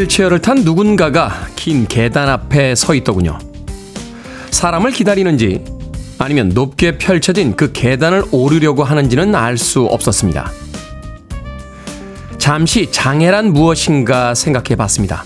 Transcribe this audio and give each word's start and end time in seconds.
휠체어를 0.00 0.40
탄 0.40 0.62
누군가가 0.64 1.46
긴 1.56 1.86
계단 1.86 2.28
앞에 2.28 2.74
서 2.74 2.94
있더군요. 2.94 3.38
사람을 4.50 4.92
기다리는지 4.92 5.62
아니면 6.18 6.50
높게 6.50 6.98
펼쳐진 6.98 7.56
그 7.56 7.72
계단을 7.72 8.24
오르려고 8.30 8.84
하는지는 8.84 9.34
알 9.34 9.58
수 9.58 9.84
없었습니다. 9.84 10.50
잠시 12.38 12.90
장애란 12.90 13.52
무엇인가 13.52 14.34
생각해 14.34 14.76
봤습니다. 14.76 15.22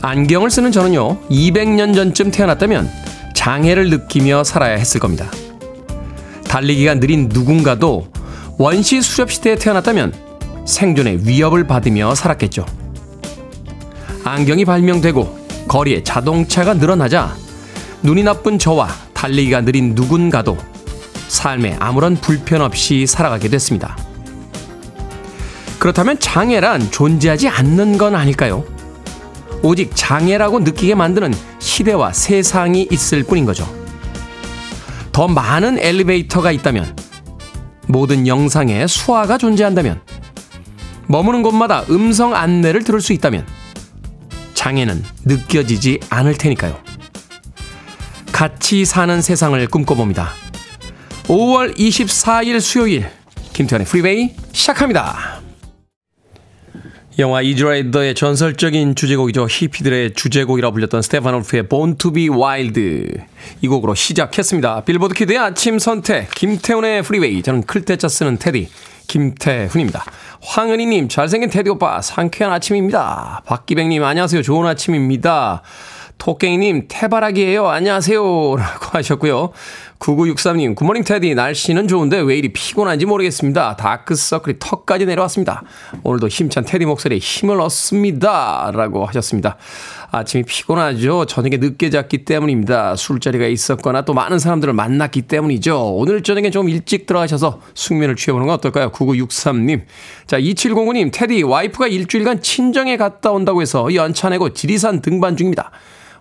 안경을 0.00 0.50
쓰는 0.50 0.72
저는요, 0.72 1.20
200년 1.28 1.94
전쯤 1.94 2.30
태어났다면 2.30 2.88
장애를 3.34 3.90
느끼며 3.90 4.44
살아야 4.44 4.76
했을 4.76 5.00
겁니다. 5.00 5.30
달리기가 6.48 6.94
느린 6.94 7.28
누군가도 7.30 8.08
원시 8.58 9.02
수렵 9.02 9.30
시대에 9.30 9.56
태어났다면 9.56 10.14
생존의 10.66 11.26
위협을 11.26 11.66
받으며 11.66 12.14
살았겠죠. 12.14 12.77
안경이 14.28 14.64
발명되고 14.64 15.66
거리에 15.68 16.02
자동차가 16.02 16.74
늘어나자 16.74 17.36
눈이 18.02 18.22
나쁜 18.22 18.58
저와 18.58 18.88
달리기가 19.12 19.62
느린 19.62 19.94
누군가도 19.94 20.56
삶에 21.28 21.76
아무런 21.78 22.16
불편 22.16 22.62
없이 22.62 23.06
살아가게 23.06 23.48
됐습니다. 23.48 23.96
그렇다면 25.78 26.18
장애란 26.18 26.90
존재하지 26.90 27.48
않는 27.48 27.98
건 27.98 28.14
아닐까요? 28.14 28.64
오직 29.62 29.92
장애라고 29.94 30.60
느끼게 30.60 30.94
만드는 30.94 31.34
시대와 31.58 32.12
세상이 32.12 32.88
있을 32.90 33.22
뿐인 33.24 33.44
거죠. 33.44 33.68
더 35.12 35.26
많은 35.26 35.78
엘리베이터가 35.78 36.52
있다면, 36.52 36.96
모든 37.86 38.26
영상에 38.26 38.86
수화가 38.86 39.38
존재한다면, 39.38 40.00
머무는 41.06 41.42
곳마다 41.42 41.82
음성 41.90 42.34
안내를 42.34 42.84
들을 42.84 43.00
수 43.00 43.12
있다면, 43.12 43.44
장애는 44.58 45.04
느껴지지 45.24 46.00
않을 46.10 46.34
테니까요. 46.34 46.76
같이 48.32 48.84
사는 48.84 49.22
세상을 49.22 49.64
꿈꿔봅니다. 49.68 50.30
5월 51.28 51.76
24일 51.78 52.60
수요일, 52.60 53.08
김태훈의 53.52 53.86
프리웨이 53.86 54.34
시작합니다. 54.52 55.38
영화 57.20 57.40
Easy 57.42 57.68
Rider의 57.68 58.14
전설적인 58.16 58.94
주제곡이죠. 58.96 59.46
히피들의 59.48 60.14
주제곡이라고 60.14 60.72
불렸던 60.72 61.02
스테판울프의 61.02 61.68
Born 61.68 61.96
to 61.96 62.12
be 62.12 62.28
Wild 62.28 62.80
이 63.60 63.68
곡으로 63.68 63.94
시작했습니다. 63.94 64.84
빌보드 64.84 65.14
kid의 65.14 65.38
아침 65.38 65.78
선택 65.78 66.30
김태훈의 66.34 67.02
프리웨이 67.02 67.42
저는 67.42 67.62
클 67.62 67.84
태 67.84 67.96
자 67.96 68.08
쓰는 68.08 68.38
테디 68.38 68.68
김태훈입니다. 69.08 70.04
황은희님 70.42 71.08
잘생긴 71.08 71.50
테디 71.50 71.70
오빠 71.70 72.00
상쾌한 72.00 72.52
아침입니다. 72.52 73.42
박기백님 73.46 74.04
안녕하세요. 74.04 74.42
좋은 74.42 74.66
아침입니다. 74.68 75.62
토깽이님 76.18 76.86
태바라기예요. 76.88 77.68
안녕하세요. 77.68 78.22
라고 78.56 78.86
하셨고요. 78.92 79.50
9963님 79.98 80.74
good 80.74 80.85
morning 80.85 81.04
테디 81.04 81.34
날씨는 81.34 81.88
좋은데 81.88 82.20
왜 82.20 82.36
이리 82.38 82.52
피곤한지 82.52 83.06
모르겠습니다. 83.06 83.76
다크서클이 83.76 84.56
턱까지 84.58 85.06
내려왔습니다. 85.06 85.62
오늘도 86.04 86.28
힘찬 86.28 86.64
테디 86.64 86.86
목소리에 86.86 87.18
힘을 87.18 87.60
얻습니다. 87.60 88.70
라고 88.72 89.04
하셨습니다. 89.06 89.56
아침이 90.10 90.44
피곤하죠. 90.44 91.26
저녁에 91.26 91.56
늦게 91.58 91.90
잤기 91.90 92.24
때문입니다. 92.24 92.96
술자리가 92.96 93.46
있었거나 93.46 94.02
또 94.02 94.14
많은 94.14 94.38
사람들을 94.38 94.72
만났기 94.72 95.22
때문이죠. 95.22 95.96
오늘 95.96 96.22
저녁에 96.22 96.50
좀 96.50 96.68
일찍 96.68 97.06
들어가셔서 97.06 97.60
숙면을 97.74 98.16
취해보는 98.16 98.46
건 98.46 98.54
어떨까요? 98.54 98.90
9963님. 98.92 99.82
자, 100.26 100.38
2709님 100.38 101.10
테디 101.12 101.42
와이프가 101.42 101.88
일주일간 101.88 102.40
친정에 102.40 102.96
갔다 102.96 103.32
온다고 103.32 103.60
해서 103.60 103.92
연차 103.94 104.28
내고 104.28 104.50
지리산 104.50 105.02
등반 105.02 105.36
중입니다. 105.36 105.70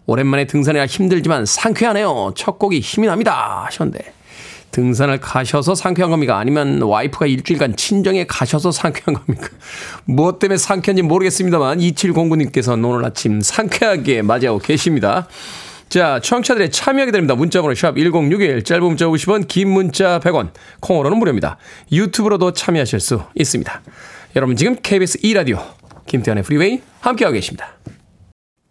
오랜만에 0.07 0.45
등산이라 0.45 0.88
힘들지만 0.88 1.45
상쾌하네요. 1.45 2.34
첫 2.35 2.57
곡이 2.57 2.79
힘이 2.79 3.07
납니다. 3.07 3.66
하셨는데. 3.66 4.13
등산을 4.72 5.19
가셔서 5.19 5.75
상쾌한 5.75 6.12
겁니까? 6.12 6.38
아니면 6.38 6.81
와이프가 6.81 7.25
일주일간 7.25 7.75
친정에 7.75 8.25
가셔서 8.25 8.72
상쾌한 8.72 9.13
겁니까? 9.13 9.50
무엇 10.06 10.40
때문에 10.40 10.57
상쾌한지 10.57 11.01
모르겠습니다만 11.03 11.79
2709님께서는 11.79 12.88
오늘 12.88 13.06
아침 13.06 13.41
상쾌하게 13.41 14.22
맞이하고 14.22 14.59
계십니다. 14.59 15.28
자, 15.90 16.19
청취자들의 16.22 16.72
참여 16.72 17.06
기다립니다. 17.06 17.35
문자번호 17.35 17.74
샵 17.74 17.95
1061, 17.95 18.63
짧은 18.63 18.84
문자 18.84 19.06
50원, 19.06 19.47
긴 19.47 19.69
문자 19.69 20.19
100원, 20.19 20.50
콩으로는 20.81 21.18
무료입니다. 21.18 21.57
유튜브로도 21.91 22.51
참여하실 22.51 23.00
수 23.00 23.22
있습니다. 23.35 23.81
여러분 24.35 24.56
지금 24.56 24.75
KBS 24.81 25.19
2라디오 25.19 25.63
김태훈의 26.06 26.44
프리웨이 26.44 26.81
함께하고 27.00 27.34
계십니다. 27.34 27.74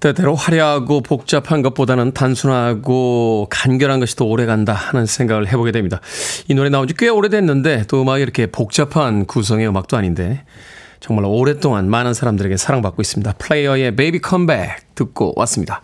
때때로 0.00 0.34
화려하고 0.34 1.00
복잡한 1.00 1.62
것보다는 1.62 2.12
단순하고 2.12 3.48
간결한 3.50 3.98
것이 4.00 4.14
더 4.16 4.24
오래간다 4.24 4.72
하는 4.72 5.06
생각을 5.06 5.48
해보게 5.48 5.72
됩니다. 5.72 6.00
이 6.48 6.54
노래 6.54 6.68
나온 6.70 6.86
지 6.86 6.94
꽤 6.98 7.08
오래됐는데 7.08 7.84
또 7.88 8.02
음악이 8.02 8.22
이렇게 8.22 8.46
복잡한 8.46 9.24
구성의 9.26 9.68
음악도 9.68 9.96
아닌데 9.96 10.42
정말 11.00 11.24
오랫동안 11.26 11.88
많은 11.88 12.12
사람들에게 12.14 12.56
사랑받고 12.56 13.00
있습니다. 13.02 13.34
플레이어의 13.38 13.94
Baby 13.94 14.20
Come 14.20 14.57
Back 14.57 14.94
듣고 14.96 15.32
왔습니다. 15.36 15.80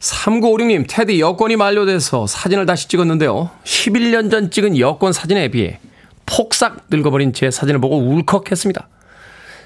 3956님, 0.00 0.84
테디 0.88 1.20
여권이 1.20 1.56
만료돼서 1.56 2.26
사진을 2.26 2.66
다시 2.66 2.86
찍었는데요. 2.88 3.50
11년 3.64 4.30
전 4.30 4.50
찍은 4.50 4.78
여권 4.78 5.12
사진에 5.14 5.48
비해 5.48 5.80
폭삭 6.26 6.86
늙어버린 6.90 7.32
제 7.32 7.50
사진을 7.50 7.80
보고 7.80 7.96
울컥했습니다. 7.98 8.88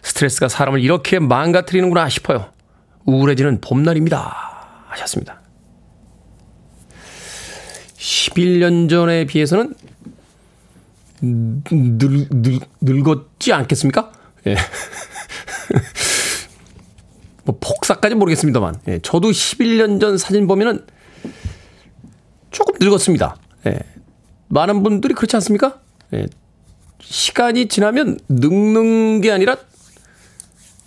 스트레스가 0.03 0.49
사람을 0.49 0.81
이렇게 0.81 1.19
망가뜨리는구나 1.19 2.09
싶어요. 2.09 2.47
우울해지는 3.05 3.61
봄날입니다. 3.61 4.85
하셨습니다. 4.89 5.41
11년 7.97 8.89
전에 8.89 9.25
비해서는 9.27 9.75
늙, 11.23 12.29
늙, 12.31 12.61
늙었지 12.81 13.53
않겠습니까? 13.53 14.11
예. 14.47 14.57
뭐 17.45 17.59
폭삭까지 17.61 18.15
모르겠습니다만, 18.15 18.81
예. 18.89 18.99
저도 19.01 19.31
11년 19.31 20.01
전 20.01 20.17
사진 20.17 20.47
보면은 20.47 20.87
조금 22.51 22.75
늙었습니다. 22.81 23.37
예. 23.67 23.79
많은 24.49 24.83
분들이 24.83 25.15
그렇지 25.15 25.37
않습니까? 25.37 25.81
예. 26.15 26.27
시간이 27.01 27.69
지나면 27.69 28.19
늙는 28.29 29.21
게 29.21 29.31
아니라 29.31 29.57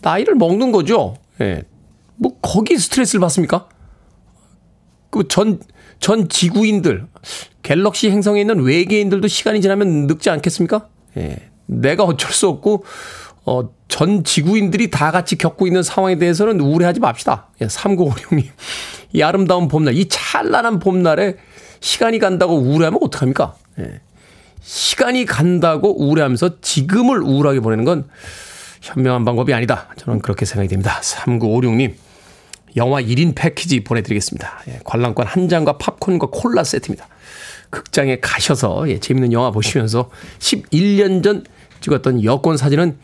나이를 0.01 0.36
먹는 0.36 0.71
거죠. 0.71 1.18
예. 1.42 1.63
뭐 2.24 2.38
거기 2.42 2.78
스트레스를 2.78 3.20
받습니까? 3.22 3.68
그 5.12 5.28
전 5.28 5.60
전 6.04 6.28
지구인들 6.28 7.08
갤럭시 7.62 8.12
행성에 8.12 8.42
있는 8.42 8.60
외계인들도 8.62 9.25
시간이 9.30 9.62
지나면 9.62 10.08
늙지 10.08 10.30
않겠습니까? 10.30 10.90
예. 11.16 11.38
내가 11.66 12.04
어쩔 12.04 12.30
수 12.34 12.50
없고 12.50 12.84
어, 13.46 13.70
전 13.88 14.25
지구인들이 14.25 14.90
다 14.90 15.12
같이 15.12 15.38
겪고 15.38 15.66
있는 15.66 15.81
상황에 15.81 16.18
대해서는 16.18 16.60
우울해하지 16.60 17.00
맙시다. 17.00 17.48
예, 17.62 17.68
3956님. 17.68 18.48
이 19.14 19.22
아름다운 19.22 19.70
봄날, 19.70 19.94
이 19.94 20.10
찬란한 20.10 20.80
봄날에 20.80 21.38
시간이 21.80 22.20
간다고 22.20 22.58
우울해하면 22.58 23.00
어떡합니까? 23.02 23.56
예. 23.80 24.02
시간이 24.62 25.24
간다고 25.24 25.98
우울해하면서 26.04 26.60
지금을 26.60 27.22
우울하게 27.22 27.62
보내는 27.62 27.86
건 27.86 28.10
현명한 28.81 29.24
방법이 29.24 29.54
아니다. 29.54 29.88
저는 29.96 30.20
그렇게 30.20 30.44
생각이 30.44 30.68
됩니다. 30.68 31.00
3956님. 31.02 31.94
영화 32.75 33.02
1인 33.02 33.36
패키지 33.36 33.81
보내드리겠습니다. 33.81 34.64
예, 34.70 34.80
관람권 34.84 35.28
한 35.28 35.48
장과 35.50 35.78
팝콘과 35.78 36.28
콜라 36.31 36.64
세트입니다. 36.64 37.08
극장에 37.70 38.20
가셔서 38.20 38.90
예, 38.90 39.00
재밌는 39.00 39.31
영화 39.34 39.52
보시면서 39.52 40.10
11년 40.40 41.24
전 41.24 41.44
찍었던 41.81 42.24
여권 42.24 42.58
사진은 42.58 42.98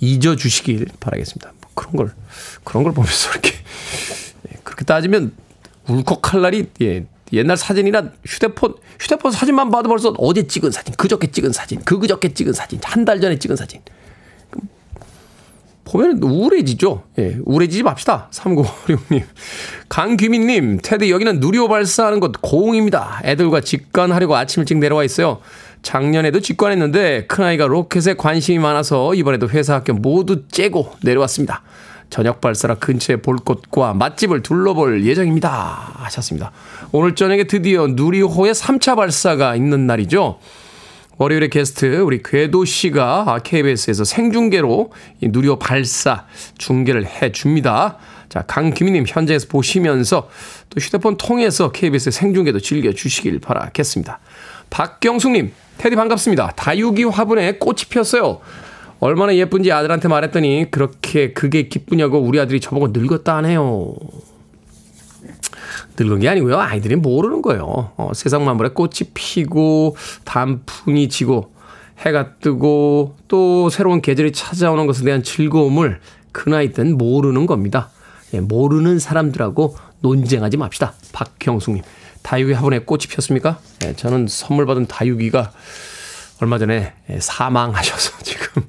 잊어주시길 0.00 0.86
바라겠습니다. 1.00 1.52
뭐 1.60 1.70
그런 1.74 1.96
걸, 1.96 2.14
그런 2.64 2.82
걸 2.84 2.92
보면서 2.92 3.30
이렇게, 3.32 3.52
예, 4.50 4.58
그렇게 4.64 4.84
따지면 4.84 5.32
울컥할 5.88 6.40
날이, 6.40 6.66
예, 6.82 7.04
옛날 7.32 7.56
사진이나 7.56 8.10
휴대폰, 8.26 8.74
휴대폰 8.98 9.30
사진만 9.32 9.70
봐도 9.70 9.88
벌써 9.88 10.14
어제 10.18 10.46
찍은 10.46 10.70
사진, 10.70 10.94
그저께 10.94 11.30
찍은 11.30 11.52
사진, 11.52 11.80
그그저께 11.82 12.34
찍은 12.34 12.52
사진, 12.52 12.80
한 12.82 13.04
달 13.04 13.20
전에 13.20 13.38
찍은 13.38 13.56
사진. 13.56 13.80
보면 15.90 16.22
우울해지죠. 16.22 17.02
예, 17.18 17.36
우울해지지 17.44 17.82
맙시다. 17.82 18.28
3956님. 18.30 19.22
강규민님, 19.88 20.78
테드 20.82 21.10
여기는 21.10 21.40
누리호 21.40 21.68
발사하는 21.68 22.20
곳 22.20 22.32
고흥입니다. 22.40 23.22
애들과 23.24 23.60
직관하려고 23.60 24.36
아침 24.36 24.60
일찍 24.60 24.78
내려와 24.78 25.02
있어요. 25.02 25.40
작년에도 25.82 26.40
직관했는데 26.40 27.26
큰아이가 27.26 27.66
로켓에 27.66 28.14
관심이 28.14 28.58
많아서 28.58 29.14
이번에도 29.14 29.48
회사 29.48 29.74
학교 29.74 29.92
모두 29.92 30.46
째고 30.46 30.92
내려왔습니다. 31.02 31.62
저녁 32.08 32.40
발사라 32.40 32.74
근처에 32.74 33.16
볼 33.16 33.36
곳과 33.36 33.94
맛집을 33.94 34.42
둘러볼 34.42 35.06
예정입니다. 35.06 35.92
하셨습니다. 35.94 36.52
오늘 36.92 37.14
저녁에 37.14 37.44
드디어 37.44 37.86
누리호의 37.88 38.54
3차 38.54 38.96
발사가 38.96 39.56
있는 39.56 39.86
날이죠. 39.86 40.38
월요일에 41.20 41.48
게스트 41.48 42.00
우리 42.00 42.22
궤도 42.22 42.64
씨가 42.64 43.40
KBS에서 43.44 44.04
생중계로 44.04 44.90
이 45.20 45.28
누리호 45.28 45.58
발사 45.58 46.24
중계를 46.56 47.04
해 47.04 47.30
줍니다. 47.30 47.98
자, 48.30 48.40
강기민님 48.40 49.04
현장에서 49.06 49.46
보시면서 49.48 50.30
또 50.70 50.80
휴대폰 50.80 51.18
통해서 51.18 51.72
KBS 51.72 52.10
생중계도 52.10 52.60
즐겨 52.60 52.92
주시길 52.92 53.38
바라겠습니다. 53.40 54.18
박경숙님, 54.70 55.52
테디 55.76 55.94
반갑습니다. 55.94 56.52
다육이 56.56 57.04
화분에 57.04 57.58
꽃이 57.58 57.80
피었어요. 57.90 58.40
얼마나 58.98 59.36
예쁜지 59.36 59.72
아들한테 59.72 60.08
말했더니 60.08 60.70
그렇게 60.70 61.34
그게 61.34 61.68
기쁘냐고 61.68 62.18
우리 62.18 62.40
아들이 62.40 62.60
저보고 62.60 62.92
늙었다 62.94 63.36
하네요. 63.36 63.94
늙은 65.98 66.20
게 66.20 66.28
아니고요. 66.28 66.58
아이들이 66.58 66.96
모르는 66.96 67.42
거예요. 67.42 67.92
어, 67.96 68.10
세상 68.14 68.44
만물에 68.44 68.70
꽃이 68.70 69.10
피고 69.14 69.96
단풍이 70.24 71.08
지고 71.08 71.52
해가 71.98 72.36
뜨고 72.36 73.16
또 73.28 73.68
새로운 73.70 74.00
계절이 74.00 74.32
찾아오는 74.32 74.86
것에 74.86 75.04
대한 75.04 75.22
즐거움을 75.22 76.00
그 76.32 76.48
나이 76.48 76.72
땐 76.72 76.96
모르는 76.96 77.46
겁니다. 77.46 77.90
예, 78.32 78.40
모르는 78.40 78.98
사람들하고 78.98 79.76
논쟁하지 80.00 80.56
맙시다. 80.56 80.94
박형숙님. 81.12 81.82
다육이 82.22 82.52
화분에 82.52 82.80
꽃이 82.80 83.04
피었습니까? 83.08 83.58
예, 83.84 83.94
저는 83.94 84.26
선물 84.28 84.66
받은 84.66 84.86
다육이가 84.86 85.52
얼마 86.40 86.58
전에 86.58 86.92
예, 87.10 87.18
사망하셔서 87.20 88.18
지금 88.24 88.62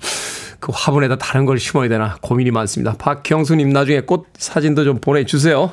그 0.59 0.71
화분에다 0.73 1.17
다른 1.17 1.45
걸 1.45 1.59
심어야 1.59 1.89
되나 1.89 2.17
고민이 2.21 2.51
많습니다. 2.51 2.95
박형수님 2.97 3.69
나중에 3.69 4.01
꽃 4.01 4.27
사진도 4.37 4.83
좀 4.83 4.99
보내주세요. 4.99 5.71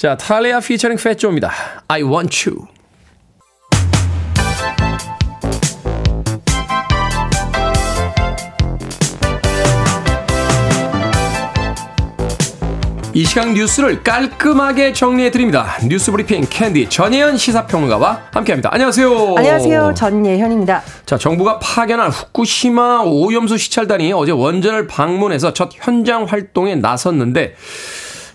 자, 0.00 0.16
탈리아 0.16 0.60
featuring 0.60 0.96
Fat 0.96 1.09
Joe입니다. 1.09 1.50
I 1.88 2.02
want 2.02 2.48
you. 2.48 2.66
이 13.12 13.24
시간 13.26 13.52
뉴스를 13.52 14.02
깔끔하게 14.02 14.94
정리해 14.94 15.30
드립니다. 15.30 15.76
뉴스 15.86 16.10
브리핑 16.10 16.46
캔디 16.48 16.88
전예현 16.88 17.36
시사평론가와 17.36 18.28
함께합니다. 18.32 18.70
안녕하세요. 18.72 19.34
안녕하세요. 19.36 19.92
전예현입니다. 19.94 20.82
자, 21.04 21.18
정부가 21.18 21.58
파견한 21.58 22.08
후쿠시마 22.08 23.02
오염수 23.04 23.58
시찰단이 23.58 24.14
어제 24.14 24.32
원전을 24.32 24.86
방문해서 24.86 25.52
첫 25.52 25.68
현장 25.74 26.24
활동에 26.24 26.76
나섰는데 26.76 27.54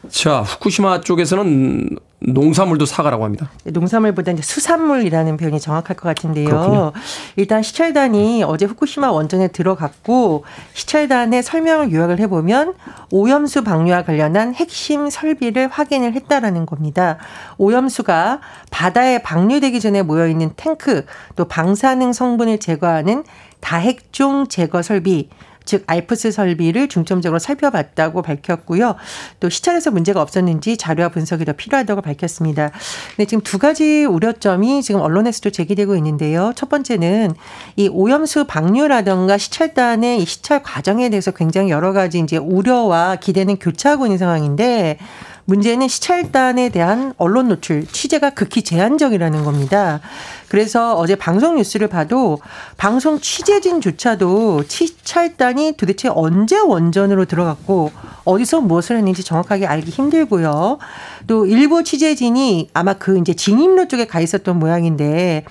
자, 0.09 0.41
후쿠시마 0.41 1.01
쪽에서는 1.01 1.97
농산물도 2.19 2.85
사과라고 2.85 3.23
합니다. 3.23 3.49
네, 3.63 3.71
농산물보다 3.71 4.31
이제 4.31 4.41
수산물이라는 4.41 5.37
표현이 5.37 5.59
정확할 5.59 5.95
것 5.95 6.03
같은데요. 6.03 6.47
그렇군요. 6.47 6.91
일단 7.35 7.61
시찰단이 7.61 8.43
어제 8.43 8.65
후쿠시마 8.65 9.11
원전에 9.11 9.49
들어갔고 9.49 10.43
시찰단의 10.73 11.43
설명을 11.43 11.91
요약을 11.91 12.19
해보면 12.19 12.73
오염수 13.11 13.63
방류와 13.63 14.03
관련한 14.03 14.55
핵심 14.55 15.09
설비를 15.09 15.67
확인을 15.67 16.13
했다라는 16.13 16.65
겁니다. 16.65 17.17
오염수가 17.57 18.39
바다에 18.71 19.19
방류되기 19.19 19.79
전에 19.79 20.01
모여 20.01 20.27
있는 20.27 20.51
탱크 20.55 21.05
또 21.35 21.45
방사능 21.45 22.13
성분을 22.13 22.59
제거하는 22.59 23.23
다핵종 23.59 24.47
제거 24.47 24.81
설비 24.81 25.29
즉 25.65 25.83
알프스 25.87 26.31
설비를 26.31 26.87
중점적으로 26.87 27.39
살펴봤다고 27.39 28.21
밝혔고요. 28.21 28.95
또 29.39 29.49
시찰에서 29.49 29.91
문제가 29.91 30.21
없었는지 30.21 30.77
자료와 30.77 31.09
분석이 31.09 31.45
더 31.45 31.53
필요하다고 31.53 32.01
밝혔습니다. 32.01 32.71
네, 33.17 33.25
지금 33.25 33.43
두 33.43 33.57
가지 33.59 34.05
우려점이 34.05 34.81
지금 34.83 35.01
언론에서도 35.01 35.49
제기되고 35.49 35.95
있는데요. 35.97 36.53
첫 36.55 36.69
번째는 36.69 37.33
이 37.75 37.87
오염수 37.87 38.45
방류라던가 38.45 39.37
시찰단의 39.37 40.21
이 40.21 40.25
시찰 40.25 40.61
과정에 40.63 41.09
대해서 41.09 41.31
굉장히 41.31 41.69
여러 41.69 41.93
가지 41.93 42.19
이제 42.19 42.37
우려와 42.37 43.17
기대는 43.17 43.57
교차하고 43.57 44.05
있는 44.05 44.17
상황인데 44.17 44.97
문제는 45.45 45.87
시찰단에 45.87 46.69
대한 46.69 47.13
언론 47.17 47.49
노출 47.49 47.85
취재가 47.85 48.31
극히 48.31 48.63
제한적이라는 48.63 49.43
겁니다. 49.43 50.01
그래서 50.47 50.95
어제 50.95 51.15
방송 51.15 51.55
뉴스를 51.57 51.87
봐도 51.87 52.39
방송 52.77 53.19
취재진조차도 53.19 54.63
시찰단이 54.67 55.73
도대체 55.77 56.09
언제 56.11 56.57
원전으로 56.57 57.25
들어갔고 57.25 57.91
어디서 58.25 58.61
무엇을 58.61 58.97
했는지 58.97 59.23
정확하게 59.23 59.67
알기 59.67 59.91
힘들고요. 59.91 60.79
또 61.27 61.45
일부 61.45 61.83
취재진이 61.83 62.69
아마 62.73 62.93
그 62.93 63.19
이제 63.19 63.33
진입로 63.33 63.87
쪽에 63.87 64.07
가 64.07 64.19
있었던 64.19 64.57
모양인데 64.57 65.45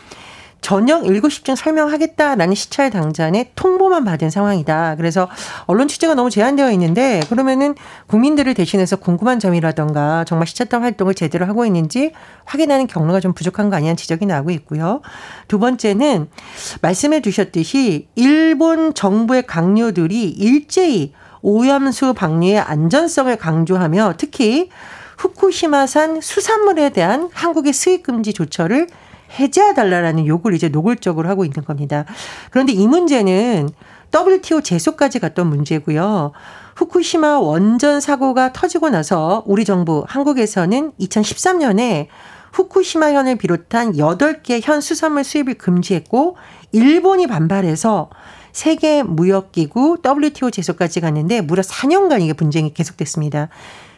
저녁 0.65 1.03
7시쯤 1.03 1.57
설명하겠다라는 1.57 2.55
시찰 2.55 2.89
당전에 2.89 3.51
통보만 3.55 4.03
받은 4.07 4.31
상황이다. 4.31 4.95
그래서 4.97 5.29
언론 5.67 5.89
취재가 5.89 6.15
너무 6.15 6.31
제한되어 6.31 6.71
있는데 6.73 7.21
그러면은 7.29 7.75
국민들을 8.07 8.55
대신해서 8.55 8.97
궁금한 8.97 9.39
점이라던가 9.39 10.25
정말 10.25 10.47
시찰단 10.47 10.81
활동을 10.81 11.13
제대로 11.13 11.45
하고 11.45 11.67
있는지 11.67 12.13
확인하는 12.47 12.87
경로가 12.87 13.21
좀 13.21 13.35
부족한 13.35 13.69
거 13.69 13.77
아니냐는 13.77 13.99
지적이 13.99 14.25
나오고 14.25 14.53
있고요. 14.53 15.03
두 15.49 15.59
번째는 15.59 16.31
말씀해 16.81 17.21
주셨듯이 17.21 18.09
일본 18.15 18.95
정부의 18.95 19.47
강요들이 19.47 20.31
일제히 20.31 21.13
오염수 21.43 22.15
방류의 22.15 22.61
안전성을 22.61 23.37
강조하며 23.37 24.15
특히 24.17 24.71
후쿠시마산 25.19 26.23
수산물에 26.23 26.89
대한 26.89 27.29
한국의 27.35 27.75
수입 27.75 28.03
금지 28.03 28.33
조처를 28.33 28.87
해제해달라는 29.35 30.27
요구를 30.27 30.57
이제 30.57 30.69
노골적으로 30.69 31.29
하고 31.29 31.45
있는 31.45 31.65
겁니다. 31.65 32.05
그런데 32.51 32.73
이 32.73 32.87
문제는 32.87 33.69
WTO 34.15 34.61
제소까지 34.61 35.19
갔던 35.19 35.49
문제고요. 35.49 36.33
후쿠시마 36.77 37.41
원전 37.41 38.01
사고가 38.01 38.53
터지고 38.53 38.91
나서 38.91 39.43
우리 39.47 39.65
정부 39.65 40.05
한국에서는 40.07 40.93
2013년에 41.01 42.07
후쿠시마 42.53 43.13
현을 43.13 43.37
비롯한 43.37 43.95
8개 43.95 44.61
현 44.63 44.81
수산물 44.81 45.25
수입을 45.25 45.55
금지했고 45.55 46.37
일본이 46.73 47.27
반발해서 47.27 48.11
세계 48.53 49.03
무역기구 49.03 49.99
WTO 50.05 50.53
제소까지 50.53 51.01
갔는데 51.01 51.41
무려 51.41 51.63
4년간 51.63 52.23
이게 52.23 52.33
분쟁이 52.33 52.73
계속됐습니다. 52.73 53.49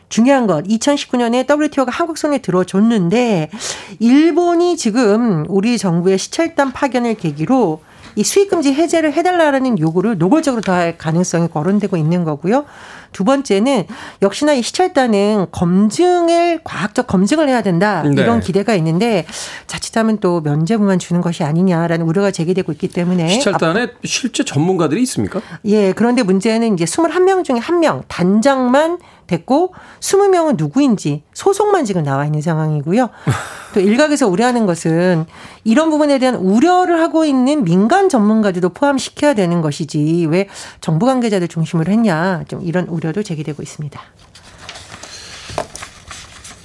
중요한 0.08 0.46
것 0.46 0.64
2019년에 0.64 1.48
WTO가 1.50 1.90
한국 1.90 2.18
손에 2.18 2.38
들어줬는데 2.38 3.50
일본이 3.98 4.76
지금 4.76 5.44
우리 5.48 5.78
정부의 5.78 6.18
시찰단 6.18 6.72
파견을 6.72 7.14
계기로 7.14 7.80
이 8.18 8.24
수입금지 8.24 8.72
해제를 8.72 9.12
해달라는 9.12 9.78
요구를 9.78 10.16
노골적으로 10.16 10.62
더할 10.62 10.96
가능성이 10.96 11.48
거론되고 11.48 11.98
있는 11.98 12.24
거고요. 12.24 12.64
두 13.12 13.24
번째는 13.24 13.84
역시나 14.22 14.54
이 14.54 14.62
시찰단은 14.62 15.46
검증을 15.52 16.60
과학적 16.64 17.06
검증을 17.06 17.48
해야 17.48 17.62
된다 17.62 18.02
네. 18.02 18.22
이런 18.22 18.40
기대가 18.40 18.74
있는데 18.74 19.26
자칫하면 19.66 20.18
또 20.18 20.40
면제부만 20.40 20.98
주는 20.98 21.20
것이 21.20 21.44
아니냐라는 21.44 22.06
우려가 22.06 22.30
제기되고 22.30 22.72
있기 22.72 22.88
때문에 22.88 23.28
시찰단에 23.28 23.88
실제 24.04 24.44
전문가들이 24.44 25.02
있습니까? 25.02 25.40
예 25.66 25.92
그런데 25.92 26.22
문제는 26.22 26.74
이제 26.74 26.84
21명 26.86 27.44
중에 27.44 27.58
한 27.58 27.76
명 27.80 28.02
단장만 28.08 28.98
됐고 29.26 29.74
20명은 30.00 30.56
누구인지 30.56 31.22
소속만 31.34 31.84
지금 31.84 32.02
나와 32.02 32.24
있는 32.24 32.40
상황이고요. 32.40 33.10
또 33.74 33.80
일각에서 33.80 34.28
우려하는 34.28 34.66
것은 34.66 35.26
이런 35.64 35.90
부분에 35.90 36.18
대한 36.18 36.34
우려를 36.36 37.00
하고 37.00 37.24
있는 37.24 37.64
민간 37.64 38.08
전문가들도 38.08 38.70
포함시켜야 38.70 39.34
되는 39.34 39.60
것이지 39.60 40.26
왜 40.30 40.48
정부 40.80 41.06
관계자들 41.06 41.48
중심으로 41.48 41.92
했냐 41.92 42.44
좀 42.48 42.62
이런 42.62 42.86
우려도 42.86 43.22
제기되고 43.22 43.62
있습니다. 43.62 44.00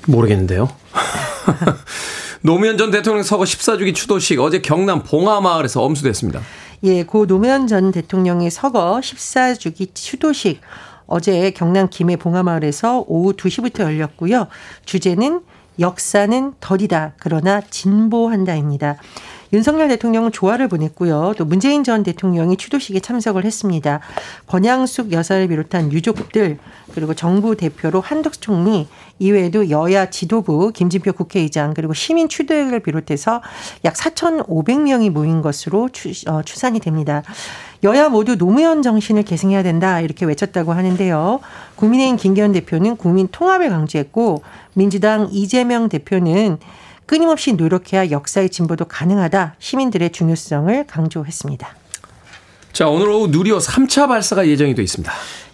모르겠는데요. 0.07 0.69
노무현 2.41 2.77
전 2.77 2.91
대통령 2.91 3.23
서거 3.23 3.43
14주기 3.43 3.93
추도식 3.93 4.39
어제 4.39 4.61
경남 4.61 5.03
봉하마을에서 5.03 5.83
엄수됐습니다. 5.83 6.41
예, 6.83 7.03
고 7.03 7.27
노무현 7.27 7.67
전 7.67 7.91
대통령의 7.91 8.49
서거 8.49 8.99
14주기 9.01 9.93
추도식 9.93 10.61
어제 11.11 11.51
경남 11.51 11.89
김해 11.89 12.15
봉하마을에서 12.15 13.03
오후 13.05 13.33
2시부터 13.33 13.81
열렸고요. 13.81 14.47
주제는 14.85 15.41
역사는 15.77 16.53
더디다. 16.61 17.13
그러나 17.17 17.59
진보한다입니다. 17.59 18.95
윤석열 19.53 19.89
대통령은 19.89 20.31
조화를 20.31 20.67
보냈고요. 20.69 21.33
또 21.37 21.45
문재인 21.45 21.83
전 21.83 22.03
대통령이 22.03 22.55
추도식에 22.55 23.01
참석을 23.01 23.43
했습니다. 23.43 23.99
권양숙 24.47 25.11
여사를 25.11 25.47
비롯한 25.47 25.91
유족들 25.91 26.57
그리고 26.93 27.13
정부 27.13 27.55
대표로 27.55 28.01
한덕수 28.01 28.39
총리 28.39 28.87
이외에도 29.19 29.69
여야 29.69 30.09
지도부 30.09 30.71
김진표 30.73 31.13
국회의장 31.13 31.73
그리고 31.73 31.93
시민 31.93 32.29
추도회를 32.29 32.79
비롯해서 32.79 33.41
약 33.83 33.93
4,500명이 33.93 35.09
모인 35.09 35.41
것으로 35.41 35.89
추, 35.89 36.11
어, 36.27 36.41
추산이 36.43 36.79
됩니다. 36.79 37.23
여야 37.83 38.09
모두 38.09 38.37
노무현 38.37 38.81
정신을 38.81 39.23
계승해야 39.23 39.63
된다 39.63 39.99
이렇게 39.99 40.25
외쳤다고 40.25 40.73
하는데요. 40.73 41.39
국민의힘 41.75 42.17
김기현 42.17 42.51
대표는 42.53 42.95
국민 42.95 43.27
통합을 43.31 43.69
강조했고 43.69 44.43
민주당 44.73 45.27
이재명 45.31 45.89
대표는 45.89 46.57
끊임없이 47.11 47.51
노력해야 47.51 48.09
역사의 48.09 48.49
진보도 48.49 48.85
가능하다. 48.85 49.55
시민들의 49.59 50.13
중요성을 50.13 50.87
강조했습니다. 50.87 51.67
자, 52.71 52.87
오늘 52.87 53.09
오후 53.09 53.27
누리호 53.27 53.57
3차 53.57 54.07
발사가 54.07 54.47
예정이 54.47 54.73
돼 54.75 54.81
있습니다. 54.81 55.11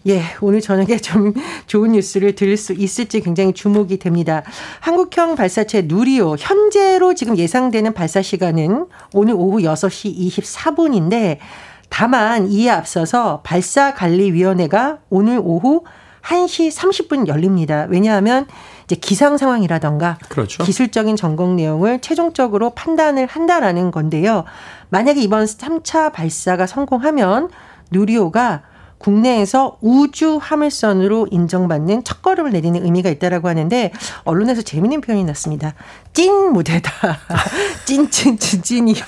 예, 0.10 0.22
오늘 0.40 0.62
저녁에 0.62 0.98
좀 0.98 1.34
좋은 1.66 1.94
뉴스를 1.94 2.36
들을 2.36 2.56
수 2.58 2.74
있을지 2.74 3.22
굉장히 3.22 3.54
주목이 3.54 3.98
됩니다. 3.98 4.44
한국형 4.82 5.34
발사체 5.34 5.86
누리호 5.88 6.36
현재로 6.38 7.16
지금 7.16 7.36
예상되는 7.36 7.92
발사 7.96 8.22
시간은 8.22 8.86
오늘 9.14 9.34
오후 9.34 9.58
6시 9.58 10.16
24분인데 10.16 11.40
다만 11.90 12.52
이에 12.52 12.70
앞서서 12.70 13.42
발사관리위원회가 13.42 15.00
오늘 15.10 15.42
오후 15.44 15.86
1시 16.22 16.72
30분 16.72 17.28
열립니다. 17.28 17.88
왜냐하면 17.90 18.46
이제 18.88 18.96
기상 18.96 19.36
상황이라던가 19.38 20.17
그렇죠. 20.29 20.63
기술적인 20.63 21.17
점검 21.17 21.58
내용을 21.58 22.00
최종적으로 22.00 22.70
판단을 22.70 23.25
한다라는 23.27 23.91
건데요. 23.91 24.46
만약에 24.89 25.20
이번 25.20 25.44
3차 25.44 26.13
발사가 26.13 26.65
성공하면 26.65 27.50
누리호가 27.91 28.63
국내에서 28.98 29.77
우주 29.82 30.39
화물선으로 30.42 31.27
인정받는 31.32 32.04
첫걸음을 32.04 32.51
내리는 32.51 32.84
의미가 32.84 33.10
있다라고 33.10 33.48
하는데 33.48 33.92
언론에서 34.24 34.62
재미있는 34.62 35.01
표현이 35.01 35.24
났습니다. 35.25 35.74
찐 36.13 36.51
무대다. 36.51 36.92
찐찐찐 37.86 38.63
찐이야. 38.63 39.04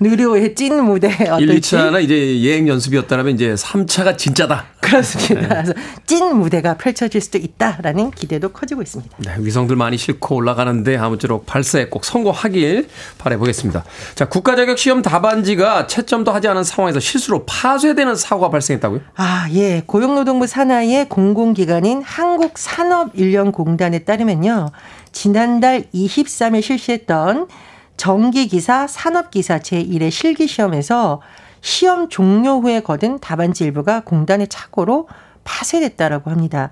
누리호의 0.00 0.54
찐 0.54 0.84
무대. 0.84 1.08
어떨지. 1.08 1.44
1, 1.44 1.60
2차나 1.60 2.02
이제 2.02 2.40
예행 2.42 2.68
연습이었다면 2.68 3.34
이제 3.34 3.54
3차가 3.54 4.16
진짜다. 4.18 4.66
그렇습니다. 4.80 5.62
네. 5.62 5.72
찐 6.06 6.36
무대가 6.36 6.76
펼쳐질 6.76 7.20
수도 7.20 7.38
있다라는 7.38 8.10
기대도 8.10 8.50
커지고 8.50 8.82
있습니다. 8.82 9.16
네, 9.18 9.34
위성들 9.38 9.76
많이 9.76 9.96
싣고 9.96 10.36
올라가는데 10.36 10.96
아무쪼록 10.96 11.46
발사에 11.46 11.86
꼭 11.86 12.04
성공하길 12.04 12.88
바라보겠습니다. 13.18 13.84
자, 14.14 14.28
국가자격 14.28 14.78
시험 14.78 15.02
답안지가 15.02 15.86
채점도 15.86 16.32
하지 16.32 16.48
않은 16.48 16.64
상황에서 16.64 17.00
실수로 17.00 17.44
파쇄되는 17.46 18.14
사고가 18.16 18.50
발생했다고요? 18.50 18.97
아, 19.16 19.48
예. 19.52 19.82
고용노동부 19.86 20.46
산하의 20.46 21.08
공공기관인 21.08 22.02
한국산업인력공단에 22.02 24.00
따르면요. 24.00 24.70
지난달 25.12 25.84
23일 25.94 26.62
실시했던 26.62 27.48
전기기사 27.96 28.86
산업기사 28.86 29.58
제1회 29.58 30.10
실기시험에서 30.10 31.20
시험 31.60 32.08
종료 32.08 32.60
후에 32.60 32.80
거둔 32.80 33.18
답안지 33.18 33.64
일부가 33.64 34.00
공단의 34.00 34.48
착오로 34.48 35.08
파쇄됐다라고 35.44 36.30
합니다. 36.30 36.70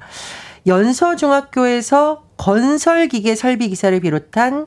연서중학교에서 0.66 2.23
건설기계 2.37 3.35
설비 3.35 3.68
기사를 3.68 3.99
비롯한 4.00 4.66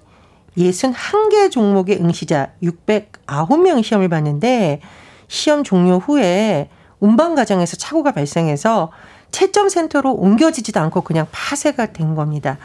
61개 0.58 1.52
종목의 1.52 1.98
응시자 2.02 2.52
609명 2.64 3.84
시험을 3.84 4.10
봤는데 4.10 4.82
시험 5.28 5.64
종료 5.64 6.00
후에 6.00 6.70
운반 7.00 7.36
과정에서 7.36 7.78
착오가 7.78 8.12
발생해서 8.12 8.92
채점 9.32 9.70
센터로 9.70 10.14
옮겨지지도 10.14 10.80
않고 10.80 11.02
그냥 11.02 11.28
파쇄가 11.32 11.94
된 11.94 12.16
겁니다. 12.16 12.58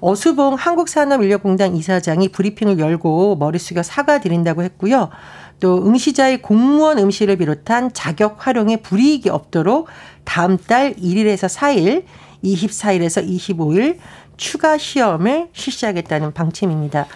어수봉 0.00 0.54
한국산업인력공단 0.54 1.74
이사장이 1.76 2.28
브리핑을 2.28 2.78
열고 2.78 3.36
머리 3.36 3.58
숙여 3.58 3.82
사과드린다고 3.82 4.62
했고요. 4.62 5.10
또 5.58 5.86
응시자의 5.86 6.42
공무원 6.42 6.98
응시를 6.98 7.36
비롯한 7.36 7.92
자격 7.92 8.46
활용에 8.46 8.76
불이익이 8.76 9.30
없도록 9.30 9.88
다음 10.24 10.58
달 10.58 10.94
1일에서 10.94 11.48
4일, 11.48 12.04
24일에서 12.44 13.26
25일 13.26 13.96
추가 14.36 14.76
시험을 14.76 15.48
실시하겠다는 15.52 16.34
방침입니다. 16.34 17.06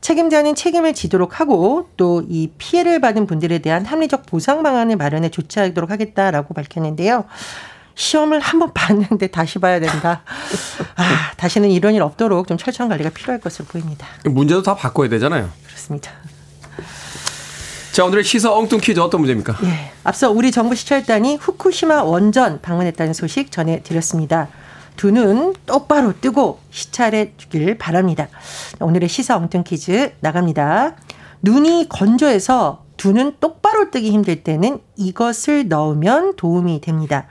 책임자는 0.00 0.54
책임을 0.54 0.94
지도록 0.94 1.40
하고 1.40 1.88
또 1.96 2.22
이 2.28 2.50
피해를 2.58 3.00
받은 3.00 3.26
분들에 3.26 3.58
대한 3.58 3.84
합리적 3.84 4.26
보상 4.26 4.62
방안을 4.62 4.96
마련해 4.96 5.30
조치하도록 5.30 5.90
하겠다라고 5.90 6.54
밝혔는데요. 6.54 7.24
시험을 7.94 8.40
한 8.40 8.58
번 8.60 8.72
봤는데 8.74 9.26
다시 9.28 9.58
봐야 9.58 9.78
된다. 9.80 10.22
아, 10.96 11.32
다시는 11.36 11.70
이런 11.70 11.94
일 11.94 12.02
없도록 12.02 12.46
좀 12.48 12.56
철저한 12.56 12.88
관리가 12.88 13.10
필요할 13.10 13.40
것으로 13.40 13.66
보입니다. 13.66 14.06
문제도 14.24 14.62
다 14.62 14.74
바꿔야 14.74 15.08
되잖아요. 15.08 15.50
그렇습니다. 15.66 16.10
자, 17.92 18.04
오늘의 18.04 18.22
시사 18.24 18.52
엉뚱 18.52 18.78
퀴즈 18.80 19.00
어떤 19.00 19.20
문제입니까? 19.20 19.56
예. 19.64 19.90
앞서 20.04 20.30
우리 20.30 20.52
정부 20.52 20.74
시찰단이 20.76 21.36
후쿠시마 21.36 22.04
원전 22.04 22.60
방문했다는 22.62 23.12
소식 23.12 23.50
전해드렸습니다. 23.50 24.48
두 24.96 25.12
눈 25.12 25.54
똑바로 25.66 26.12
뜨고 26.20 26.60
시찰해 26.70 27.34
주길 27.36 27.78
바랍니다. 27.78 28.28
오늘의 28.80 29.08
시사 29.08 29.36
엉뚱 29.36 29.62
퀴즈 29.64 30.12
나갑니다. 30.20 30.96
눈이 31.42 31.88
건조해서 31.88 32.84
두 32.96 33.12
눈 33.12 33.34
똑바로 33.40 33.90
뜨기 33.90 34.10
힘들 34.10 34.42
때는 34.42 34.78
이것을 34.96 35.68
넣으면 35.68 36.36
도움이 36.36 36.80
됩니다. 36.82 37.26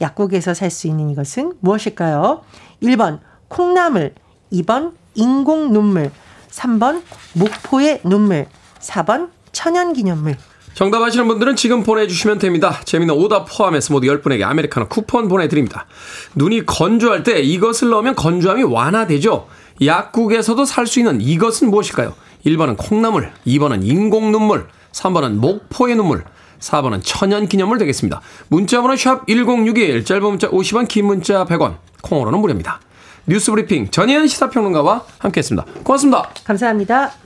약국에서 0.00 0.52
살 0.54 0.70
수 0.70 0.86
있는 0.86 1.08
이것은 1.10 1.54
무엇일까요? 1.60 2.42
1번 2.82 3.20
콩나물, 3.48 4.14
2번 4.52 4.92
인공 5.14 5.72
눈물, 5.72 6.10
3번 6.50 7.02
목포의 7.34 8.00
눈물, 8.04 8.46
4번 8.80 9.30
천연기념물. 9.52 10.36
정답 10.74 11.02
아시는 11.02 11.28
분들은 11.28 11.54
지금 11.56 11.84
보내주시면 11.84 12.38
됩니다. 12.40 12.80
재미는 12.84 13.14
오답 13.14 13.46
포함해서 13.48 13.92
모두 13.92 14.08
10분에게 14.08 14.42
아메리카노 14.42 14.88
쿠폰 14.88 15.28
보내드립니다. 15.28 15.86
눈이 16.34 16.66
건조할 16.66 17.22
때 17.22 17.40
이것을 17.40 17.90
넣으면 17.90 18.16
건조함이 18.16 18.64
완화되죠. 18.64 19.46
약국에서도 19.84 20.64
살 20.64 20.86
수 20.86 20.98
있는 20.98 21.20
이것은 21.20 21.70
무엇일까요? 21.70 22.14
1번은 22.44 22.76
콩나물, 22.76 23.32
2번은 23.46 23.84
인공눈물, 23.84 24.66
3번은 24.92 25.36
목포의 25.36 25.96
눈물, 25.96 26.24
4번은 26.60 27.00
천연기념물 27.02 27.78
되겠습니다. 27.78 28.20
문자번호 28.48 28.96
샵 28.96 29.26
1061, 29.26 30.04
짧은 30.04 30.22
문자 30.22 30.48
50원, 30.50 30.88
긴 30.88 31.06
문자 31.06 31.44
100원, 31.44 31.76
콩으로는 32.02 32.38
무료입니다. 32.40 32.80
뉴스 33.26 33.50
브리핑 33.50 33.90
전혜연 33.90 34.26
시사평론가와 34.26 35.04
함께했습니다. 35.18 35.66
고맙습니다. 35.84 36.30
감사합니다. 36.44 37.23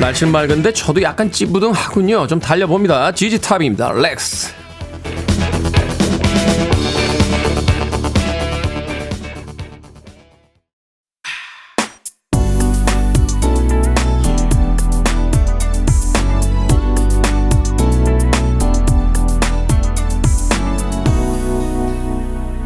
날씨는 0.00 0.32
맑은데 0.32 0.72
저도 0.72 1.00
약간 1.02 1.30
찌부둥하군요. 1.30 2.26
좀 2.26 2.40
달려봅니다. 2.40 3.12
지지탑입니다. 3.12 3.92
렉스. 3.92 4.52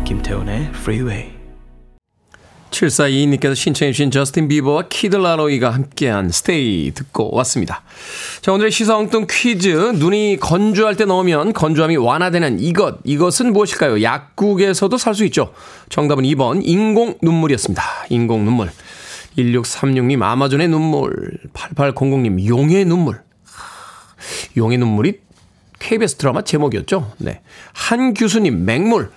김태훈의 0.04 0.70
Freeway. 0.74 1.37
7422님께서 2.70 3.54
신청해 3.54 3.92
주신 3.92 4.10
저스틴 4.10 4.48
비버와 4.48 4.88
키드 4.88 5.16
라로이가 5.16 5.70
함께한 5.70 6.30
Stay 6.30 6.92
듣고 6.92 7.34
왔습니다. 7.36 7.82
자, 8.40 8.52
오늘의 8.52 8.70
시사 8.70 8.96
엉뚱 8.96 9.26
퀴즈. 9.28 9.68
눈이 9.68 10.38
건조할 10.40 10.96
때 10.96 11.04
넣으면 11.04 11.52
건조함이 11.52 11.96
완화되는 11.96 12.60
이것. 12.60 12.98
이것은 13.04 13.52
무엇일까요? 13.52 14.02
약국에서도 14.02 14.96
살 14.96 15.14
수 15.14 15.24
있죠. 15.26 15.52
정답은 15.88 16.22
2번 16.24 16.60
인공 16.62 17.14
눈물이었습니다. 17.22 17.82
인공 18.10 18.44
눈물. 18.44 18.70
1636님 19.36 20.22
아마존의 20.22 20.68
눈물. 20.68 21.38
8800님 21.54 22.46
용의 22.46 22.84
눈물. 22.84 23.20
용의 24.56 24.78
눈물이 24.78 25.20
KBS 25.78 26.16
드라마 26.16 26.42
제목이었죠. 26.42 27.12
네. 27.18 27.40
한규수님 27.72 28.64
맹물. 28.64 29.10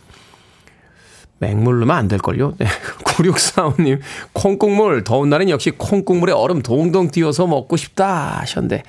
맹물 1.42 1.80
넣으면 1.80 1.96
안 1.96 2.08
될걸요? 2.08 2.54
네. 2.60 2.68
9645님, 3.04 4.00
콩국물, 4.32 5.04
더운 5.04 5.30
날엔 5.30 5.50
역시 5.50 5.72
콩국물에 5.72 6.32
얼음 6.34 6.62
동동 6.62 7.10
띄워서 7.10 7.48
먹고 7.48 7.78
싶다 7.78 8.40
하셨는데, 8.40 8.84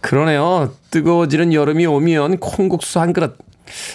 그러네요. 0.00 0.72
뜨거워지는 0.90 1.54
여름이 1.54 1.86
오면 1.86 2.38
콩국수 2.38 3.00
한 3.00 3.12
그릇 3.12 3.38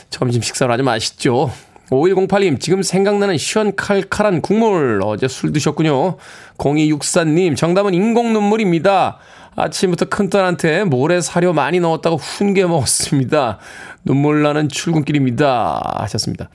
점심 0.09 0.41
식사로 0.41 0.73
아주 0.73 0.83
맛있죠. 0.83 1.51
5108님, 1.89 2.59
지금 2.61 2.81
생각나는 2.81 3.37
시원 3.37 3.75
칼칼한 3.75 4.41
국물. 4.41 5.01
어제 5.03 5.27
술 5.27 5.51
드셨군요. 5.51 6.15
0264님, 6.57 7.57
정답은 7.57 7.93
인공눈물입니다. 7.93 9.19
아침부터 9.57 10.05
큰딸한테 10.05 10.85
모래 10.85 11.21
사료 11.21 11.53
많이 11.53 11.79
넣었다고 11.79 12.17
훈계 12.17 12.65
먹었습니다. 12.65 13.59
눈물 14.05 14.43
나는 14.43 14.69
출근길입니다. 14.69 15.97
하셨습니다. 15.99 16.49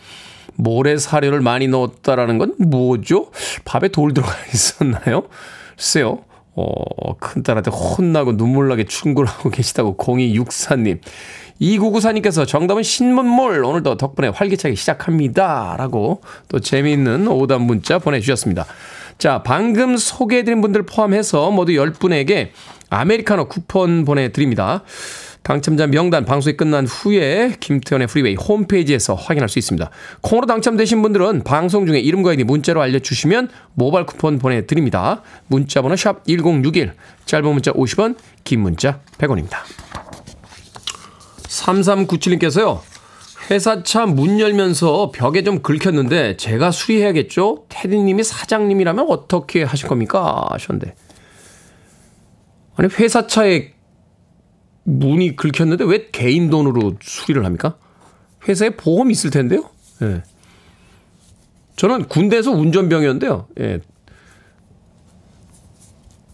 모래 0.54 0.97
사료를 0.97 1.40
많이 1.40 1.69
넣었다라는 1.69 2.38
건 2.38 2.54
뭐죠? 2.59 3.30
밥에 3.64 3.88
돌 3.88 4.14
들어가 4.14 4.33
있었나요? 4.52 5.25
글쎄요. 5.76 6.25
어, 6.54 7.16
큰딸한테 7.19 7.71
혼나고 7.71 8.33
눈물나게 8.33 8.85
충고하고 8.85 9.49
계시다고 9.50 9.97
0264님. 9.97 11.00
2994님께서 11.61 12.47
정답은 12.47 12.83
신문몰 12.83 13.62
오늘도 13.64 13.97
덕분에 13.97 14.28
활기차게 14.28 14.75
시작합니다. 14.75 15.76
라고 15.78 16.23
또 16.49 16.59
재미있는 16.59 17.28
오답 17.28 17.61
문자 17.61 17.99
보내주셨습니다. 17.99 18.64
자, 19.19 19.42
방금 19.42 19.99
소개해드린 19.99 20.62
분들 20.62 20.85
포함해서 20.85 21.50
모두 21.50 21.73
10분에게 21.73 22.49
아메리카노 22.88 23.49
쿠폰 23.49 24.07
보내드립니다. 24.07 24.83
당첨자 25.43 25.87
명단 25.87 26.25
방송이 26.25 26.57
끝난 26.57 26.87
후에 26.87 27.57
김태훈의 27.61 28.07
프리웨이 28.09 28.35
홈페이지에서 28.35 29.15
확인할 29.15 29.49
수 29.49 29.59
있습니다. 29.59 29.91
콩으로 30.21 30.47
당첨되신 30.47 31.01
분들은 31.03 31.45
방송 31.45 31.87
중에 31.87 31.99
이름과 31.99 32.31
아이디 32.31 32.45
문자로 32.45 32.81
알려주시면 32.83 33.49
모바일 33.75 34.07
쿠폰 34.07 34.39
보내드립니다. 34.39 35.23
문자 35.47 35.83
번호 35.83 35.97
샵 35.97 36.25
1061, 36.27 36.93
짧은 37.25 37.53
문자 37.53 37.73
50원, 37.73 38.17
긴 38.45 38.61
문자 38.61 39.01
100원입니다. 39.19 39.59
3397님께서요. 41.49 42.81
회사 43.51 43.83
차 43.83 44.07
문 44.07 44.39
열면서 44.39 45.11
벽에 45.13 45.43
좀 45.43 45.61
긁혔는데 45.63 46.37
제가 46.37 46.71
수리해야겠죠? 46.71 47.65
테디님이 47.69 48.23
사장님이라면 48.23 49.07
어떻게 49.09 49.65
하실 49.65 49.89
겁니까? 49.89 50.47
하셨는데. 50.51 50.95
아니 52.77 52.89
회사 53.01 53.27
차에 53.27 53.73
문이 54.85 55.37
긁혔는데 55.37 55.85
왜 55.85 56.09
개인 56.11 56.51
돈으로 56.51 56.95
수리를 57.01 57.45
합니까? 57.45 57.77
회사에 58.49 58.71
보험 58.71 59.11
있을 59.11 59.31
텐데요. 59.31 59.69
예. 60.03 60.23
저는 61.77 62.09
군대에서 62.09 62.51
운전병이었는데요. 62.51 63.49
예. 63.61 63.81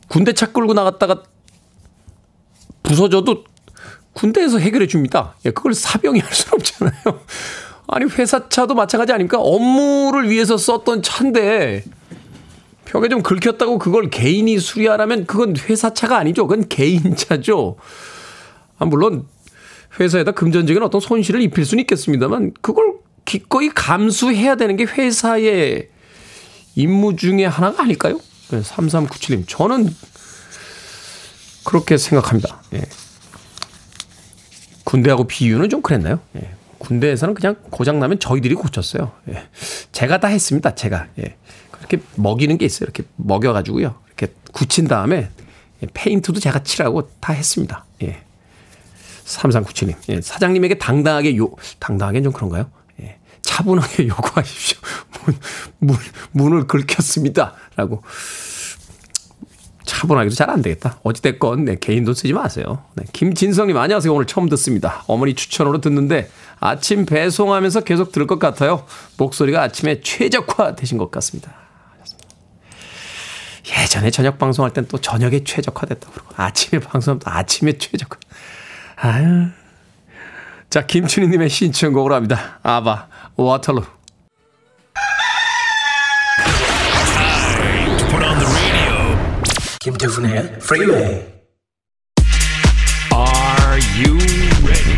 군대 0.08 0.32
차 0.32 0.52
끌고 0.52 0.74
나갔다가 0.74 1.22
부서져도 2.82 3.44
군대에서 4.12 4.58
해결해 4.58 4.86
줍니다. 4.86 5.34
예, 5.44 5.50
그걸 5.50 5.74
사병이 5.74 6.20
할 6.20 6.32
수는 6.32 6.54
없잖아요. 6.54 7.20
아니, 7.88 8.06
회사 8.18 8.48
차도 8.48 8.74
마찬가지 8.74 9.12
아닙니까? 9.12 9.38
업무를 9.38 10.30
위해서 10.30 10.56
썼던 10.56 11.02
차인데, 11.02 11.84
벽에 12.86 13.08
좀 13.08 13.22
긁혔다고 13.22 13.78
그걸 13.78 14.08
개인이 14.08 14.58
수리하라면 14.58 15.26
그건 15.26 15.54
회사 15.68 15.92
차가 15.92 16.16
아니죠. 16.16 16.46
그건 16.46 16.68
개인 16.68 17.14
차죠. 17.14 17.76
아, 18.78 18.84
물론 18.84 19.26
회사에다 19.98 20.32
금전적인 20.32 20.82
어떤 20.82 21.00
손실을 21.00 21.40
입힐 21.42 21.64
수는 21.64 21.82
있겠습니다만 21.82 22.54
그걸 22.60 22.94
기꺼이 23.24 23.68
감수해야 23.70 24.56
되는 24.56 24.76
게 24.76 24.84
회사의 24.84 25.88
임무 26.74 27.16
중에 27.16 27.46
하나가 27.46 27.82
아닐까요? 27.82 28.20
3397님. 28.50 29.44
저는 29.48 29.92
그렇게 31.64 31.96
생각합니다. 31.96 32.62
예. 32.74 32.82
군대하고 34.84 35.26
비유는 35.26 35.68
좀 35.68 35.82
그랬나요? 35.82 36.20
예. 36.36 36.50
군대에서는 36.78 37.34
그냥 37.34 37.56
고장나면 37.70 38.20
저희들이 38.20 38.54
고쳤어요. 38.54 39.12
예. 39.30 39.48
제가 39.90 40.20
다 40.20 40.28
했습니다. 40.28 40.74
제가. 40.74 41.08
예. 41.18 41.36
그렇게 41.70 41.98
먹이는 42.14 42.58
게 42.58 42.66
있어요. 42.66 42.84
이렇게 42.84 43.02
먹여가지고요. 43.16 43.96
이렇게 44.06 44.34
굳힌 44.52 44.86
다음에 44.86 45.30
페인트도 45.94 46.38
제가 46.38 46.62
칠하고 46.62 47.10
다 47.20 47.32
했습니다. 47.32 47.85
예. 49.26 49.30
3397님. 49.30 49.94
예, 50.08 50.20
사장님에게 50.20 50.78
당당하게 50.78 51.36
요, 51.36 51.50
당당하게는 51.78 52.24
좀 52.24 52.32
그런가요? 52.32 52.70
예, 53.00 53.18
차분하게 53.42 54.06
요구하십시오. 54.08 54.78
문, 55.24 55.36
문, 55.78 55.96
문을 56.32 56.66
긁혔습니다. 56.66 57.54
라고. 57.76 58.02
차분하게도 59.84 60.34
잘 60.34 60.50
안 60.50 60.62
되겠다. 60.62 60.98
어찌됐건, 61.04 61.64
네, 61.64 61.76
개인 61.80 62.04
돈 62.04 62.12
쓰지 62.14 62.32
마세요. 62.32 62.82
네, 62.94 63.04
김진성님, 63.12 63.76
안녕하세요. 63.76 64.12
오늘 64.12 64.26
처음 64.26 64.48
듣습니다. 64.48 65.04
어머니 65.06 65.34
추천으로 65.34 65.80
듣는데 65.80 66.28
아침 66.58 67.06
배송하면서 67.06 67.80
계속 67.82 68.10
들을 68.10 68.26
것 68.26 68.40
같아요. 68.40 68.84
목소리가 69.16 69.62
아침에 69.62 70.00
최적화 70.00 70.74
되신 70.74 70.98
것 70.98 71.10
같습니다. 71.12 71.54
예전에 73.80 74.10
저녁 74.10 74.38
방송할 74.38 74.72
땐 74.72 74.86
또 74.88 74.98
저녁에 74.98 75.42
최적화됐다고 75.44 76.12
그러고 76.12 76.30
아침에 76.36 76.80
방송하면 76.80 77.20
또 77.20 77.30
아침에 77.30 77.78
최적화. 77.78 78.18
아유. 78.96 79.48
자, 80.70 80.86
김춘희님의 80.86 81.48
신청곡으로 81.48 82.14
합니다. 82.14 82.58
아바, 82.62 83.08
Waterloo. 83.36 83.84
김태훈의 89.80 90.58
프리웨이 90.58 91.24
Are 93.12 93.80
you 93.96 94.18
ready? 94.64 94.96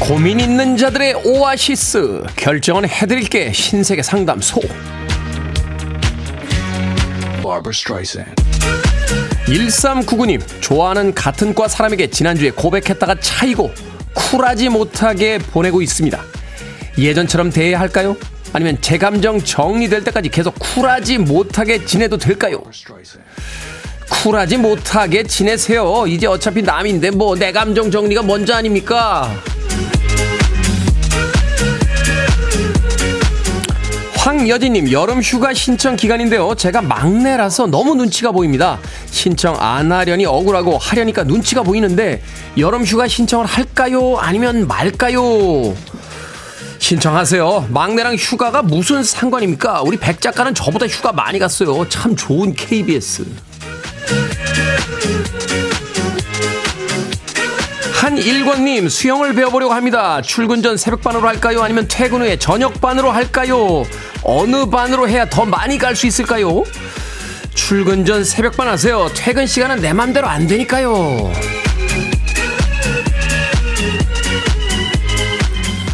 고민 0.00 0.40
있는 0.40 0.76
자들의 0.76 1.14
오아시스. 1.24 2.22
결정은 2.36 2.88
해드릴게. 2.88 3.52
신세계 3.52 4.02
상담소. 4.02 4.60
Barbara 7.58 7.72
Streisand. 7.74 8.34
1399님, 9.46 10.40
좋아하는 10.60 11.12
같은 11.14 11.54
과 11.54 11.66
사람에게 11.66 12.08
지난주에 12.08 12.50
고백했다가 12.50 13.16
차이고 13.20 13.72
쿨하지 14.14 14.68
못하게 14.68 15.38
보내고 15.38 15.82
있습니다. 15.82 16.20
예전처럼 16.98 17.50
대해야 17.50 17.80
할까요? 17.80 18.16
아니면 18.52 18.78
제 18.80 18.96
감정 18.98 19.40
정리될 19.40 20.04
때까지 20.04 20.28
계속 20.28 20.54
쿨하지 20.58 21.18
못하게 21.18 21.84
지내도 21.84 22.16
될까요? 22.16 22.62
쿨하지 24.08 24.56
못하게 24.58 25.22
지내세요. 25.24 26.06
이제 26.06 26.26
어차피 26.26 26.62
남인데 26.62 27.10
뭐 27.10 27.34
내 27.36 27.52
감정 27.52 27.90
정리가 27.90 28.22
먼저 28.22 28.54
아닙니까? 28.54 29.30
황여진님 34.18 34.90
여름 34.90 35.22
휴가 35.22 35.54
신청 35.54 35.94
기간인데요. 35.94 36.56
제가 36.56 36.82
막내라서 36.82 37.68
너무 37.68 37.94
눈치가 37.94 38.32
보입니다. 38.32 38.80
신청 39.06 39.54
안 39.60 39.92
하려니 39.92 40.26
억울하고 40.26 40.76
하려니까 40.76 41.22
눈치가 41.22 41.62
보이는데 41.62 42.20
여름 42.58 42.84
휴가 42.84 43.06
신청을 43.06 43.46
할까요? 43.46 44.16
아니면 44.18 44.66
말까요? 44.66 45.72
신청하세요. 46.80 47.68
막내랑 47.70 48.16
휴가가 48.16 48.60
무슨 48.60 49.04
상관입니까? 49.04 49.82
우리 49.82 49.96
백 49.96 50.20
작가는 50.20 50.52
저보다 50.52 50.88
휴가 50.88 51.12
많이 51.12 51.38
갔어요. 51.38 51.88
참 51.88 52.16
좋은 52.16 52.54
KBS. 52.54 53.24
한일권님 57.98 58.88
수영을 58.88 59.34
배워보려고 59.34 59.74
합니다. 59.74 60.22
출근 60.22 60.62
전 60.62 60.76
새벽반으로 60.76 61.26
할까요? 61.26 61.62
아니면 61.64 61.88
퇴근 61.88 62.20
후에 62.22 62.38
저녁반으로 62.38 63.10
할까요? 63.10 63.82
어느 64.22 64.66
반으로 64.66 65.08
해야 65.08 65.28
더 65.28 65.44
많이 65.44 65.78
갈 65.78 65.96
수 65.96 66.06
있을까요? 66.06 66.62
출근 67.54 68.04
전 68.04 68.22
새벽반 68.22 68.68
하세요. 68.68 69.08
퇴근 69.16 69.48
시간은 69.48 69.80
내 69.80 69.92
맘대로 69.92 70.28
안 70.28 70.46
되니까요. 70.46 71.32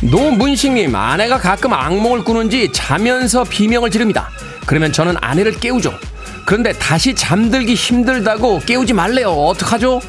노문식님 0.03 0.95
아내가 0.95 1.39
가끔 1.39 1.73
악몽을 1.73 2.23
꾸는지 2.25 2.71
자면서 2.71 3.45
비명을 3.45 3.91
지릅니다. 3.91 4.29
그러면 4.67 4.93
저는 4.93 5.17
아내를 5.23 5.59
깨우죠. 5.59 5.95
그런데 6.45 6.75
다시 6.75 7.15
잠들기 7.15 7.75
힘들다고 7.75 8.61
깨우지 8.61 8.93
말래요. 8.93 9.31
어떡하죠? 9.31 10.03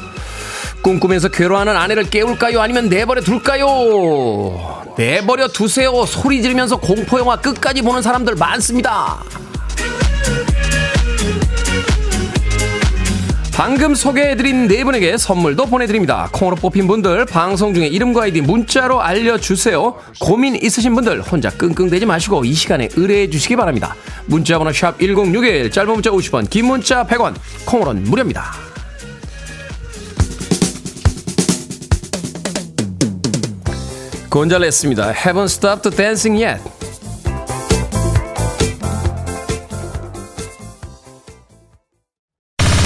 꿈꾸면서 0.86 1.26
괴로워하는 1.30 1.74
아내를 1.74 2.04
깨울까요? 2.04 2.60
아니면 2.60 2.88
내버려 2.88 3.20
둘까요? 3.20 4.84
내버려 4.96 5.48
두세요. 5.48 6.06
소리 6.06 6.40
지르면서 6.40 6.76
공포영화 6.76 7.40
끝까지 7.40 7.82
보는 7.82 8.02
사람들 8.02 8.36
많습니다. 8.36 9.20
방금 13.52 13.96
소개해드린 13.96 14.68
네 14.68 14.84
분에게 14.84 15.16
선물도 15.16 15.66
보내드립니다. 15.66 16.28
콩으로 16.30 16.54
뽑힌 16.54 16.86
분들 16.86 17.24
방송 17.24 17.74
중에 17.74 17.88
이름과 17.88 18.22
아이디 18.22 18.40
문자로 18.40 19.02
알려주세요. 19.02 19.96
고민 20.20 20.54
있으신 20.54 20.94
분들 20.94 21.20
혼자 21.20 21.50
끙끙대지 21.50 22.06
마시고 22.06 22.44
이 22.44 22.52
시간에 22.52 22.88
의뢰해 22.94 23.28
주시기 23.28 23.56
바랍니다. 23.56 23.96
문자번호 24.26 24.72
샵 24.72 25.00
1061 25.00 25.68
짧은 25.68 25.92
문자 25.92 26.10
50원 26.10 26.48
긴 26.48 26.66
문자 26.66 27.04
100원 27.04 27.34
콩으로는 27.64 28.04
무료입니다. 28.04 28.65
곤잘레스입니다. 34.36 35.14
Haven't 35.14 35.48
stopped 35.48 35.88
dancing 35.96 36.36
yet. 36.36 36.60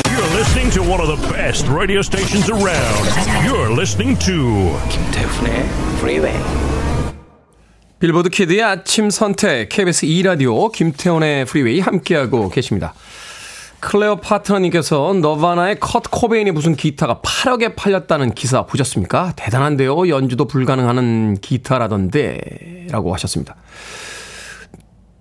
You're 0.06 0.30
listening 0.38 0.70
to 0.70 0.82
one 0.82 1.00
of 1.00 1.08
the 1.08 1.18
best 1.34 1.66
radio 1.66 2.02
stations 2.02 2.48
around. 2.48 3.02
You're 3.42 3.74
listening 3.74 4.16
to 4.20 4.78
김태훈의 4.90 5.66
Freeway. 5.98 6.38
빌보드 7.98 8.28
kid의 8.28 8.62
아침 8.62 9.10
선택 9.10 9.70
KBS 9.70 10.06
2 10.06 10.22
라디오 10.22 10.68
김태훈의 10.68 11.46
프리웨이 11.46 11.80
함께하고 11.80 12.48
계십니다. 12.48 12.94
클레어 13.80 14.16
파트너님께서 14.16 15.14
너바나의 15.14 15.80
커트 15.80 16.04
코베인이 16.10 16.50
무슨 16.52 16.76
기타가 16.76 17.20
8억에 17.22 17.74
팔렸다는 17.76 18.34
기사 18.34 18.66
보셨습니까? 18.66 19.32
대단한데요. 19.36 20.08
연주도 20.08 20.46
불가능하는 20.46 21.38
기타라던데 21.40 22.88
라고 22.90 23.12
하셨습니다. 23.14 23.56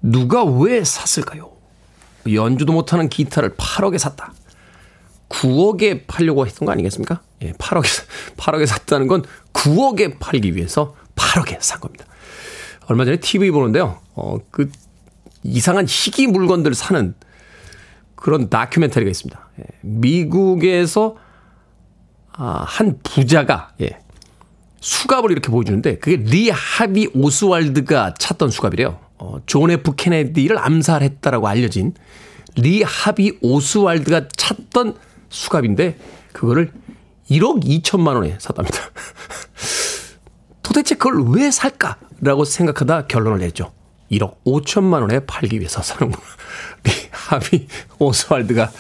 누가 0.02 0.43
왜 0.43 0.84
샀을까요? 0.84 1.52
연주도 2.32 2.74
못하는 2.74 3.08
기타를 3.08 3.56
8억에 3.56 3.98
샀다. 3.98 4.34
9억에 5.30 6.06
팔려고 6.08 6.45
했던 6.45 6.65
거 6.65 6.72
아니겠습니까? 6.72 7.22
예, 7.43 7.54
8억에, 7.54 7.86
8억에 8.36 8.65
샀다는 8.65 9.08
건 9.08 9.24
9억에 9.54 10.19
팔기 10.19 10.56
위해서 10.56 10.95
8억에 11.15 11.58
산 11.62 11.80
겁니다. 11.80 12.06
얼마 12.88 13.06
전에 13.06 13.17
TV 13.17 13.52
보는데요. 13.52 14.00
어, 14.15 14.38
그 14.52 14.69
이상한 15.43 15.86
희귀 15.88 16.28
물건들 16.28 16.74
사는 16.74 17.13
그런 18.20 18.50
다큐멘터리가 18.50 19.10
있습니다. 19.10 19.50
예, 19.60 19.64
미국에서 19.82 21.16
아, 22.34 22.64
한 22.68 23.00
부자가 23.04 23.72
예, 23.82 24.00
수갑을 24.82 25.32
이렇게 25.32 25.50
보여주는데 25.50 25.98
그게 26.00 26.18
리 26.18 26.50
하비 26.50 27.10
오스왈드가 27.14 28.16
찼던 28.18 28.50
수갑이래요. 28.50 29.00
어, 29.18 29.38
존 29.46 29.72
F 29.72 29.96
케네디를 29.96 30.58
암살했다라고 30.58 31.48
알려진 31.48 31.94
리 32.56 32.84
하비 32.84 33.40
오스왈드가 33.42 34.30
찼던 34.36 34.96
수갑인데 35.30 35.98
그거를 36.34 36.72
1억 37.30 37.64
2천만 37.64 38.16
원에 38.16 38.38
샀답니다. 38.40 38.78
도대체 40.64 40.96
그걸 40.96 41.24
왜 41.36 41.52
살까라고 41.52 42.46
생각하다 42.46 43.08
결론을 43.08 43.40
냈죠. 43.40 43.72
1억 44.12 44.38
5천만 44.46 45.02
원에 45.02 45.20
팔기 45.26 45.60
위해서 45.60 45.82
사는구나. 45.82 46.24
리 46.84 46.92
하비 47.30 47.68
오스왈드가 48.00 48.72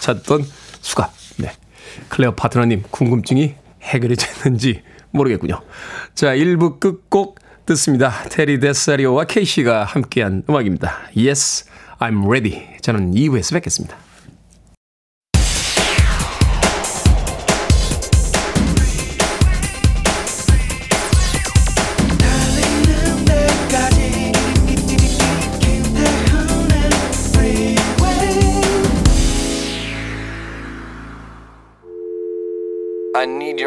찼던 0.00 0.44
수갑. 0.80 1.12
네. 1.36 1.52
클레어 2.08 2.34
파트너님 2.34 2.84
궁금증이 2.90 3.54
해결이 3.82 4.16
됐는지 4.16 4.82
모르겠군요. 5.10 5.60
자, 6.14 6.34
1부 6.34 6.80
끝곡 6.80 7.38
듣습니다. 7.66 8.10
테리 8.30 8.60
데사리오와 8.60 9.24
케이시가 9.24 9.84
함께한 9.84 10.44
음악입니다. 10.48 11.10
Yes, 11.16 11.66
I'm 11.98 12.26
ready. 12.26 12.66
저는 12.80 13.12
2부에서 13.12 13.52
뵙겠습니다. 13.54 13.96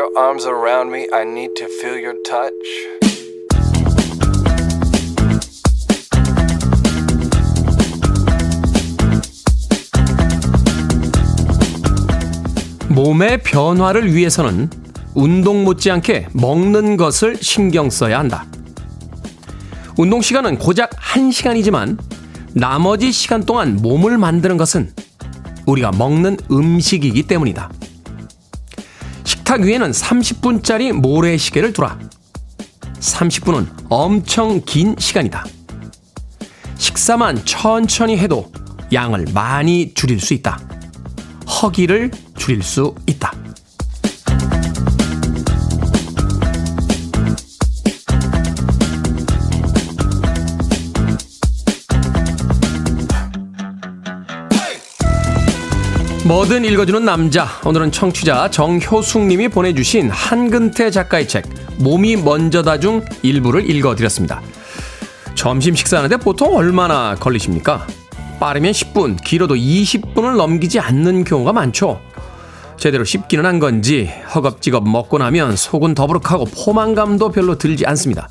Your 0.02 0.18
arms 0.18 0.48
around 0.48 0.92
me. 0.92 1.08
I 1.14 1.24
need 1.24 1.54
to 1.58 1.68
feel 1.68 2.00
your 2.02 2.18
touch. 2.24 2.52
몸의 12.90 13.44
변화를 13.44 14.14
위해서는 14.14 14.70
운동 15.14 15.64
못지않게 15.64 16.30
먹는 16.34 16.98
것을 16.98 17.38
신경 17.40 17.90
써야 17.90 18.20
한다. 18.20 18.46
운동 19.98 20.22
시간은 20.22 20.58
고작 20.58 20.90
1시간이지만 20.92 21.98
나머지 22.54 23.12
시간 23.12 23.46
동안 23.46 23.76
몸을 23.76 24.18
만드는 24.18 24.58
것은 24.58 24.92
우리가 25.68 25.92
먹는 25.92 26.38
음식이기 26.50 27.24
때문이다. 27.24 27.70
식탁 29.52 29.64
위에는 29.64 29.92
30분짜리 29.92 30.94
모래시계를 30.94 31.74
두라. 31.74 32.00
30분은 33.02 33.68
엄청 33.90 34.62
긴 34.66 34.96
시간이다. 34.98 35.46
식사만 36.78 37.44
천천히 37.44 38.18
해도 38.18 38.50
양을 38.94 39.26
많이 39.34 39.94
줄일 39.94 40.22
수 40.22 40.34
있다. 40.34 40.58
허기를 41.46 42.12
줄일 42.38 42.64
수 42.64 42.96
있다. 43.06 43.34
뭐든 56.32 56.64
읽어주는 56.64 57.04
남자. 57.04 57.46
오늘은 57.66 57.92
청취자 57.92 58.50
정효숙님이 58.52 59.50
보내주신 59.50 60.10
한근태 60.10 60.90
작가의 60.90 61.28
책 61.28 61.46
몸이 61.80 62.16
먼저다 62.16 62.80
중 62.80 63.04
일부를 63.22 63.70
읽어드렸습니다. 63.70 64.42
점심 65.36 65.76
식사하는데 65.76 66.16
보통 66.24 66.56
얼마나 66.56 67.16
걸리십니까? 67.16 67.86
빠르면 68.40 68.72
10분, 68.72 69.22
길어도 69.22 69.56
20분을 69.56 70.38
넘기지 70.38 70.80
않는 70.80 71.26
경우가 71.26 71.52
많죠. 71.52 72.00
제대로 72.78 73.04
씹기는 73.04 73.46
한 73.46 73.60
건지 73.60 74.10
허겁지겁 74.34 74.88
먹고 74.88 75.18
나면 75.18 75.58
속은 75.58 75.96
더부룩하고 75.96 76.46
포만감도 76.46 77.32
별로 77.32 77.58
들지 77.58 77.86
않습니다. 77.86 78.30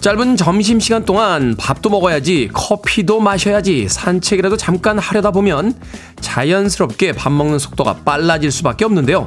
짧은 0.00 0.38
점심시간 0.38 1.04
동안 1.04 1.54
밥도 1.58 1.90
먹어야지, 1.90 2.48
커피도 2.54 3.20
마셔야지, 3.20 3.86
산책이라도 3.86 4.56
잠깐 4.56 4.98
하려다 4.98 5.30
보면 5.30 5.74
자연스럽게 6.22 7.12
밥 7.12 7.30
먹는 7.30 7.58
속도가 7.58 7.96
빨라질 7.96 8.50
수밖에 8.50 8.86
없는데요. 8.86 9.26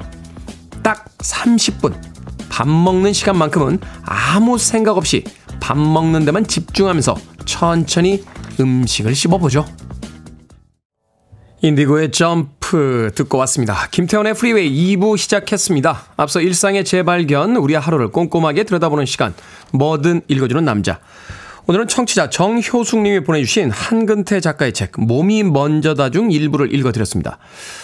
딱 0.81 1.05
30분. 1.19 1.93
밥 2.49 2.67
먹는 2.67 3.13
시간만큼은 3.13 3.79
아무 4.03 4.57
생각 4.57 4.97
없이 4.97 5.23
밥 5.59 5.77
먹는 5.77 6.25
데만 6.25 6.47
집중하면서 6.47 7.15
천천히 7.45 8.23
음식을 8.59 9.13
씹어보죠. 9.13 9.65
인디고의 11.65 12.11
점프 12.11 13.11
듣고 13.15 13.37
왔습니다. 13.37 13.87
김태훈의 13.89 14.33
프리웨이 14.33 14.97
2부 14.97 15.17
시작했습니다. 15.17 16.07
앞서 16.17 16.41
일상의 16.41 16.83
재발견, 16.83 17.55
우리의 17.55 17.79
하루를 17.79 18.09
꼼꼼하게 18.09 18.65
들여다보는 18.65 19.05
시간, 19.05 19.33
뭐든 19.71 20.23
읽어주는 20.27 20.65
남자. 20.65 20.99
오늘은 21.65 21.87
청취자 21.87 22.29
정효숙님이 22.29 23.21
보내주신 23.21 23.71
한근태 23.71 24.41
작가의 24.41 24.73
책 24.73 24.91
몸이 24.97 25.43
먼저다 25.43 26.09
중 26.09 26.31
일부를 26.31 26.75
읽어드렸습니다. 26.75 27.37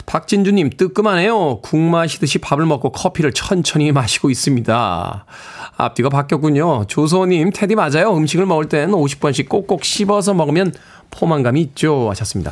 박진주님 0.05 0.71
뜨끔하네요. 0.75 1.61
국 1.61 1.79
마시듯이 1.79 2.39
밥을 2.39 2.65
먹고 2.65 2.91
커피를 2.91 3.31
천천히 3.31 3.93
마시고 3.93 4.29
있습니다. 4.29 5.25
앞뒤가 5.77 6.09
바뀌었군요. 6.09 6.83
조소님 6.87 7.51
테디 7.53 7.75
맞아요. 7.75 8.13
음식을 8.17 8.45
먹을 8.45 8.67
땐 8.67 8.91
50번씩 8.91 9.47
꼭꼭 9.47 9.85
씹어서 9.85 10.33
먹으면 10.33 10.73
포만감이 11.11 11.61
있죠 11.61 12.09
하셨습니다. 12.09 12.51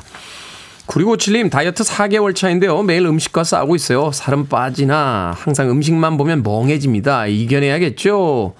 9657님 0.87 1.51
다이어트 1.51 1.83
4개월 1.83 2.33
차인데요. 2.33 2.81
매일 2.83 3.05
음식과 3.05 3.43
싸우고 3.43 3.75
있어요. 3.75 4.11
살은 4.11 4.47
빠지나 4.47 5.33
항상 5.37 5.69
음식만 5.69 6.17
보면 6.17 6.43
멍해집니다. 6.43 7.27
이겨내야겠죠. 7.27 8.53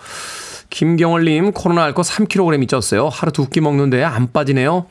김경월님 0.69 1.53
코로나 1.53 1.83
앓고 1.85 2.01
3kg이 2.01 2.67
쪘어요. 2.67 3.09
하루 3.09 3.31
두 3.31 3.47
끼 3.49 3.61
먹는데 3.61 4.03
안 4.03 4.31
빠지네요. 4.33 4.87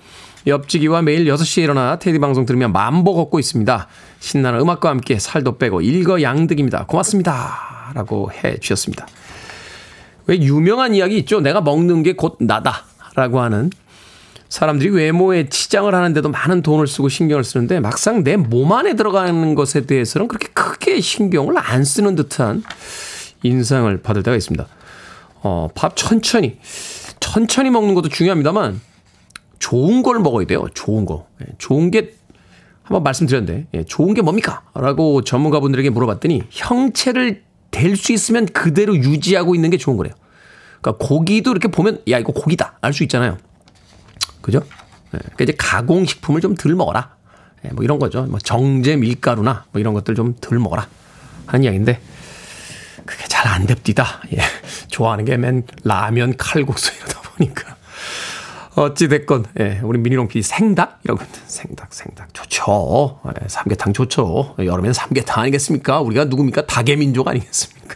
옆지기와 0.46 1.02
매일 1.02 1.26
6시에 1.26 1.64
일어나 1.64 1.98
테디 1.98 2.18
방송 2.20 2.46
들으며 2.46 2.68
만보 2.68 3.14
걷고 3.14 3.38
있습니다. 3.38 3.86
신나는 4.20 4.60
음악과 4.60 4.88
함께 4.88 5.18
살도 5.18 5.58
빼고 5.58 5.82
일거양득입니다. 5.82 6.86
고맙습니다. 6.86 7.90
라고 7.94 8.30
해 8.32 8.56
주셨습니다. 8.58 9.06
왜 10.26 10.38
유명한 10.40 10.94
이야기 10.94 11.18
있죠? 11.18 11.40
내가 11.40 11.60
먹는 11.60 12.02
게 12.02 12.14
곧 12.14 12.36
나다. 12.40 12.84
라고 13.14 13.40
하는 13.40 13.70
사람들이 14.48 14.90
외모에 14.90 15.48
치장을 15.48 15.92
하는데도 15.92 16.28
많은 16.30 16.62
돈을 16.62 16.86
쓰고 16.86 17.08
신경을 17.08 17.42
쓰는데 17.44 17.80
막상 17.80 18.22
내 18.22 18.36
몸 18.36 18.72
안에 18.72 18.94
들어가는 18.94 19.54
것에 19.54 19.86
대해서는 19.86 20.28
그렇게 20.28 20.48
크게 20.48 21.00
신경을 21.00 21.54
안 21.58 21.84
쓰는 21.84 22.14
듯한 22.14 22.62
인상을 23.42 23.96
받을 24.02 24.22
때가 24.22 24.36
있습니다. 24.36 24.66
어, 25.42 25.68
밥 25.74 25.96
천천히, 25.96 26.58
천천히 27.20 27.70
먹는 27.70 27.94
것도 27.94 28.08
중요합니다만 28.08 28.80
좋은 29.58 30.02
걸 30.02 30.20
먹어야 30.20 30.46
돼요. 30.46 30.66
좋은 30.74 31.06
거. 31.06 31.26
예, 31.42 31.46
좋은 31.58 31.90
게 31.90 32.14
한번 32.82 33.02
말씀드렸는데 33.02 33.66
예, 33.74 33.84
좋은 33.84 34.14
게 34.14 34.22
뭡니까? 34.22 34.62
라고 34.74 35.22
전문가분들에게 35.22 35.90
물어봤더니 35.90 36.42
형체를 36.50 37.42
될 37.72 37.96
수 37.96 38.12
있으면 38.12 38.46
그대로 38.46 38.96
유지하고 38.96 39.54
있는 39.54 39.70
게 39.70 39.76
좋은 39.76 39.96
거래요. 39.96 40.14
그러니까 40.80 41.04
고기도 41.06 41.50
이렇게 41.50 41.68
보면 41.68 42.00
야 42.08 42.18
이거 42.18 42.32
고기다 42.32 42.78
알 42.80 42.92
수 42.92 43.02
있잖아요. 43.02 43.38
그죠? 44.46 44.60
예, 45.12 45.18
그러니까 45.18 45.42
이제 45.44 45.52
가공식품을 45.58 46.40
좀 46.40 46.54
덜 46.54 46.74
먹어라. 46.76 47.16
예, 47.64 47.70
뭐 47.70 47.82
이런 47.82 47.98
거죠. 47.98 48.22
뭐 48.26 48.38
정제 48.38 48.94
밀가루나 48.96 49.64
뭐 49.72 49.80
이런 49.80 49.92
것들 49.92 50.14
좀 50.14 50.34
덜 50.40 50.58
먹어라 50.60 50.86
하는 51.46 51.64
이야기인데 51.64 52.00
그게 53.04 53.24
잘 53.28 53.46
안 53.48 53.66
됩디다. 53.66 54.22
예. 54.36 54.38
좋아하는 54.88 55.24
게 55.24 55.36
맨 55.36 55.64
라면 55.84 56.36
칼국수 56.36 56.92
이러다 56.96 57.20
보니까. 57.22 57.74
어찌됐건, 58.76 59.46
예, 59.58 59.80
우리 59.82 59.98
미니롱 59.98 60.28
PD 60.28 60.42
생닭? 60.42 61.02
거, 61.04 61.16
생닭, 61.46 61.94
생닭. 61.94 62.34
좋죠. 62.34 63.20
예, 63.28 63.48
삼계탕 63.48 63.94
좋죠. 63.94 64.54
여름엔 64.58 64.92
삼계탕 64.92 65.42
아니겠습니까? 65.42 66.00
우리가 66.02 66.26
누굽니까? 66.26 66.66
닭의 66.66 66.96
민족 66.96 67.26
아니겠습니까? 67.26 67.94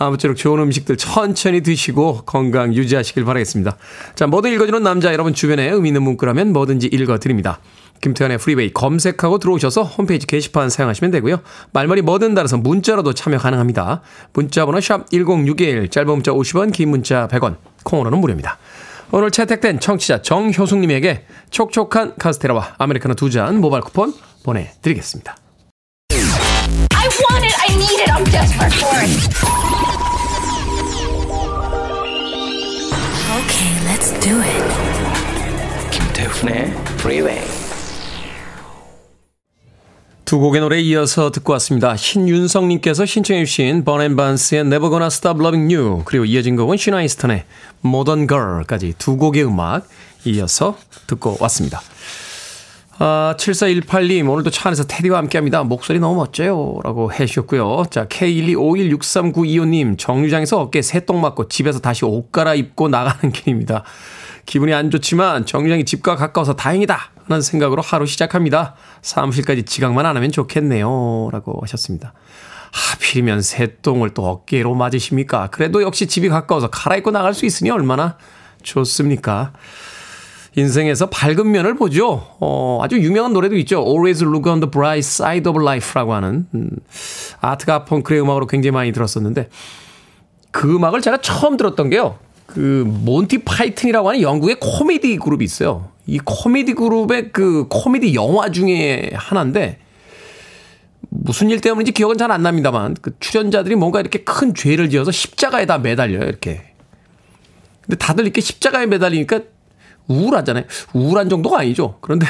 아무쪼록 0.00 0.36
좋은 0.36 0.58
음식들 0.60 0.96
천천히 0.96 1.60
드시고 1.60 2.22
건강 2.24 2.74
유지하시길 2.74 3.24
바라겠습니다. 3.24 3.76
자, 4.14 4.26
뭐든 4.26 4.52
읽어주는 4.54 4.82
남자 4.82 5.12
여러분 5.12 5.34
주변에 5.34 5.68
의미 5.68 5.90
있는 5.90 6.02
문구라면 6.02 6.52
뭐든지 6.54 6.88
읽어드립니다. 6.88 7.60
김태훈의 8.00 8.38
프리웨이 8.38 8.72
검색하고 8.72 9.38
들어오셔서 9.38 9.82
홈페이지 9.82 10.26
게시판 10.26 10.70
사용하시면 10.70 11.10
되고요. 11.10 11.40
말머리 11.74 12.00
뭐든 12.00 12.34
달아서 12.34 12.56
문자로도 12.56 13.12
참여 13.12 13.36
가능합니다. 13.36 14.00
문자번호 14.32 14.80
샵 14.80 15.10
1061, 15.10 15.90
짧은 15.90 16.08
문자 16.10 16.32
50원, 16.32 16.72
긴 16.72 16.88
문자 16.88 17.28
100원, 17.28 17.56
콩으로는 17.84 18.18
무료입니다. 18.18 18.56
오늘 19.12 19.30
채택된 19.30 19.80
청취자 19.80 20.22
정효숙님에게 20.22 21.26
촉촉한 21.50 22.14
카스테라와 22.18 22.76
아메리카노 22.78 23.14
두 23.16 23.28
잔 23.28 23.60
모바일 23.60 23.82
쿠폰 23.82 24.14
보내드리겠습니다. 24.44 25.36
Okay, 33.60 33.76
let's 33.84 34.10
do 34.20 34.40
it. 34.40 34.64
김태훈의 35.90 36.72
Freeway. 36.96 37.46
두 40.24 40.38
곡의 40.38 40.62
노래 40.62 40.80
이어서 40.80 41.30
듣고 41.30 41.52
왔습니다. 41.52 41.94
신윤성님께서 41.94 43.04
신청해 43.04 43.44
주신 43.44 43.84
번 43.84 44.05
앤 44.05 44.20
반스의 44.20 44.62
Never 44.62 44.88
Gonna 44.88 45.08
Stop 45.08 45.40
Loving 45.40 45.74
You 45.74 46.02
그리고 46.06 46.24
이어진 46.24 46.56
곡은 46.56 46.78
시나 46.78 46.97
이스턴의 46.97 47.44
Modern 47.84 48.26
Girl까지 48.26 48.94
두 48.96 49.18
곡의 49.18 49.44
음악 49.44 49.86
이어서 50.24 50.78
듣고 51.06 51.36
왔습니다. 51.40 51.82
아, 53.02 53.34
7418님, 53.38 54.28
오늘도 54.28 54.50
차 54.50 54.68
안에서 54.68 54.84
테디와 54.84 55.16
함께 55.16 55.38
합니다. 55.38 55.62
목소리 55.62 55.98
너무 55.98 56.16
멋져요. 56.16 56.80
라고 56.84 57.10
해주셨고요. 57.10 57.84
자, 57.90 58.06
K125163925님, 58.08 59.96
정류장에서 59.96 60.60
어깨에 60.60 60.82
새똥 60.82 61.22
맞고 61.22 61.48
집에서 61.48 61.78
다시 61.78 62.04
옷 62.04 62.30
갈아입고 62.30 62.88
나가는 62.90 63.32
길입니다. 63.32 63.84
기분이 64.44 64.74
안 64.74 64.90
좋지만 64.90 65.46
정류장이 65.46 65.86
집과 65.86 66.16
가까워서 66.16 66.56
다행이다. 66.56 66.98
하는 67.24 67.40
생각으로 67.40 67.80
하루 67.80 68.04
시작합니다. 68.04 68.74
사무실까지 69.00 69.62
지각만 69.62 70.04
안 70.04 70.14
하면 70.18 70.30
좋겠네요. 70.30 71.30
라고 71.32 71.58
하셨습니다. 71.62 72.12
하필이면 72.70 73.40
새똥을 73.40 74.10
또 74.10 74.26
어깨로 74.26 74.74
맞으십니까? 74.74 75.46
그래도 75.46 75.80
역시 75.82 76.06
집이 76.06 76.28
가까워서 76.28 76.68
갈아입고 76.68 77.12
나갈 77.12 77.32
수 77.32 77.46
있으니 77.46 77.70
얼마나 77.70 78.18
좋습니까? 78.62 79.54
인생에서 80.56 81.10
밝은 81.10 81.50
면을 81.50 81.74
보죠. 81.76 82.26
어, 82.40 82.80
아주 82.82 82.98
유명한 82.98 83.32
노래도 83.32 83.56
있죠. 83.58 83.84
Always 83.86 84.24
look 84.24 84.50
on 84.50 84.60
the 84.60 84.70
bright 84.70 84.98
side 84.98 85.48
of 85.48 85.60
life라고 85.60 86.12
하는 86.14 86.46
음, 86.54 86.70
아트가 87.40 87.84
펑크의 87.84 88.20
음악으로 88.20 88.46
굉장히 88.46 88.72
많이 88.72 88.92
들었었는데 88.92 89.48
그 90.50 90.74
음악을 90.74 91.00
제가 91.00 91.18
처음 91.18 91.56
들었던 91.56 91.90
게요. 91.90 92.18
그 92.46 92.84
몬티 92.86 93.38
파이튼이라고 93.44 94.08
하는 94.08 94.22
영국의 94.22 94.56
코미디 94.58 95.18
그룹이 95.18 95.44
있어요. 95.44 95.90
이 96.06 96.18
코미디 96.18 96.74
그룹의 96.74 97.30
그 97.30 97.66
코미디 97.68 98.14
영화 98.16 98.50
중에 98.50 99.10
하나인데 99.14 99.78
무슨 101.10 101.50
일 101.50 101.60
때문인지 101.60 101.92
기억은 101.92 102.18
잘 102.18 102.32
안 102.32 102.42
납니다만 102.42 102.96
그 103.00 103.12
출연자들이 103.20 103.76
뭔가 103.76 104.00
이렇게 104.00 104.24
큰 104.24 104.52
죄를 104.54 104.90
지어서 104.90 105.12
십자가에다 105.12 105.78
매달려요. 105.78 106.24
이렇게. 106.24 106.62
근데 107.82 107.96
다들 107.96 108.24
이렇게 108.24 108.40
십자가에 108.40 108.86
매달리니까 108.86 109.40
우울하잖아요. 110.10 110.64
우울한 110.92 111.28
정도가 111.28 111.60
아니죠. 111.60 111.98
그런데 112.00 112.26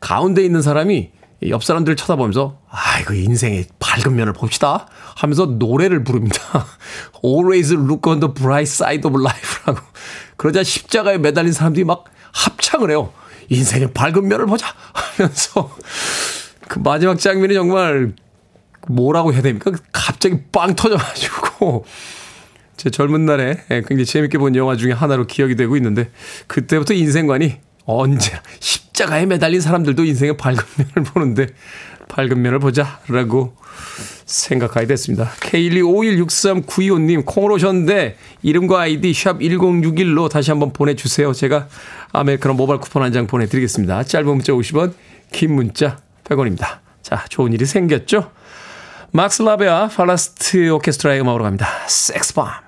가운데 0.00 0.44
있는 0.44 0.62
사람이 0.62 1.10
옆 1.48 1.62
사람들을 1.62 1.94
쳐다보면서 1.96 2.58
아이고 2.68 3.14
인생의 3.14 3.66
밝은 3.78 4.16
면을 4.16 4.32
봅시다 4.32 4.88
하면서 5.14 5.46
노래를 5.46 6.02
부릅니다. 6.02 6.40
Always 7.24 7.74
look 7.74 8.10
on 8.10 8.20
the 8.20 8.32
bright 8.32 8.62
side 8.68 9.08
of 9.08 9.20
life라고. 9.20 9.80
그러자 10.36 10.64
십자가에 10.64 11.18
매달린 11.18 11.52
사람들이 11.52 11.84
막 11.84 12.04
합창을 12.32 12.90
해요. 12.90 13.12
인생의 13.50 13.92
밝은 13.92 14.26
면을 14.26 14.46
보자 14.46 14.66
하면서 14.92 15.70
그 16.66 16.80
마지막 16.80 17.18
장면이 17.18 17.54
정말 17.54 18.14
뭐라고 18.88 19.32
해야 19.32 19.42
됩니까? 19.42 19.70
갑자기 19.92 20.42
빵 20.50 20.74
터져가지고 20.74 21.84
제 22.78 22.88
젊은 22.90 23.26
날에 23.26 23.58
굉장히 23.68 24.06
재밌게 24.06 24.38
본 24.38 24.54
영화 24.56 24.76
중에 24.76 24.92
하나로 24.92 25.26
기억이 25.26 25.56
되고 25.56 25.76
있는데 25.76 26.10
그때부터 26.46 26.94
인생관이 26.94 27.56
언제나 27.84 28.40
십자가에 28.60 29.26
매달린 29.26 29.60
사람들도 29.60 30.04
인생의 30.04 30.36
밝은 30.36 30.56
면을 30.78 31.10
보는데 31.12 31.46
밝은 32.08 32.40
면을 32.40 32.60
보자라고 32.60 33.54
생각하게 34.24 34.86
됐습니다. 34.86 35.30
K125163925님 35.40 37.24
콩으로 37.26 37.54
오셨는데 37.54 38.16
이름과 38.42 38.80
아이디 38.80 39.12
샵 39.12 39.38
1061로 39.40 40.30
다시 40.30 40.50
한번 40.50 40.72
보내주세요. 40.72 41.32
제가 41.32 41.68
아메리카노 42.12 42.54
모바일 42.54 42.80
쿠폰 42.80 43.02
한 43.02 43.12
장 43.12 43.26
보내드리겠습니다. 43.26 44.04
짧은 44.04 44.26
문자 44.26 44.52
50원 44.52 44.92
긴 45.32 45.54
문자 45.54 45.98
100원입니다. 46.24 46.78
자 47.02 47.24
좋은 47.28 47.52
일이 47.52 47.64
생겼죠? 47.66 48.30
막스 49.10 49.42
라베와 49.42 49.88
팔라스트 49.88 50.70
오케스트라의 50.70 51.20
음악으로 51.22 51.42
갑니다. 51.44 51.66
섹스밤 51.88 52.67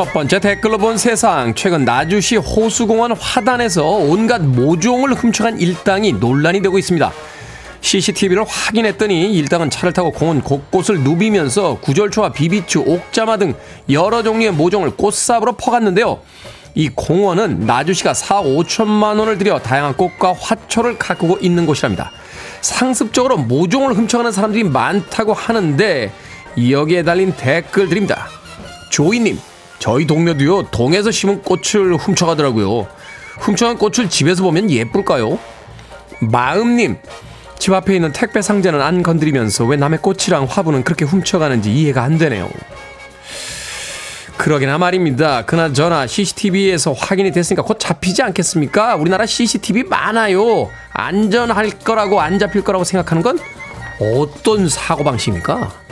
첫 0.00 0.14
번째 0.14 0.38
댓글로 0.40 0.78
본 0.78 0.96
세상. 0.96 1.54
최근 1.54 1.84
나주시 1.84 2.36
호수공원 2.36 3.12
화단에서 3.12 3.84
온갖 3.84 4.40
모종을 4.40 5.12
훔쳐간 5.12 5.60
일당이 5.60 6.14
논란이 6.14 6.62
되고 6.62 6.78
있습니다. 6.78 7.12
CCTV를 7.82 8.46
확인했더니 8.48 9.30
일당은 9.34 9.68
차를 9.68 9.92
타고 9.92 10.10
공원 10.10 10.40
곳곳을 10.40 11.00
누비면서 11.00 11.80
구절초와 11.82 12.32
비비추, 12.32 12.80
옥자마 12.86 13.36
등 13.36 13.52
여러 13.90 14.22
종류의 14.22 14.52
모종을 14.52 14.96
꽃삽으로 14.96 15.52
퍼갔는데요. 15.56 16.22
이 16.74 16.88
공원은 16.88 17.66
나주시가 17.66 18.14
4, 18.14 18.40
5천만 18.40 19.18
원을 19.18 19.36
들여 19.36 19.58
다양한 19.58 19.98
꽃과 19.98 20.32
화초를 20.32 20.96
가꾸고 20.96 21.40
있는 21.42 21.66
곳이랍니다. 21.66 22.10
상습적으로 22.62 23.36
모종을 23.36 23.92
훔쳐가는 23.92 24.32
사람들이 24.32 24.64
많다고 24.64 25.34
하는데 25.34 26.10
여기에 26.70 27.02
달린 27.02 27.34
댓글들입니다. 27.36 28.28
조이님, 28.88 29.38
저희 29.80 30.06
동료도요 30.06 30.64
동에서 30.70 31.10
심은 31.10 31.42
꽃을 31.42 31.96
훔쳐가더라고요. 31.96 32.86
훔쳐간 33.40 33.78
꽃을 33.78 34.10
집에서 34.10 34.42
보면 34.42 34.70
예쁠까요? 34.70 35.38
마음님, 36.20 36.98
집 37.58 37.72
앞에 37.72 37.94
있는 37.94 38.12
택배 38.12 38.42
상자는 38.42 38.80
안 38.82 39.02
건드리면서 39.02 39.64
왜 39.64 39.76
남의 39.78 40.00
꽃이랑 40.02 40.46
화분은 40.48 40.84
그렇게 40.84 41.06
훔쳐가는지 41.06 41.72
이해가 41.72 42.02
안 42.02 42.18
되네요. 42.18 42.50
그러게나 44.36 44.76
말입니다. 44.78 45.44
그나저나 45.46 46.06
CCTV에서 46.06 46.92
확인이 46.92 47.30
됐으니까 47.30 47.62
곧 47.62 47.78
잡히지 47.78 48.22
않겠습니까? 48.22 48.96
우리나라 48.96 49.24
CCTV 49.24 49.84
많아요. 49.84 50.70
안전할 50.92 51.70
거라고 51.70 52.20
안 52.20 52.38
잡힐 52.38 52.62
거라고 52.62 52.84
생각하는 52.84 53.22
건 53.22 53.38
어떤 53.98 54.68
사고방식입니까? 54.68 55.89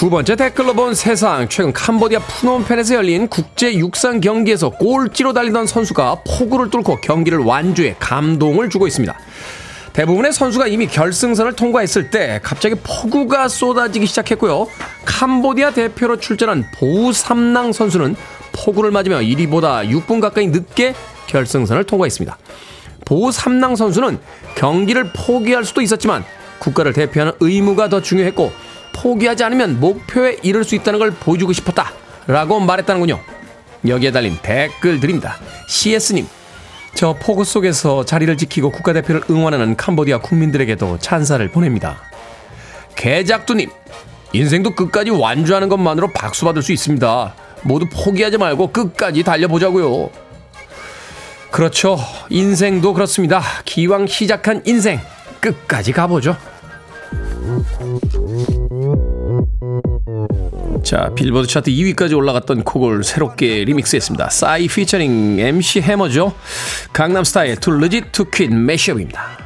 두 0.00 0.08
번째 0.08 0.34
댓글로 0.34 0.72
본 0.72 0.94
세상. 0.94 1.46
최근 1.50 1.74
캄보디아 1.74 2.20
푸놈펜에서 2.20 2.94
열린 2.94 3.28
국제 3.28 3.74
육상 3.74 4.22
경기에서 4.22 4.70
꼴찌로 4.70 5.34
달리던 5.34 5.66
선수가 5.66 6.22
폭우를 6.26 6.70
뚫고 6.70 7.02
경기를 7.02 7.40
완주해 7.40 7.96
감동을 8.00 8.70
주고 8.70 8.86
있습니다. 8.86 9.14
대부분의 9.92 10.32
선수가 10.32 10.68
이미 10.68 10.86
결승선을 10.86 11.52
통과했을 11.52 12.08
때 12.08 12.40
갑자기 12.42 12.76
폭우가 12.76 13.48
쏟아지기 13.48 14.06
시작했고요. 14.06 14.68
캄보디아 15.04 15.72
대표로 15.72 16.18
출전한 16.18 16.64
보우삼낭 16.78 17.74
선수는 17.74 18.16
폭우를 18.52 18.92
맞으며 18.92 19.18
1위보다 19.18 19.86
6분 19.86 20.22
가까이 20.22 20.46
늦게 20.46 20.94
결승선을 21.26 21.84
통과했습니다. 21.84 22.38
보우삼낭 23.04 23.76
선수는 23.76 24.18
경기를 24.54 25.12
포기할 25.12 25.66
수도 25.66 25.82
있었지만 25.82 26.24
국가를 26.58 26.94
대표하는 26.94 27.34
의무가 27.40 27.90
더 27.90 28.00
중요했고 28.00 28.50
포기하지 28.92 29.44
않으면 29.44 29.80
목표에 29.80 30.38
이를 30.42 30.64
수 30.64 30.74
있다는 30.74 30.98
걸 30.98 31.10
보여주고 31.10 31.52
싶었다. 31.52 31.92
라고 32.26 32.60
말했다는군요. 32.60 33.18
여기에 33.86 34.12
달린 34.12 34.38
댓글 34.42 35.00
드립니다. 35.00 35.36
CS님, 35.68 36.26
저 36.94 37.14
폭우 37.14 37.44
속에서 37.44 38.04
자리를 38.04 38.36
지키고 38.36 38.70
국가대표를 38.70 39.22
응원하는 39.30 39.76
캄보디아 39.76 40.18
국민들에게도 40.18 40.98
찬사를 40.98 41.48
보냅니다. 41.50 42.02
개작두님, 42.96 43.70
인생도 44.32 44.74
끝까지 44.74 45.10
완주하는 45.10 45.68
것만으로 45.68 46.12
박수 46.12 46.44
받을 46.44 46.62
수 46.62 46.72
있습니다. 46.72 47.34
모두 47.62 47.86
포기하지 47.90 48.38
말고 48.38 48.72
끝까지 48.72 49.22
달려보자고요. 49.22 50.10
그렇죠. 51.50 51.98
인생도 52.28 52.92
그렇습니다. 52.92 53.42
기왕 53.64 54.06
시작한 54.06 54.62
인생 54.66 55.00
끝까지 55.40 55.92
가보죠. 55.92 56.36
자, 60.90 61.08
빌보드 61.14 61.46
차트 61.46 61.70
2위까지 61.70 62.16
올라갔던 62.16 62.64
곡을 62.64 63.04
새롭게 63.04 63.62
리믹스했습니다. 63.62 64.28
싸이 64.28 64.66
피처링 64.66 65.38
MC 65.38 65.82
해머죠. 65.82 66.34
강남 66.92 67.22
스타일 67.22 67.54
Too 67.54 67.70
Legit 67.70 68.10
to 68.10 68.28
Quit 68.28 68.66
mashup입니다. 68.66 69.39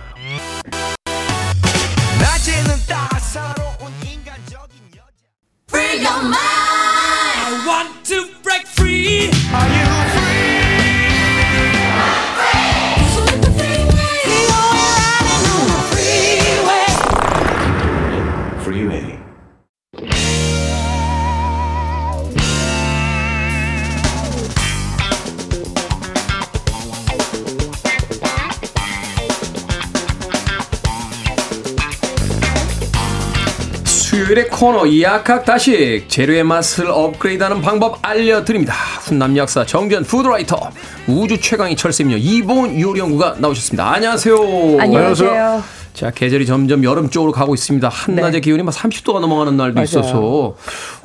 수요일의 34.34 34.48
코너 34.48 35.00
약학 35.00 35.44
다식 35.44 36.04
재료의 36.08 36.42
맛을 36.44 36.88
업그레이드하는 36.90 37.62
방법 37.62 37.98
알려드립니다. 38.02 38.74
훈남 39.00 39.36
약사 39.36 39.64
정전 39.64 40.02
푸드라이터 40.02 40.70
우주 41.06 41.40
최강의 41.40 41.76
철새미녀 41.76 42.16
이봉 42.18 42.80
요리연구가 42.80 43.36
나오셨습니다. 43.38 43.92
안녕하세요. 43.92 44.36
안녕하세요. 44.80 45.62
자 45.94 46.10
계절이 46.10 46.46
점점 46.46 46.82
여름 46.84 47.08
쪽으로 47.10 47.32
가고 47.32 47.54
있습니다. 47.54 47.88
한낮의 47.88 48.32
네. 48.32 48.40
기온이 48.40 48.62
막 48.62 48.74
30도가 48.74 49.20
넘어가는 49.20 49.56
날도 49.56 49.74
맞아요. 49.74 49.84
있어서 49.84 50.56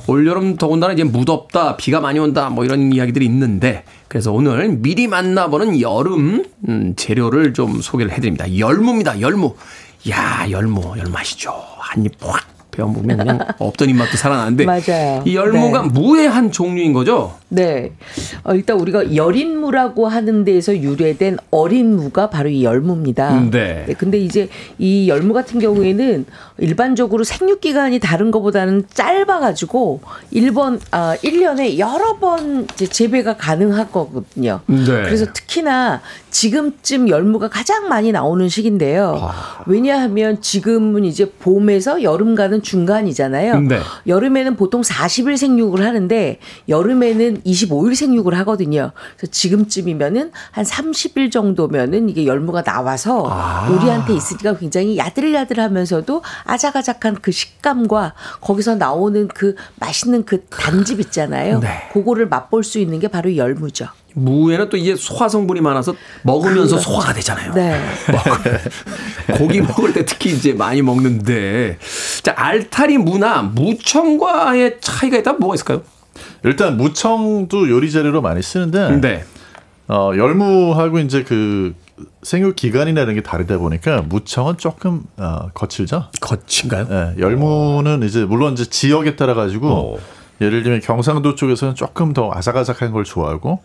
올 0.08 0.26
여름 0.26 0.58
더군다나 0.58 0.94
이제 0.94 1.04
무덥다 1.04 1.78
비가 1.78 2.00
많이 2.02 2.20
온다 2.20 2.50
뭐 2.50 2.65
이런 2.65 2.92
이야기들이 2.92 3.26
있는데 3.26 3.84
그래서 4.08 4.32
오늘 4.32 4.70
미리 4.70 5.08
만나보는 5.08 5.80
여름 5.82 6.46
음, 6.68 6.94
재료를 6.96 7.54
좀 7.54 7.82
소개를 7.82 8.12
해드립니다. 8.12 8.58
열무입니다. 8.58 9.22
열무. 9.22 9.56
야 10.10 10.48
열무 10.50 10.96
열무 10.98 11.18
아시죠? 11.18 11.54
한입 11.78 12.13
확 12.22 12.59
베어 12.80 12.88
먹으면 12.88 13.18
그냥 13.18 13.39
없던 13.60 13.89
입맛도 13.89 14.15
살아나는데 14.15 14.65
맞아요. 14.65 15.24
이 15.26 15.36
열무가 15.36 15.82
네. 15.82 15.88
무의 15.89 16.30
한 16.30 16.52
종류인 16.52 16.94
거죠? 16.94 17.36
네. 17.50 17.92
어, 18.44 18.54
일단 18.54 18.80
우리가 18.80 19.15
열인무라고 19.15 20.08
하는 20.08 20.46
데에서 20.46 20.78
유래된 20.78 21.38
어린 21.52 21.96
무가 21.98 22.30
바로 22.30 22.48
이 22.50 22.63
열무입니다. 22.63 23.50
네. 23.52 23.86
근데 23.98 24.18
이제 24.18 24.48
이 24.78 25.10
열무 25.10 25.34
같은 25.34 25.60
경우에는 25.60 26.26
일반적으로 26.60 27.24
생육 27.24 27.60
기간이 27.60 28.00
다른 28.00 28.32
것보다는 28.32 28.86
짧아 28.94 29.39
가지고 29.39 30.02
1번 30.34 30.80
아 30.92 31.15
1년에 31.22 31.78
여러 31.80 32.18
번 32.18 32.68
재배가 32.76 33.36
가능하거든요. 33.38 34.62
네. 34.68 34.86
그래서 34.86 35.26
특히나 35.34 36.02
지금쯤 36.32 37.10
열무가 37.10 37.50
가장 37.50 37.88
많이 37.88 38.12
나오는 38.12 38.48
시기인데요. 38.48 39.20
아. 39.22 39.63
왜냐하면 39.65 40.42
지금은 40.42 41.06
이제 41.06 41.30
봄에서 41.30 42.04
여름 42.04 42.36
가는 42.36 42.62
중간이잖아요. 42.62 43.62
네. 43.62 43.80
여름에는 44.08 44.56
보통 44.56 44.82
40일 44.82 45.38
생육을 45.38 45.86
하는데 45.86 46.39
여름에는 46.68 47.42
25일 47.42 47.96
생육을 47.96 48.38
하거든요. 48.39 48.92
그래서 49.18 49.32
지금쯤이면은 49.32 50.32
한 50.52 50.65
30일 50.65 51.32
정도면은 51.32 52.10
이게 52.10 52.26
열무가 52.26 52.63
나와서 52.63 53.26
아. 53.30 53.70
우리한테 53.70 54.13
있으니까 54.13 54.58
굉장히 54.58 54.98
야들야들하면서도 54.98 56.22
아작아작한 56.46 57.18
그 57.22 57.32
식감과 57.32 58.13
거기서 58.42 58.76
나오는 58.76 59.28
그 59.28 59.56
맛있는 59.80 60.26
그 60.26 60.46
단집 60.46 61.00
있잖아요. 61.00 61.60
네. 61.60 61.89
그거를 61.94 62.28
맛볼 62.28 62.63
수 62.63 62.80
있는 62.80 63.00
게 63.00 63.08
바로 63.08 63.36
열무죠. 63.36 63.88
무에는 64.23 64.69
또 64.69 64.77
이제 64.77 64.95
소화 64.95 65.27
성분이 65.29 65.62
많아서 65.62 65.93
먹으면서 66.23 66.75
그렇죠. 66.75 66.79
소화가 66.79 67.13
되잖아요. 67.13 67.53
네. 67.53 67.79
고기 69.38 69.62
먹을 69.62 69.93
때 69.93 70.05
특히 70.05 70.32
이제 70.32 70.53
많이 70.53 70.82
먹는데 70.82 71.77
자 72.23 72.34
알타리 72.36 72.97
무나 72.97 73.41
무청과의 73.41 74.77
차이가 74.82 75.17
있다면 75.17 75.39
뭐가 75.39 75.55
있을까요? 75.55 75.82
일단 76.43 76.77
무청도 76.77 77.69
요리 77.69 77.91
재료로 77.91 78.21
많이 78.21 78.41
쓰는데 78.41 78.99
네. 78.99 79.23
어, 79.88 80.12
열무하고 80.15 80.99
이제 80.99 81.23
그 81.23 81.73
생육 82.21 82.55
기간이나 82.55 83.01
이런 83.01 83.15
게 83.15 83.21
다르다 83.21 83.58
보니까 83.58 84.01
무청은 84.01 84.58
조금 84.58 85.03
어, 85.17 85.49
거칠죠. 85.53 86.05
거친가요? 86.21 86.88
예, 86.89 87.21
열무는 87.21 88.03
이제 88.03 88.23
물론 88.23 88.53
이제 88.53 88.65
지역에 88.65 89.15
따라 89.15 89.34
가지고 89.34 89.95
어. 89.95 89.99
예를 90.41 90.63
들면 90.63 90.82
경상도 90.82 91.36
쪽에서는 91.36 91.75
조금 91.75 92.13
더 92.13 92.32
아삭아삭한 92.34 92.91
걸 92.93 93.03
좋아하고 93.03 93.62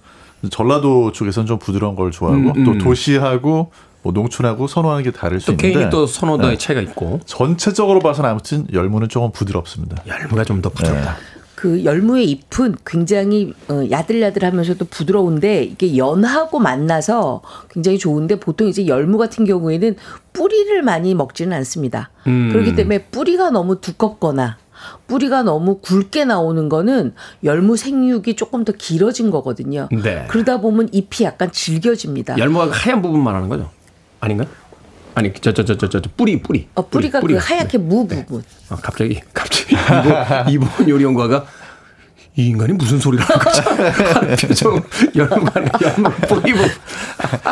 전라도 0.50 1.12
쪽에서는 1.12 1.46
좀 1.46 1.58
부드러운 1.58 1.96
걸 1.96 2.10
좋아하고 2.10 2.50
음, 2.50 2.52
음. 2.56 2.64
또 2.64 2.78
도시하고 2.78 3.70
뭐 4.02 4.12
농촌하고 4.12 4.66
선호하는 4.66 5.02
게 5.02 5.10
다를 5.10 5.40
수또 5.40 5.52
있는데 5.52 5.72
개인이 5.72 5.90
또 5.90 6.06
선호도의 6.06 6.50
네. 6.52 6.58
차이가 6.58 6.80
있고 6.82 7.20
전체적으로 7.24 8.00
봐서는 8.00 8.28
아무튼 8.30 8.66
열무는 8.72 9.08
조금 9.08 9.32
부드럽습니다. 9.32 10.02
열무가 10.06 10.44
좀 10.44 10.60
더 10.60 10.68
부드럽다. 10.68 11.16
그 11.54 11.82
열무의 11.82 12.28
잎은 12.30 12.74
굉장히 12.84 13.54
어, 13.70 13.82
야들야들하면서도 13.90 14.84
부드러운데 14.84 15.64
이게 15.64 15.96
연하고 15.96 16.58
만나서 16.58 17.40
굉장히 17.70 17.96
좋은데 17.98 18.38
보통 18.38 18.68
이제 18.68 18.86
열무 18.86 19.16
같은 19.16 19.46
경우에는 19.46 19.96
뿌리를 20.34 20.82
많이 20.82 21.14
먹지는 21.14 21.56
않습니다. 21.56 22.10
음. 22.26 22.50
그렇기 22.52 22.74
때문에 22.74 23.04
뿌리가 23.04 23.48
너무 23.50 23.80
두껍거나 23.80 24.58
뿌리가 25.06 25.42
너무 25.42 25.78
굵게 25.78 26.24
나오는 26.24 26.68
거는 26.68 27.14
열무 27.42 27.76
생육이 27.76 28.36
조금 28.36 28.64
더 28.64 28.72
길어진 28.72 29.30
거거든요. 29.30 29.88
네. 29.90 30.26
그러다 30.28 30.60
보면 30.60 30.88
잎이 30.92 31.22
약간 31.24 31.50
질겨집니다. 31.52 32.38
열무가 32.38 32.70
하얀 32.70 33.02
부분 33.02 33.22
말하는 33.22 33.48
거죠? 33.48 33.70
아닌가? 34.20 34.46
아니 35.16 35.32
저 35.32 35.52
저 35.52 35.64
저 35.64 35.76
저 35.76 35.88
저 35.88 36.00
뿌리 36.16 36.42
뿌리. 36.42 36.66
어, 36.74 36.86
뿌리가 36.88 37.20
뿌리, 37.20 37.34
그 37.34 37.38
뿌리. 37.40 37.46
하얗게 37.46 37.78
무 37.78 38.06
부분. 38.08 38.42
아, 38.68 38.76
갑자기 38.76 39.20
갑자기 39.32 39.76
이번, 40.50 40.68
요리연구가가 40.88 41.46
이 42.36 42.46
인간이 42.48 42.72
무슨 42.72 42.98
소리를 42.98 43.24
하는 43.24 43.38
거지? 44.34 44.46
표정 44.48 44.82
열무가 45.14 45.52
열무 45.82 46.10
뿌리. 46.28 46.52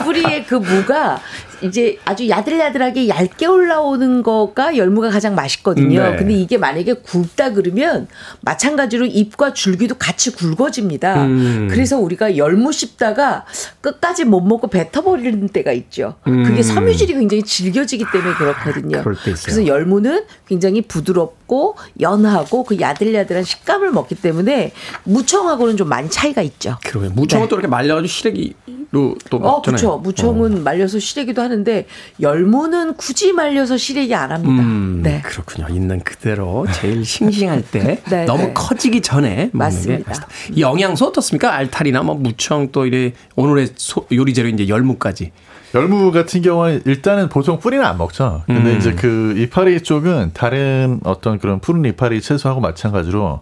뿌리의 0.04 0.44
그 0.46 0.56
무가 0.56 1.20
이제 1.62 1.98
아주 2.04 2.28
야들야들하게 2.28 3.08
얇게 3.08 3.46
올라오는 3.46 4.22
거가 4.22 4.76
열무가 4.76 5.10
가장 5.10 5.34
맛있거든요. 5.34 6.02
네. 6.10 6.16
근데 6.16 6.34
이게 6.34 6.58
만약에 6.58 6.94
굵다 6.94 7.52
그러면 7.52 8.08
마찬가지로 8.40 9.06
잎과 9.06 9.54
줄기도 9.54 9.96
같이 9.96 10.32
굵어집니다. 10.32 11.24
음. 11.24 11.68
그래서 11.70 11.98
우리가 11.98 12.36
열무 12.36 12.72
씹다가 12.72 13.44
끝까지 13.80 14.24
못 14.24 14.40
먹고 14.40 14.68
뱉어버리는 14.68 15.48
때가 15.48 15.72
있죠. 15.72 16.14
그게 16.24 16.62
섬유질이 16.62 17.14
굉장히 17.14 17.42
질겨지기 17.42 18.04
때문에 18.12 18.34
그렇거든요. 18.34 18.98
음. 18.98 19.12
있어요. 19.12 19.36
그래서 19.44 19.66
열무는 19.66 20.24
굉장히 20.46 20.82
부드럽고 20.82 21.76
연하고 22.00 22.64
그 22.64 22.78
야들야들한 22.80 23.44
식감을 23.44 23.90
먹기 23.90 24.14
때문에 24.16 24.72
무청하고는 25.04 25.76
좀 25.76 25.88
많이 25.88 26.08
차이가 26.10 26.42
있죠. 26.42 26.78
그러면 26.84 27.12
무청은 27.14 27.46
네. 27.46 27.48
또 27.48 27.56
이렇게 27.56 27.68
말려가지고 27.68 28.08
시래기로 28.08 29.16
또 29.30 29.36
어. 29.38 29.62
그렇죠. 29.62 29.98
무청은 29.98 30.62
말려서 30.64 30.98
시래기도 30.98 31.42
하는 31.42 31.51
데 31.64 31.86
열무는 32.20 32.94
굳이 32.94 33.32
말려서 33.32 33.76
시래기 33.76 34.14
안 34.14 34.32
합니다. 34.32 34.62
음, 34.62 35.00
네. 35.02 35.20
그렇군요. 35.22 35.66
있는 35.68 36.00
그대로 36.00 36.66
제일 36.72 37.04
싱싱할 37.04 37.62
때 37.70 38.00
네, 38.10 38.24
너무 38.24 38.44
네. 38.44 38.52
커지기 38.54 39.00
전에 39.02 39.50
맞습니다. 39.52 40.12
영양소 40.58 41.06
어떻습니까? 41.06 41.54
알타리나 41.54 42.02
뭐 42.02 42.14
무청 42.14 42.72
또 42.72 42.86
이래 42.86 43.12
오늘의 43.36 43.68
소- 43.76 44.06
요리 44.12 44.34
재료 44.34 44.48
이제 44.48 44.66
열무까지. 44.68 45.30
열무 45.74 46.12
같은 46.12 46.42
경우는 46.42 46.82
일단은 46.84 47.28
보통 47.28 47.58
뿌리는 47.58 47.84
안 47.84 47.96
먹죠. 47.98 48.42
근데 48.46 48.72
음. 48.72 48.76
이제 48.78 48.92
그 48.94 49.34
이파리 49.38 49.82
쪽은 49.82 50.32
다른 50.34 51.00
어떤 51.04 51.38
그런 51.38 51.60
푸른 51.60 51.84
이파리 51.84 52.20
채소하고 52.20 52.60
마찬가지로 52.60 53.40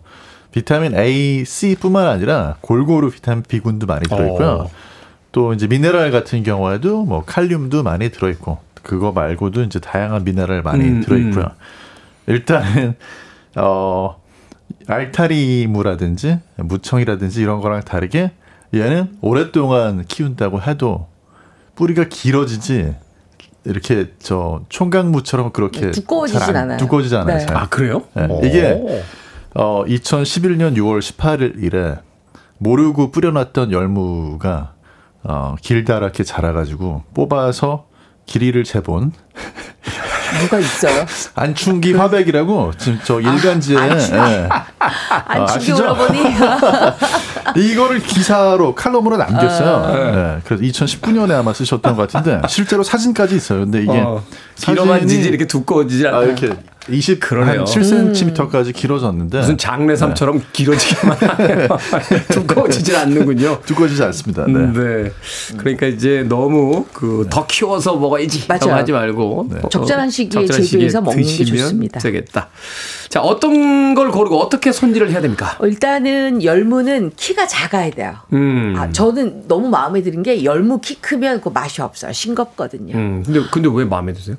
비타민 0.53 0.97
A, 0.97 1.45
C뿐만 1.45 2.07
아니라 2.07 2.57
골고루 2.61 3.11
비타민 3.11 3.43
B군도 3.47 3.87
많이 3.87 4.09
들어있고요. 4.09 4.49
어. 4.49 4.71
또 5.33 5.53
이제 5.55 5.67
미네랄 5.67 6.11
같은 6.11 6.43
경우에도 6.43 7.05
뭐 7.05 7.25
칼륨도 7.25 7.83
많이 7.83 8.11
들어있고 8.11 8.59
그거 8.83 9.13
말고도 9.13 9.63
이제 9.63 9.79
다양한 9.79 10.25
미네랄 10.25 10.63
많이 10.63 10.85
음, 10.85 11.01
들어있고요. 11.03 11.45
음. 11.45 11.51
일단은 12.27 12.95
어 13.57 14.21
알타리무라든지 14.87 16.39
무청이라든지 16.57 17.41
이런 17.43 17.61
거랑 17.61 17.83
다르게 17.83 18.33
얘는 18.75 19.19
오랫동안 19.21 20.05
키운다고 20.07 20.63
해도 20.63 21.09
뿌리가 21.75 22.05
길어지지 22.09 22.95
이렇게 23.65 24.13
저 24.19 24.63
총각무처럼 24.69 25.53
그렇게 25.53 25.81
네, 25.87 25.91
두꺼워지진 25.91 26.41
잘안 26.41 26.63
않아요. 26.65 26.79
두꺼워지지 26.79 27.17
않아요. 27.17 27.39
네. 27.39 27.47
잘. 27.47 27.57
아 27.57 27.69
그래요? 27.69 28.05
네. 28.15 28.27
오. 28.29 28.41
이게 28.45 29.05
어 29.55 29.85
2011년 29.87 30.77
6월 30.77 31.01
18일에 31.01 31.99
모르고 32.59 33.11
뿌려놨던 33.11 33.73
열무가 33.73 34.75
어 35.23 35.55
길다랗게 35.61 36.25
자라가지고 36.25 37.05
뽑아서 37.15 37.87
길이를 38.27 38.65
재본 38.65 39.13
뭐가 40.39 40.59
있어요? 40.59 41.05
안충기 41.35 41.95
화백이라고 41.95 42.73
지금 42.79 43.01
저 43.05 43.21
일간지에 43.21 43.77
예. 43.77 44.49
안 45.09 45.43
아시죠? 45.43 45.77
챙겨 45.77 45.93
오라보니 45.93 46.21
이거를 47.73 47.99
기사로 48.01 48.75
칼럼으로 48.75 49.17
남겼어요. 49.17 49.77
아. 49.77 50.37
예. 50.37 50.41
그래서 50.45 50.63
2019년에 50.63 51.33
아마 51.33 51.53
쓰셨던 51.53 51.97
것 51.97 52.11
같은데 52.11 52.47
실제로 52.49 52.83
사진까지 52.83 53.35
있어요. 53.37 53.61
근데 53.61 53.83
이게 53.83 53.99
어, 53.99 54.23
길어만지지 54.57 55.29
이렇게 55.29 55.47
두꺼워지질 55.47 56.07
않아. 56.07 56.19
아, 56.19 56.23
이렇게 56.23 56.51
20, 56.89 57.21
그러네요. 57.21 57.61
한 57.61 57.65
7cm까지 57.67 58.75
길어졌는데 58.75 59.39
무슨 59.39 59.59
장례삼처럼 59.59 60.43
길어지기만 60.53 61.17
하네요. 61.17 61.69
두꺼워지질 62.31 62.97
않는군요. 62.97 63.61
두꺼워지지 63.67 64.03
않습니다. 64.05 64.47
네. 64.47 64.73
네. 64.73 65.13
그러니까 65.57 65.87
이제 65.87 66.25
너무 66.29 66.87
그더 66.93 67.47
키워서 67.47 67.97
먹어야지. 67.97 68.45
맞아요. 68.49 68.75
하지 68.75 68.93
말고 68.93 69.49
네. 69.51 69.61
어, 69.63 69.69
적절한 69.69 70.11
시기에 70.11 70.47
적절한 70.47 70.67
재배해서 70.67 71.01
먹는 71.03 71.23
게 71.23 71.45
좋습니다. 71.45 72.01
되겠다. 72.01 72.49
자, 73.09 73.21
어떤 73.21 73.95
걸 73.95 74.11
고르고 74.11 74.39
어떻게 74.39 74.73
손질을 74.73 75.11
해야 75.11 75.21
됩니까? 75.21 75.57
어, 75.61 75.67
일단은 75.67 76.43
열무는 76.43 77.11
키가 77.17 77.47
작아야 77.47 77.91
돼요. 77.91 78.15
음. 78.33 78.75
아, 78.77 78.91
저는 78.91 79.49
너무 79.49 79.69
마음에 79.69 80.01
드는 80.03 80.23
게 80.23 80.45
열무 80.45 80.81
키 80.81 80.95
크면 81.01 81.41
그 81.41 81.49
맛이 81.49 81.83
없어요. 81.83 82.13
싱겁거든요. 82.13 82.95
음. 82.97 83.23
근데 83.25 83.41
근데 83.51 83.69
왜 83.73 83.85
마음에 83.85 84.13
드세요? 84.13 84.37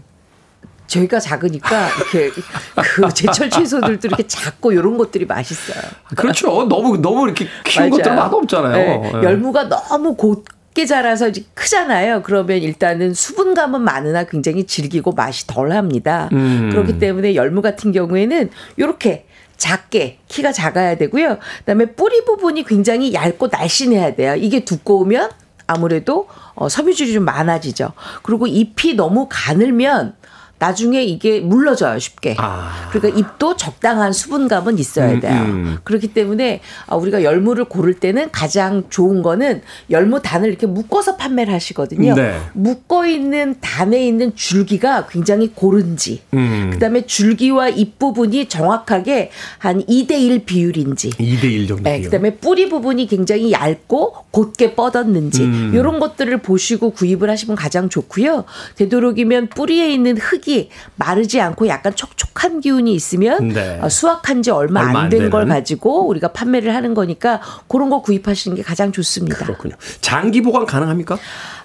저희가 0.92 1.20
작으니까 1.20 1.88
이렇게 1.96 2.32
그 2.76 3.08
제철 3.14 3.50
채소들도 3.50 4.10
이렇게 4.10 4.28
작고 4.28 4.74
이런 4.74 4.98
것들이 4.98 5.26
맛있어요. 5.26 5.82
그렇죠. 6.16 6.68
너무 6.68 6.98
너무 6.98 7.26
이렇게 7.26 7.48
키운 7.64 7.90
맞아요. 7.90 7.98
것들은 7.98 8.16
맛 8.18 8.34
없잖아요. 8.34 8.74
네, 8.76 9.12
예. 9.16 9.24
열무가 9.24 9.70
너무 9.70 10.16
곱게 10.16 10.86
자라서 10.86 11.30
이제 11.30 11.46
크잖아요. 11.54 12.24
그러면 12.24 12.58
일단은 12.58 13.14
수분감은 13.14 13.82
많으나 13.82 14.26
굉장히 14.26 14.66
질기고 14.66 15.14
맛이 15.14 15.48
덜합니다. 15.48 16.28
음. 16.34 16.70
그렇기 16.72 17.00
때문에 17.00 17.36
열무 17.36 17.62
같은 17.62 17.94
경우에는 17.94 18.50
이렇게 18.76 19.26
작게 19.56 20.18
키가 20.28 20.52
작아야 20.52 20.96
되고요. 20.98 21.38
그다음에 21.60 21.86
뿌리 21.86 22.26
부분이 22.26 22.66
굉장히 22.66 23.14
얇고 23.14 23.48
날씬해야 23.48 24.16
돼요. 24.16 24.36
이게 24.36 24.66
두꺼우면 24.66 25.30
아무래도 25.68 26.28
어, 26.56 26.68
섬유질이 26.68 27.14
좀 27.14 27.24
많아지죠. 27.24 27.94
그리고 28.24 28.46
잎이 28.48 28.96
너무 28.96 29.28
가늘면 29.30 30.16
나중에 30.62 31.02
이게 31.02 31.40
물러져요 31.40 31.98
쉽게. 31.98 32.36
아. 32.38 32.88
그러니까 32.92 33.20
잎도 33.20 33.58
적당한 33.58 34.14
수분감은 34.14 34.78
있어야 34.78 35.14
음, 35.14 35.20
돼요. 35.20 35.42
음. 35.42 35.78
그렇기 35.84 36.14
때문에 36.14 36.62
아, 36.86 36.96
우리가 36.96 37.24
열무를 37.24 37.66
고를 37.66 37.96
때는 37.96 38.30
가장 38.32 38.84
좋은 38.92 39.24
거는 39.24 39.64
열무 39.90 40.22
단을 40.22 40.50
이렇게 40.50 40.68
묶어서 40.68 41.18
판매를 41.18 41.52
하시거든요. 41.52 42.14
네. 42.14 42.40
묶어 42.54 43.08
있는 43.08 43.56
단에 43.60 44.06
있는 44.06 44.36
줄기가 44.36 45.08
굉장히 45.08 45.48
고른지, 45.48 46.22
음. 46.36 46.70
그다음에 46.74 47.08
줄기와 47.08 47.70
잎 47.70 47.98
부분이 47.98 48.48
정확하게 48.48 49.32
한 49.58 49.84
2대1 49.84 50.46
비율인지. 50.46 51.10
2대 51.10 51.44
1 51.44 51.68
정도. 51.68 51.84
네, 51.84 52.02
그다음에 52.02 52.36
뿌리 52.36 52.70
부분이 52.70 53.08
굉장히 53.08 53.52
얇고 53.52 54.14
곧게 54.30 54.76
뻗었는지 54.76 55.42
음. 55.42 55.72
이런 55.74 56.00
것들을 56.00 56.38
보시고 56.38 56.92
구입을 56.92 57.32
하시면 57.32 57.56
가장 57.56 57.90
좋고요. 57.90 58.46
되도록이면 58.76 59.48
뿌리에 59.48 59.92
있는 59.92 60.18
흙이 60.18 60.51
마르지 60.96 61.40
않고 61.42 61.68
약간 61.68 61.96
촉촉한 61.96 62.62
기운이 62.62 62.94
있으면 62.94 63.50
네. 63.50 63.80
어, 63.82 63.90
수확한 63.90 64.42
지 64.42 64.52
얼마, 64.52 64.82
얼마 64.82 65.00
안안된 65.00 65.30
걸. 65.30 65.48
가지고 65.48 66.08
우리가 66.08 66.30
판매를 66.34 66.74
하는 66.76 66.94
거니까 66.94 67.42
그런 67.68 67.90
거 67.90 68.02
구입하시는 68.02 68.56
게 68.56 68.64
가장 68.64 68.92
좋습니다. 68.92 69.38
그렇군요. 69.38 69.76
장기 70.02 70.42
보관 70.42 70.66
가능합니까? 70.66 71.18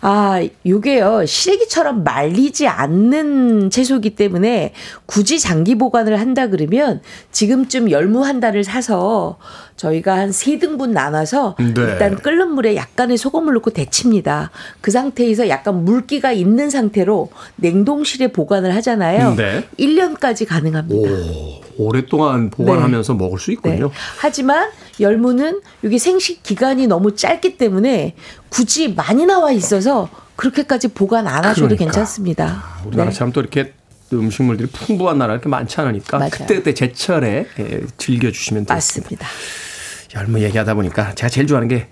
아, 0.09 0.41
요게요. 0.65 1.27
시래기처럼 1.27 2.05
말리지 2.05 2.69
않는 2.69 3.71
채소이기 3.71 4.11
때문에 4.15 4.73
굳이 5.05 5.41
장기 5.41 5.75
보관을 5.75 6.21
한다 6.21 6.47
그러면 6.47 7.01
지금쯤 7.33 7.91
열무 7.91 8.25
한 8.25 8.39
달을 8.39 8.63
사서 8.63 9.39
저희가 9.77 10.17
한 10.17 10.31
세 10.31 10.59
등분 10.61 10.93
나눠서 10.93 11.57
네. 11.59 11.75
일단 11.77 12.15
끓는 12.17 12.51
물에 12.53 12.77
약간의 12.77 13.17
소금을 13.17 13.55
넣고 13.55 13.71
데칩니다. 13.71 14.51
그 14.81 14.93
상태에서 14.93 15.49
약간 15.49 15.85
물기가 15.85 16.31
있는 16.31 16.71
상태로 16.71 17.31
냉동실에 17.57 18.29
보관을 18.29 18.77
하잖아요. 18.77 19.35
네. 19.35 19.65
1년까지 19.79 20.47
가능합니다. 20.47 21.11
오, 21.11 21.61
오랫동안 21.79 22.51
보관하면서 22.51 23.15
먹을 23.15 23.39
수 23.41 23.47
네. 23.47 23.55
있군요. 23.55 23.91
하지만 24.19 24.69
열무는 25.01 25.61
여기 25.85 25.99
생식 25.99 26.43
기간이 26.43 26.87
너무 26.87 27.15
짧기 27.17 27.57
때문에 27.59 28.15
굳이 28.49 28.93
많이 28.95 29.27
나와 29.27 29.53
있어서 29.53 30.09
그렇게까지 30.37 30.89
보관 30.89 31.27
안 31.27 31.45
하셔도 31.45 31.69
그러니까. 31.69 31.85
괜찮습니다. 31.85 32.63
우리나라처럼 32.87 33.33
또 33.33 33.41
이렇게 33.41 33.73
음식물들이 34.13 34.69
풍부한 34.69 35.19
나라 35.19 35.33
이렇게 35.33 35.49
많지 35.49 35.81
않으니까 35.81 36.19
맞아요. 36.19 36.31
그때그때 36.31 36.75
제철에 36.75 37.47
예, 37.59 37.81
즐겨주시면 37.97 38.67
되겠습니다. 38.67 38.75
맞습니다. 38.75 39.27
열무 40.15 40.41
얘기하다 40.43 40.75
보니까 40.75 41.15
제가 41.15 41.29
제일 41.29 41.47
좋아하는 41.47 41.69
게 41.69 41.89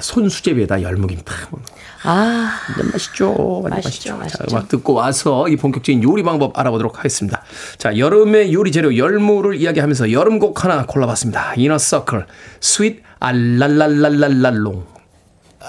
손수제비에다 0.00 0.82
열무김 0.82 1.20
탁 1.24 1.34
먹는 1.50 1.66
거. 1.66 1.78
아, 2.02 2.52
맛있죠. 2.92 3.64
맛있죠, 3.68 3.70
맛있죠. 3.70 4.08
자, 4.08 4.16
맛있죠. 4.16 4.44
음악 4.50 4.68
듣고 4.68 4.92
와서 4.94 5.48
이 5.48 5.56
본격적인 5.56 6.02
요리 6.02 6.22
방법 6.22 6.58
알아보도록 6.58 6.98
하겠습니다. 6.98 7.42
자, 7.78 7.96
여름의 7.96 8.52
요리 8.52 8.70
재료 8.70 8.94
열무를 8.96 9.56
이야기하면서 9.56 10.12
여름곡 10.12 10.62
하나 10.64 10.84
골라봤습니다. 10.84 11.54
이너서클 11.56 12.26
스윗 12.60 13.02
알랄랄랄랄랄롱. 13.20 14.97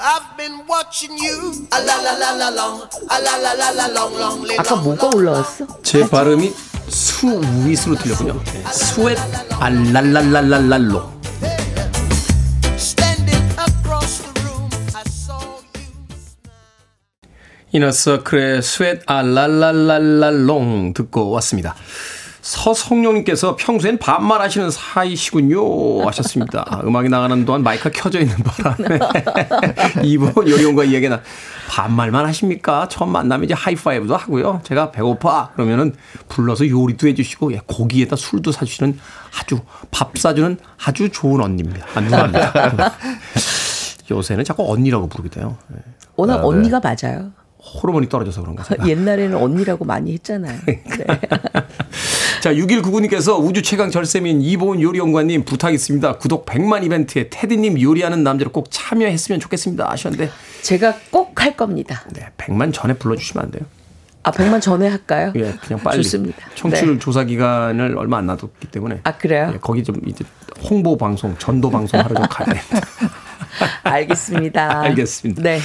I've 0.02 0.38
been 0.38 0.66
watching 0.66 1.12
you. 1.18 1.68
A 1.72 1.80
la 1.84 1.96
la 2.02 2.14
la 2.18 2.32
la 2.32 2.50
long. 2.56 2.88
A 3.10 3.20
la 3.20 3.36
la 3.36 3.54
la 3.54 3.70
la 3.72 3.88
long, 3.88 4.16
long, 4.18 4.48
long. 4.48 4.58
아까 4.58 4.76
뭐가 4.78 5.10
올라왔어? 5.14 5.68
제 5.84 6.08
발음이 6.08 6.54
sweet으로 6.88 7.96
들렸군요. 7.96 8.42
네, 8.46 8.64
스윗 8.72 9.18
알랄랄랄랄랄롱. 9.60 11.20
Standing 12.78 13.44
across 13.60 14.24
the 14.24 14.32
room, 14.48 14.70
I 14.96 15.04
saw 15.06 15.36
you. 15.76 15.92
이너서클의 17.74 18.62
스웨트 18.62 19.04
알랄랄랄랄롱 19.06 20.94
듣고 20.94 21.30
왔습니다. 21.32 21.76
서성룡님께서 22.50 23.56
평소엔 23.56 24.00
반말하시는 24.00 24.72
사이시군요 24.72 26.08
하셨습니다. 26.08 26.82
음악이 26.84 27.08
나가는 27.08 27.46
동안 27.46 27.62
마이크가 27.62 27.92
켜져 27.92 28.22
있는 28.22 28.36
바람에 28.38 29.00
이보은 30.04 30.34
요리연구가 30.36 30.86
이야기나 30.86 31.22
반말만 31.70 32.26
하십니까? 32.26 32.88
처음 32.88 33.12
만나면 33.12 33.46
이제 33.46 33.54
하이파이브도 33.54 34.16
하고요. 34.16 34.62
제가 34.64 34.90
배고파 34.92 35.52
그러면은 35.54 35.94
불러서 36.28 36.68
요리도 36.68 37.08
해주시고 37.10 37.54
예, 37.54 37.62
고기에다 37.68 38.16
술도 38.16 38.52
사주시는 38.52 38.98
아주 39.40 39.60
밥 39.92 40.18
사주는 40.18 40.58
아주 40.84 41.10
좋은 41.12 41.42
언니입니다. 41.42 41.86
아, 41.94 42.00
누나입니다. 42.00 42.54
요새는 44.10 44.44
자꾸 44.44 44.72
언니라고 44.72 45.06
부르게 45.08 45.30
돼요. 45.30 45.56
예. 45.74 45.78
워낙 46.16 46.34
아, 46.34 46.38
네. 46.38 46.44
언니가 46.46 46.80
맞아요. 46.80 47.32
호르몬이 47.76 48.10
떨어져서 48.10 48.42
그런가 48.42 48.64
제가. 48.64 48.86
옛날에는 48.90 49.36
언니라고 49.38 49.86
많이 49.86 50.14
했잖아요. 50.14 50.60
네. 50.68 50.84
자, 52.42 52.54
6199님께서 52.54 53.38
우주 53.44 53.62
최강 53.62 53.92
절세민 53.92 54.42
이보은 54.42 54.82
요리연구관님 54.82 55.44
부탁 55.44 55.74
있습니다. 55.74 56.18
구독 56.18 56.46
100만 56.46 56.84
이벤트에 56.86 57.30
테디님 57.30 57.82
요리하는 57.82 58.24
남자로 58.24 58.52
꼭 58.52 58.68
참여했으면 58.70 59.40
좋겠습니다. 59.42 59.90
하셨는데, 59.90 60.30
제가 60.62 60.96
꼭 61.12 61.30
할 61.40 61.56
겁니다. 61.56 62.04
네, 62.12 62.28
100만 62.38 62.74
전에 62.74 62.94
불러주시면 62.94 63.46
안 63.46 63.52
돼요? 63.52 63.64
아, 64.24 64.32
100만 64.32 64.60
전에 64.62 64.88
할까요? 64.90 65.32
예, 65.36 65.54
그냥 65.66 65.82
빨리. 65.82 66.04
좋습니다. 66.04 66.38
청취율 66.56 66.94
네. 66.94 67.00
조사 67.00 67.24
기간을 67.24 67.98
얼마 67.98 68.18
안 68.18 68.26
놔뒀기 68.26 68.68
때문에. 68.68 69.00
아, 69.04 69.18
그래요? 69.18 69.52
예, 69.54 69.58
거기 69.60 69.84
좀 69.84 69.96
이제 70.06 70.26
홍보 70.70 70.98
방송, 70.98 71.38
전도 71.38 71.70
방송 71.70 72.00
하러 72.02 72.14
좀 72.16 72.26
가야 72.30 72.48
됩니다. 72.54 72.88
알겠습니다. 73.84 74.82
알겠습니다. 74.82 75.42
네. 75.42 75.60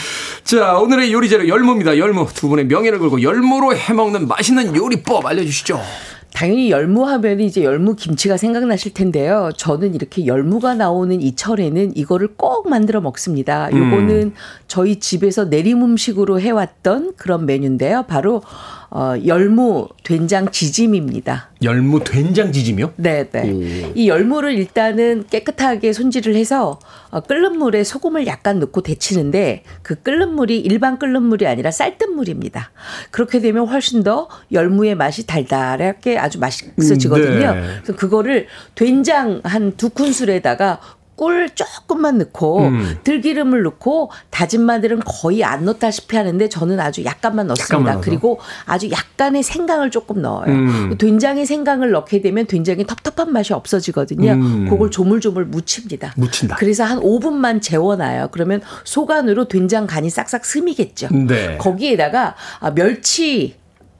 자, 0.44 0.76
오늘의 0.76 1.10
요리 1.10 1.30
재료 1.30 1.48
열무입니다. 1.48 1.96
열무. 1.96 2.28
두 2.34 2.50
분의 2.50 2.66
명예를 2.66 2.98
걸고 2.98 3.22
열무로 3.22 3.74
해먹는 3.74 4.28
맛있는 4.28 4.76
요리법 4.76 5.24
알려주시죠. 5.24 5.80
당연히 6.34 6.70
열무 6.70 7.06
하면 7.06 7.40
이제 7.40 7.64
열무 7.64 7.94
김치가 7.94 8.36
생각나실 8.36 8.92
텐데요. 8.92 9.50
저는 9.56 9.94
이렇게 9.94 10.26
열무가 10.26 10.74
나오는 10.74 11.22
이 11.22 11.34
철에는 11.34 11.96
이거를 11.96 12.34
꼭 12.36 12.68
만들어 12.68 13.00
먹습니다. 13.00 13.70
요거는 13.72 14.34
저희 14.66 14.98
집에서 14.98 15.44
내림 15.46 15.82
음식으로 15.82 16.40
해왔던 16.40 17.14
그런 17.16 17.46
메뉴인데요. 17.46 18.02
바로 18.06 18.42
어, 18.96 19.14
열무 19.26 19.88
된장 20.04 20.52
지짐입니다. 20.52 21.50
열무 21.64 22.04
된장 22.04 22.52
지짐이요? 22.52 22.92
네, 22.94 23.28
네. 23.28 23.90
이 23.96 24.08
열무를 24.08 24.52
일단은 24.54 25.24
깨끗하게 25.28 25.92
손질을 25.92 26.36
해서 26.36 26.78
어, 27.10 27.18
끓는 27.20 27.58
물에 27.58 27.82
소금을 27.82 28.28
약간 28.28 28.60
넣고 28.60 28.82
데치는데 28.82 29.64
그 29.82 29.96
끓는 30.00 30.36
물이 30.36 30.60
일반 30.60 31.00
끓는 31.00 31.24
물이 31.24 31.44
아니라 31.44 31.72
쌀뜨물입니다. 31.72 32.70
그렇게 33.10 33.40
되면 33.40 33.66
훨씬 33.66 34.04
더 34.04 34.28
열무의 34.52 34.94
맛이 34.94 35.26
달달하게 35.26 36.16
아주 36.16 36.38
맛있어지거든요. 36.38 37.52
네. 37.54 37.62
그래서 37.82 37.96
그거를 37.96 38.46
된장 38.76 39.40
한 39.42 39.72
두 39.76 39.88
큰술에다가 39.90 40.78
꿀 41.16 41.48
조금만 41.50 42.18
넣고 42.18 42.66
음. 42.66 42.98
들기름을 43.04 43.62
넣고 43.62 44.10
다진 44.30 44.62
마늘은 44.62 45.00
거의 45.04 45.44
안 45.44 45.64
넣다시피 45.64 46.16
하는데 46.16 46.48
저는 46.48 46.80
아주 46.80 47.04
약간만 47.04 47.46
넣습니다. 47.48 47.74
약간만. 47.74 48.00
그리고 48.00 48.40
아주 48.66 48.90
약간의 48.90 49.42
생강을 49.42 49.90
조금 49.90 50.22
넣어요. 50.22 50.52
음. 50.52 50.98
된장에 50.98 51.44
생강을 51.44 51.90
넣게 51.92 52.20
되면 52.20 52.46
된장이 52.46 52.84
텁텁한 52.84 53.32
맛이 53.32 53.52
없어지거든요. 53.52 54.32
음. 54.32 54.68
그걸 54.68 54.90
조물조물 54.90 55.44
묻힙니다. 55.46 56.14
묻힌다. 56.16 56.56
그래서 56.56 56.84
한 56.84 57.00
5분만 57.00 57.62
재워놔요. 57.62 58.28
그러면 58.32 58.60
속안으로 58.84 59.46
된장 59.46 59.86
간이 59.86 60.10
싹싹 60.10 60.44
스미겠죠. 60.44 61.08
네. 61.26 61.58
거기에다가 61.58 62.34
아, 62.60 62.74
멸치 62.74 63.54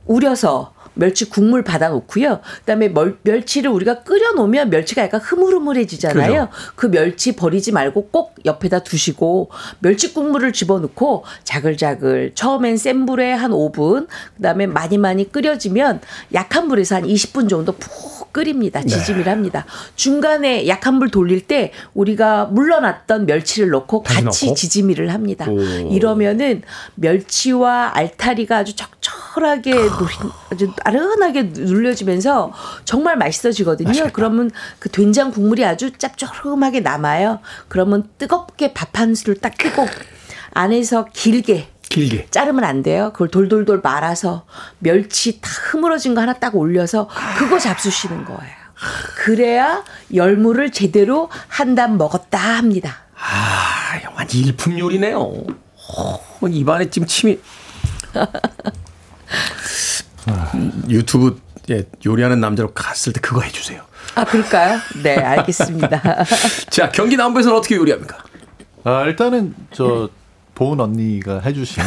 우려서 0.07 0.74
멸치 0.95 1.29
국물 1.29 1.63
받아 1.63 1.89
놓고요. 1.89 2.41
그다음에 2.61 2.89
멀, 2.89 3.19
멸치를 3.23 3.71
우리가 3.71 4.03
끓여 4.03 4.33
놓으면 4.33 4.71
멸치가 4.71 5.03
약간 5.03 5.21
흐물흐물해지잖아요. 5.21 6.49
그 6.77 6.91
멸치 6.91 7.37
버리지 7.37 7.73
말고 7.73 8.09
꼭 8.09 8.35
옆에다 8.45 8.81
두시고 8.81 9.51
멸치 9.81 10.13
국물을 10.15 10.53
집어넣고 10.53 11.25
자글자글 11.45 12.33
처음엔 12.35 12.77
센 12.77 13.07
불에 13.07 13.33
한 13.33 13.51
5분 13.51 14.07
그다음에 14.37 14.67
많이 14.67 14.99
많이 14.99 15.31
끓여지면 15.31 16.01
약한 16.33 16.69
불에서 16.69 16.97
한 16.97 17.05
20분 17.05 17.49
정도 17.49 17.73
푹 17.73 18.33
끓입니다. 18.33 18.83
지짐을 18.83 19.29
합니다. 19.29 19.65
중간에 19.95 20.67
약한 20.67 20.99
불 20.99 21.11
돌릴 21.11 21.47
때 21.47 21.73
우리가 21.95 22.47
물러났던 22.47 23.27
멸치를 23.27 23.71
넣고 23.71 24.03
같이 24.03 24.47
넣고? 24.47 24.55
지짐이를 24.57 25.13
합니다. 25.13 25.47
오. 25.49 25.61
이러면은 25.61 26.63
멸치와 26.97 27.93
알타리가 27.95 28.59
아주 28.59 28.75
적 28.75 28.91
누리, 29.41 30.13
아주 30.51 30.73
아른하게 30.85 31.43
눌려지면서 31.55 32.53
정말 32.85 33.17
맛있어지거든요. 33.17 34.11
그러면 34.13 34.51
그 34.79 34.89
된장 34.89 35.31
국물이 35.31 35.65
아주 35.65 35.93
짭조름하게 35.97 36.81
남아요. 36.81 37.41
그러면 37.69 38.09
뜨겁게 38.19 38.73
밥 38.73 38.99
한술딱 38.99 39.59
뜨고 39.59 39.87
안에서 40.53 41.07
길게 41.13 41.69
길게. 41.89 42.27
자르면 42.31 42.65
안 42.65 42.83
돼요. 42.83 43.11
그걸 43.13 43.29
돌돌돌 43.29 43.81
말아서 43.83 44.47
멸치 44.79 45.41
다 45.41 45.49
흐물어진 45.71 46.15
거 46.15 46.21
하나 46.21 46.33
딱 46.33 46.57
올려서 46.57 47.09
그거 47.37 47.59
잡수시는 47.59 48.25
거예요. 48.25 48.65
그래야 49.25 49.85
열무를 50.13 50.73
제대로 50.73 51.31
한단 51.49 51.97
먹었다 51.97 52.39
합니다. 52.39 52.97
아, 53.17 54.01
영화 54.03 54.25
일품 54.25 54.79
요리네요. 54.79 55.19
어, 55.21 56.49
입안에 56.49 56.91
지금 56.91 57.07
침이. 57.07 57.39
유튜브 60.89 61.41
예, 61.71 61.85
요리하는 62.05 62.41
남자로 62.41 62.73
갔을 62.73 63.13
때 63.13 63.21
그거 63.21 63.41
해주세요. 63.41 63.83
아, 64.15 64.25
그럴까요? 64.25 64.79
네, 65.03 65.17
알겠습니다. 65.17 66.25
자, 66.71 66.91
경기 66.91 67.17
남부에서는 67.17 67.57
어떻게 67.57 67.77
요리합니까? 67.77 68.19
아, 68.85 69.05
일단은 69.05 69.55
저 69.73 70.11
보은 70.55 70.79
언니가 70.79 71.41
해주신 71.41 71.83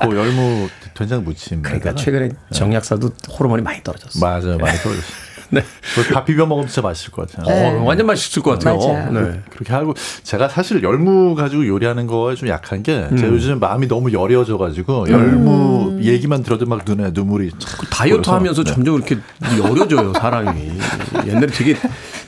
그 0.00 0.16
열무 0.16 0.68
된장 0.94 1.24
무침. 1.24 1.62
그러니까 1.62 1.94
최근에 1.94 2.30
정약사도 2.52 3.10
호르몬이 3.38 3.62
많이 3.62 3.82
떨어졌어. 3.82 4.18
맞아요, 4.18 4.58
많이 4.58 4.76
떨어졌어요. 4.78 5.29
네. 5.50 5.62
그거 5.94 6.14
밥 6.14 6.24
비벼 6.24 6.46
먹으면 6.46 6.68
진짜 6.68 6.80
맛있을 6.82 7.10
것 7.10 7.30
같아요. 7.30 7.46
어, 7.78 7.84
완전 7.84 8.06
맛있을 8.06 8.42
것 8.42 8.52
같아요. 8.52 8.78
맞아요. 8.78 9.12
네. 9.12 9.40
그렇게 9.50 9.72
하고 9.72 9.94
제가 10.22 10.48
사실 10.48 10.82
열무 10.82 11.34
가지고 11.34 11.66
요리하는 11.66 12.06
거에 12.06 12.34
좀 12.36 12.48
약한 12.48 12.82
게 12.82 13.08
제가 13.16 13.28
요즘 13.28 13.58
마음이 13.58 13.88
너무 13.88 14.12
여려져 14.12 14.56
가지고 14.58 15.08
열무 15.10 16.00
얘기만 16.02 16.42
들어도 16.42 16.66
막 16.66 16.82
눈에 16.86 17.10
눈물이 17.12 17.50
촥 17.50 17.90
다이어트 17.90 18.22
고여서. 18.22 18.34
하면서 18.36 18.64
네. 18.64 18.72
점점 18.72 18.94
이렇게 18.96 19.16
여려져요, 19.62 20.12
사람이. 20.14 20.72
옛날에 21.26 21.46
되게 21.48 21.76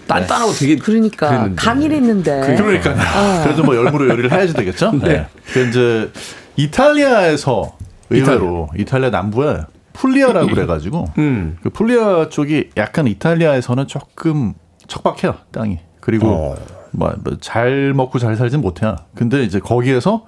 단단하고 0.06 0.52
되게. 0.52 0.76
그러니까 0.76 1.28
그랬는데. 1.28 1.62
강일했는데. 1.62 2.56
그러니까 2.56 3.42
그래도 3.44 3.62
뭐 3.62 3.76
열무로 3.76 4.08
요리를 4.10 4.30
해야지 4.32 4.52
되겠죠. 4.52 4.92
네. 5.02 5.26
그 5.52 5.68
이제 5.68 6.10
이탈리아에서 6.56 7.76
의외로 8.10 8.68
이탈리아 8.76 9.10
남부에 9.10 9.60
풀리아라고 9.92 10.48
그래가지고 10.48 11.04
음. 11.18 11.56
그 11.62 11.70
풀리아 11.70 12.28
쪽이 12.28 12.70
약간 12.76 13.06
이탈리아에서는 13.06 13.86
조금 13.86 14.54
척박해요 14.88 15.34
땅이 15.52 15.78
그리고 16.00 16.28
어. 16.28 16.54
뭐잘 16.92 17.94
먹고 17.94 18.18
잘 18.18 18.36
살진 18.36 18.60
못해요. 18.60 18.96
근데 19.14 19.42
이제 19.44 19.60
거기에서 19.60 20.24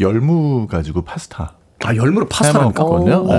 열무 0.00 0.66
가지고 0.66 1.02
파스타 1.02 1.52
아, 1.84 1.94
열무로 1.94 2.26
파스타를 2.26 2.66
해먹- 2.68 2.74
먹거든요. 2.78 3.24
거든요. 3.24 3.34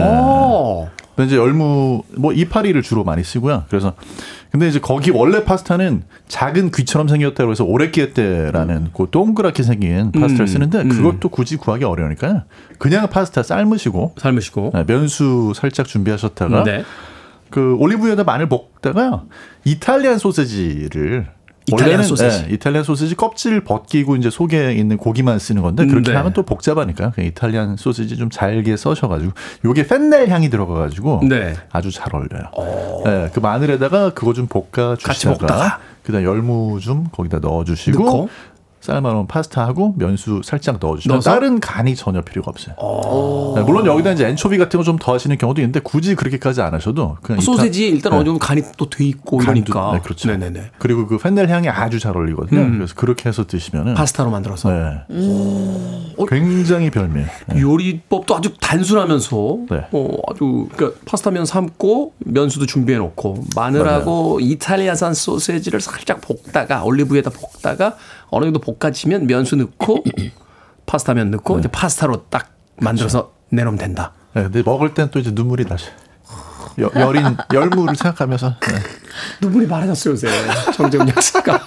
네. 0.86 0.90
이제 1.20 1.36
열무 1.36 2.04
뭐 2.18 2.34
이파리를 2.34 2.82
주로 2.82 3.04
많이 3.04 3.24
쓰고요. 3.24 3.66
그래서 3.70 3.94
근데 4.52 4.68
이제 4.68 4.80
거기 4.80 5.12
원래 5.12 5.44
파스타는 5.44 6.04
작은 6.28 6.72
귀처럼 6.72 7.08
생겼다고 7.08 7.52
해서 7.52 7.64
오레키에테라는 7.64 8.90
그 8.96 9.08
동그랗게 9.12 9.64
생긴 9.64 10.12
파스타를 10.12 10.42
음, 10.42 10.48
쓰는데 10.48 10.82
음. 10.82 10.90
그것도 10.90 11.30
굳이 11.30 11.58
구하기 11.58 11.86
어려우니까 11.86 12.46
그냥 12.78 13.10
파스타 13.10 13.44
삶으시고 13.44 14.16
삶으시고. 14.18 14.72
네, 14.74 14.86
면수 14.86 15.54
살짝 15.56 15.88
준비하셨다가 15.88 16.64
네. 16.64 16.84
그 17.50 17.76
올리브유에다 17.80 18.24
마늘 18.24 18.50
볶다가 18.50 19.24
이탈리안 19.66 20.18
소세지를 20.18 21.28
이탈리안 21.68 21.90
원래는, 21.90 22.04
소세지. 22.04 22.48
네, 22.48 22.54
이탈리안 22.54 22.84
소세지 22.84 23.16
껍질 23.16 23.64
벗기고 23.64 24.16
이제 24.16 24.30
속에 24.30 24.74
있는 24.74 24.98
고기만 24.98 25.40
쓰는 25.40 25.62
건데 25.62 25.86
그렇게 25.86 26.12
네. 26.12 26.18
하면 26.18 26.34
또 26.34 26.44
복잡하니까 26.44 27.12
그냥 27.12 27.28
이탈리안 27.28 27.78
소세지 27.78 28.18
좀 28.18 28.30
잘게 28.30 28.76
써셔가지고 28.76 29.32
요게 29.66 29.88
펜넬 29.88 30.30
향이 30.30 30.50
들어가가지고 30.50 31.22
네. 31.30 31.56
아주 31.72 31.92
잘 31.92 32.16
어울려요. 32.16 33.04
네, 33.06 33.30
그 33.34 33.40
마늘에다가 33.40 34.14
그거 34.14 34.34
좀 34.34 34.48
볶아. 34.48 34.96
주시다가 34.98 35.80
그다음 36.04 36.24
열무 36.24 36.80
좀 36.82 37.08
거기다 37.12 37.40
넣어주시고 37.40 38.04
넣고. 38.04 38.30
삶아놓은 38.82 39.28
파스타하고 39.28 39.94
면수 39.98 40.42
살짝 40.44 40.78
넣어주시면 40.82 41.16
넣어서? 41.16 41.30
다른 41.32 41.60
간이 41.60 41.96
전혀 41.96 42.22
필요가 42.22 42.50
없어요. 42.50 42.76
네, 43.56 43.62
물론 43.64 43.86
여기다 43.86 44.12
이제 44.12 44.28
엔초비 44.28 44.58
같은 44.58 44.78
거 44.80 44.84
좀 44.84 44.98
더 44.98 45.14
하시는 45.14 45.38
경우도 45.38 45.62
있는데 45.62 45.80
굳이 45.80 46.16
그렇게까지 46.16 46.62
안 46.62 46.74
하셔도 46.74 47.18
그냥 47.22 47.40
이타- 47.40 47.46
소세지에 47.46 47.88
일단 47.90 48.12
네. 48.12 48.18
어느 48.18 48.26
정도 48.26 48.40
간이 48.40 48.62
또 48.78 48.90
돼 48.90 49.06
있고 49.06 49.42
이러니까. 49.42 49.92
네, 49.94 50.00
그렇죠. 50.04 50.28
네네네. 50.30 50.72
그리고 50.80 51.08
그 51.08 51.18
펜넬 51.18 51.50
향이 51.50 51.70
아주 51.70 52.00
잘 52.00 52.16
어울리거든요. 52.18 52.60
음. 52.60 52.78
그래서 52.78 52.94
그렇게 52.96 53.30
해서 53.30 53.46
드시면은 53.48 53.94
파스타로 53.94 54.30
만들어서. 54.32 54.70
네. 54.70 54.92
굉장히 56.30 56.90
별미예요. 56.92 57.28
네. 57.48 57.62
요리법도 57.62 58.36
아주 58.36 58.54
단순하면서 58.60 59.58
네. 59.70 59.86
어, 59.92 60.18
아주 60.30 60.68
그러니까 60.76 61.00
파스타면 61.06 61.46
삶고 61.46 62.14
면수도 62.20 62.66
준비해 62.66 62.98
놓고 63.00 63.44
마늘하고 63.56 64.40
이탈리아산 64.40 65.14
소세지를 65.14 65.82
살짝 65.82 66.22
볶다가 66.22 66.84
올리브유에다 66.84 67.32
볶다가 67.32 67.96
어느 68.32 68.46
정도 68.46 68.60
볶아지면 68.60 69.28
면수 69.28 69.56
넣고 69.56 70.04
파스타면 70.88 71.32
넣고 71.32 71.60
이제 71.60 71.68
파스타로 71.68 72.26
딱 72.30 72.50
만들어서 72.78 73.34
내놓으면 73.50 73.78
된다. 73.78 74.14
네, 74.34 74.44
근데 74.44 74.64
먹을 74.64 74.94
땐 74.94 75.10
또 75.12 75.20
이제 75.20 75.30
눈물이 75.32 75.66
나죠. 75.66 75.92
여, 76.80 76.90
여린 76.96 77.36
열무를 77.54 77.96
생각하면서 77.96 78.56
네. 78.62 78.76
눈물이 79.42 79.68
많아졌어요 79.68 80.14
요새 80.14 80.28
정재훈 80.74 81.08
약사가. 81.10 81.60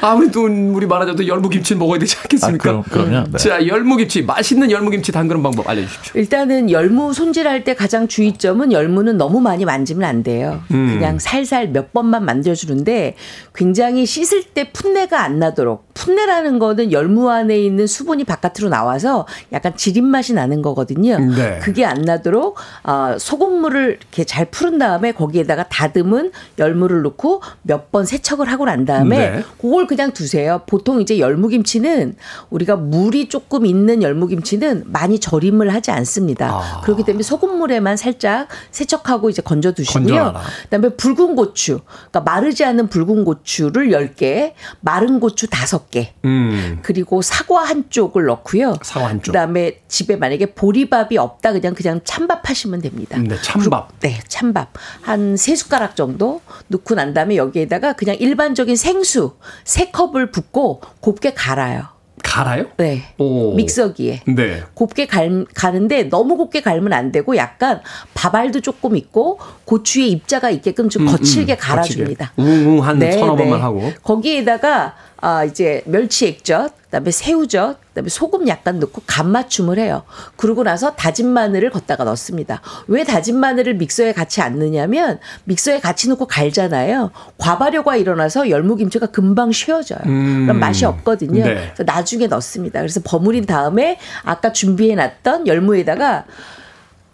아무리 0.00 0.30
돈물이 0.30 0.86
많아져도 0.86 1.26
열무김치는 1.26 1.78
먹어야 1.78 1.98
되지 1.98 2.16
않겠습니까? 2.22 2.70
아, 2.70 2.72
그럼, 2.72 2.82
그럼 2.84 3.14
요. 3.14 3.24
네. 3.32 3.38
자, 3.38 3.66
열무김치. 3.66 4.22
맛있는 4.22 4.70
열무김치 4.70 5.10
담그는 5.12 5.42
방법 5.42 5.68
알려주십시오. 5.68 6.20
일단은 6.20 6.70
열무 6.70 7.12
손질할 7.12 7.64
때 7.64 7.74
가장 7.74 8.06
주의점은 8.08 8.72
열무는 8.72 9.16
너무 9.16 9.40
많이 9.40 9.64
만지면 9.64 10.08
안 10.08 10.22
돼요. 10.22 10.60
음. 10.70 10.94
그냥 10.98 11.18
살살 11.18 11.68
몇 11.70 11.92
번만 11.92 12.24
만져주는데 12.24 13.16
굉장히 13.54 14.06
씻을 14.06 14.44
때 14.44 14.70
풋내가 14.72 15.22
안 15.22 15.38
나도록 15.38 15.92
풋내라는 15.94 16.58
거는 16.60 16.92
열무 16.92 17.28
안에 17.30 17.58
있는 17.58 17.86
수분이 17.88 18.24
바깥으로 18.24 18.68
나와서 18.68 19.26
약간 19.52 19.72
지린 19.76 20.04
맛이 20.04 20.32
나는 20.32 20.62
거거든요. 20.62 21.18
네. 21.18 21.58
그게 21.60 21.84
안 21.84 22.02
나도록 22.02 22.56
어, 22.84 23.16
소금물을 23.18 23.98
이렇게 24.00 24.24
잘 24.24 24.44
푸른 24.44 24.78
다음에 24.78 25.10
거기에다가 25.12 25.64
다듬은 25.68 26.30
열무를 26.58 27.02
넣고 27.02 27.42
몇 27.62 27.88
번 27.90 28.04
세척을 28.04 28.50
하고 28.52 28.66
난 28.66 28.84
다음에 28.84 29.30
네. 29.30 29.42
그걸 29.62 29.86
그냥 29.88 30.12
두세요. 30.12 30.62
보통 30.66 31.00
이제 31.00 31.18
열무김치는 31.18 32.14
우리가 32.50 32.76
물이 32.76 33.28
조금 33.28 33.66
있는 33.66 34.02
열무김치는 34.02 34.84
많이 34.86 35.18
절임을 35.18 35.74
하지 35.74 35.90
않습니다. 35.90 36.50
아. 36.52 36.80
그렇기 36.82 37.02
때문에 37.02 37.24
소금물에만 37.24 37.96
살짝 37.96 38.46
세척하고 38.70 39.30
이제 39.30 39.42
건져 39.42 39.72
두시고요. 39.72 40.34
그다음에 40.64 40.90
붉은 40.90 41.34
고추, 41.34 41.80
그러니까 42.10 42.20
마르지 42.20 42.64
않은 42.64 42.88
붉은 42.88 43.24
고추를 43.24 43.88
10개, 43.88 44.52
마른 44.80 45.18
고추 45.18 45.48
5개, 45.48 46.08
음. 46.24 46.78
그리고 46.82 47.22
사과 47.22 47.62
한 47.64 47.86
쪽을 47.90 48.26
넣고요. 48.26 48.76
사과 48.82 49.08
한 49.08 49.22
쪽. 49.22 49.32
그다음에 49.32 49.80
집에 49.88 50.14
만약에 50.16 50.54
보리밥이 50.54 51.18
없다 51.18 51.52
그냥 51.52 51.74
그냥 51.74 52.00
찬밥 52.04 52.48
하시면 52.48 52.80
됩니다. 52.82 53.18
네, 53.18 53.36
찬밥. 53.42 53.88
네, 54.00 54.20
찬밥 54.28 54.72
한 55.02 55.36
세 55.48 55.54
숟가락 55.56 55.96
정도 55.96 56.42
넣고 56.66 56.94
난 56.94 57.14
다음에 57.14 57.36
여기에다가 57.36 57.94
그냥 57.94 58.16
일반적인 58.18 58.76
생수 58.76 59.36
세 59.78 59.92
컵을 59.92 60.32
붓고 60.32 60.80
곱게 60.98 61.34
갈아요. 61.34 61.84
갈아요? 62.24 62.66
네. 62.78 63.14
오. 63.16 63.54
믹서기에. 63.54 64.22
네. 64.26 64.64
곱게 64.74 65.06
갈, 65.06 65.46
가는데 65.54 66.08
너무 66.08 66.36
곱게 66.36 66.62
갈면 66.62 66.92
안 66.92 67.12
되고 67.12 67.36
약간 67.36 67.80
밥알도 68.14 68.60
조금 68.60 68.96
있고 68.96 69.38
고추에 69.66 70.06
입자가 70.06 70.50
있게끔 70.50 70.88
좀 70.88 71.06
거칠게 71.06 71.56
갈아줍니다. 71.58 72.32
음, 72.40 72.44
거칠게. 72.44 72.64
웅웅 72.66 72.84
한 72.84 72.98
서너 73.12 73.36
번만 73.36 73.62
하고. 73.62 73.92
거기에다가 74.02 74.96
아 75.20 75.44
이제 75.44 75.82
멸치 75.84 76.26
액젓, 76.28 76.72
그다음에 76.84 77.10
새우젓, 77.10 77.78
그다음에 77.88 78.08
소금 78.08 78.46
약간 78.46 78.78
넣고 78.78 79.02
간 79.06 79.30
맞춤을 79.30 79.78
해요. 79.78 80.04
그러고 80.36 80.62
나서 80.62 80.94
다진 80.94 81.28
마늘을 81.28 81.70
걷다가 81.70 82.04
넣습니다. 82.04 82.62
왜 82.86 83.02
다진 83.02 83.38
마늘을 83.38 83.74
믹서에 83.74 84.12
같이 84.12 84.40
안 84.40 84.58
넣냐면 84.58 85.18
믹서에 85.44 85.80
같이 85.80 86.08
넣고 86.08 86.26
갈잖아요. 86.26 87.10
과발효가 87.38 87.96
일어나서 87.96 88.48
열무김치가 88.48 89.06
금방 89.06 89.50
쉬어져요. 89.50 90.00
음. 90.06 90.46
그럼 90.46 90.60
맛이 90.60 90.84
없거든요. 90.84 91.44
네. 91.44 91.72
그래서 91.74 91.82
나중에 91.84 92.28
넣습니다. 92.28 92.78
그래서 92.78 93.00
버무린 93.04 93.44
다음에 93.44 93.98
아까 94.22 94.52
준비해 94.52 94.94
놨던 94.94 95.48
열무에다가 95.48 96.26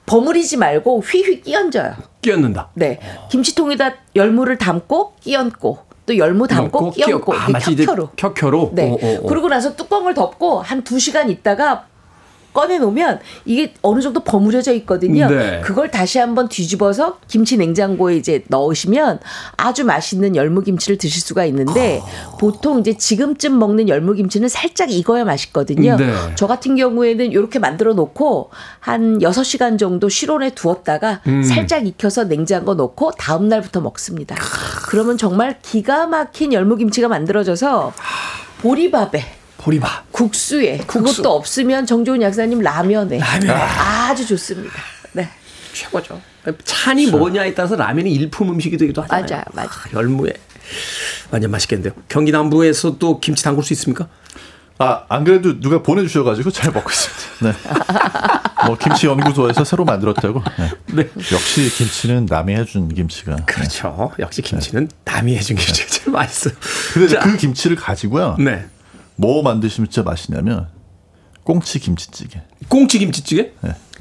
버무리지 0.05 0.59
말고 0.59 1.01
휘휘 1.01 1.41
끼얹어요. 1.41 1.95
끼얹는다. 2.21 2.69
네. 2.75 3.01
김치통에다 3.31 3.95
열무를 4.15 4.59
담고 4.59 5.15
끼얹고 5.21 5.94
또 6.07 6.17
열무 6.17 6.47
담고 6.47 6.91
끼얹고. 6.93 7.35
아, 7.35 7.47
켜켜로. 7.53 8.11
켜켜로? 8.17 8.71
네. 8.75 8.91
오, 8.91 8.95
오, 8.95 9.25
오. 9.25 9.27
그러고 9.27 9.49
나서 9.49 9.75
뚜껑을 9.75 10.15
덮고 10.15 10.61
한두 10.61 10.99
시간 10.99 11.31
있다가 11.31 11.87
꺼내 12.55 12.79
놓으면 12.79 13.19
이게 13.45 13.75
어느 13.83 14.01
정도 14.01 14.21
버무려져 14.21 14.73
있거든요. 14.75 15.29
네. 15.29 15.61
그걸 15.63 15.91
다시 15.91 16.19
한번 16.19 16.49
뒤집어서 16.49 17.19
김치 17.27 17.57
냉장고에 17.57 18.17
이제 18.17 18.45
넣으시면 18.47 19.19
아주 19.57 19.85
맛있는 19.85 20.37
열무김치를 20.37 20.97
드실 20.97 21.21
수가 21.21 21.45
있는데 21.47 22.01
아. 22.01 22.37
보통 22.39 22.79
이제 22.79 22.97
지금쯤 22.97 23.59
먹는 23.59 23.89
열무김치는 23.89 24.49
살짝 24.49 24.93
익어야 24.93 25.25
맛있거든요. 25.25 25.97
네. 25.97 26.13
저 26.37 26.47
같은 26.47 26.77
경우에는 26.77 27.33
이렇게 27.33 27.59
만들어 27.59 27.93
놓고 27.93 28.51
한 28.79 29.19
6시간 29.19 29.77
정도 29.79 30.09
실온에 30.09 30.51
두었다가 30.51 31.21
음. 31.27 31.43
살짝 31.43 31.87
익혀서 31.87 32.25
냉장고 32.25 32.75
넣고 32.75 33.11
다음 33.19 33.49
날부터 33.49 33.81
먹습니다. 33.81 34.37
그러면 34.89 35.19
정말 35.19 35.59
기가 35.61 36.07
막힌 36.07 36.53
열무김치가 36.53 37.09
만들어져서 37.09 37.93
보리밥에 38.63 39.44
보리밥. 39.65 40.13
국수에 40.13 40.79
그것도 40.87 41.33
없으면 41.33 41.87
정조은 41.87 42.21
약사님 42.21 42.61
라면에 42.61 43.19
라면에. 43.19 43.53
아주 43.53 44.27
좋습니다. 44.27 44.75
네. 45.13 45.29
최고죠. 45.73 46.21
찬이 46.65 47.07
뭐냐에 47.07 47.55
따라서 47.55 47.75
라면이 47.75 48.13
일품 48.13 48.51
음식이 48.51 48.77
되기도 48.77 49.03
하잖아요. 49.03 49.27
맞아요, 49.27 49.43
맞아요. 49.55 49.69
아, 49.71 49.89
열무에. 49.95 50.33
완전 51.31 51.51
맛있겠는데요. 51.51 51.95
경기 52.09 52.31
남부에서 52.31 52.99
또 52.99 53.21
김치 53.21 53.43
담글 53.43 53.65
수 53.65 53.73
있습니까? 53.73 54.07
아, 54.79 55.05
안 55.09 55.25
그래도 55.25 55.59
누가 55.61 55.83
보내주셔가지고 55.83 56.51
잘 56.51 56.71
먹고 56.71 56.91
있습니다. 56.91 57.25
네. 57.45 58.67
뭐, 58.67 58.77
김치 58.77 59.07
연구소에서 59.07 59.65
새로 59.65 59.85
만들었다고. 59.85 60.43
네. 60.59 60.71
네. 60.87 61.11
역시 61.33 61.71
김치는 61.71 62.27
남이 62.29 62.55
해준 62.55 62.89
김치가. 62.89 63.37
네. 63.37 63.43
그렇죠. 63.47 64.13
역시 64.19 64.43
김치는 64.43 64.91
남이 65.05 65.37
해준 65.37 65.57
김치가 65.57 65.89
제일 65.89 66.11
맛있어요. 66.13 66.55
근데 66.93 67.09
자, 67.09 67.21
그 67.21 67.37
김치를 67.37 67.77
가지고요. 67.77 68.37
네. 68.39 68.67
뭐 69.17 69.43
만드시면 69.43 69.91
진짜 69.91 70.03
맛있냐면, 70.09 70.69
꽁치 71.45 71.79
김치찌개. 71.79 72.41
꽁치 72.69 72.99
김치찌개? 72.99 73.53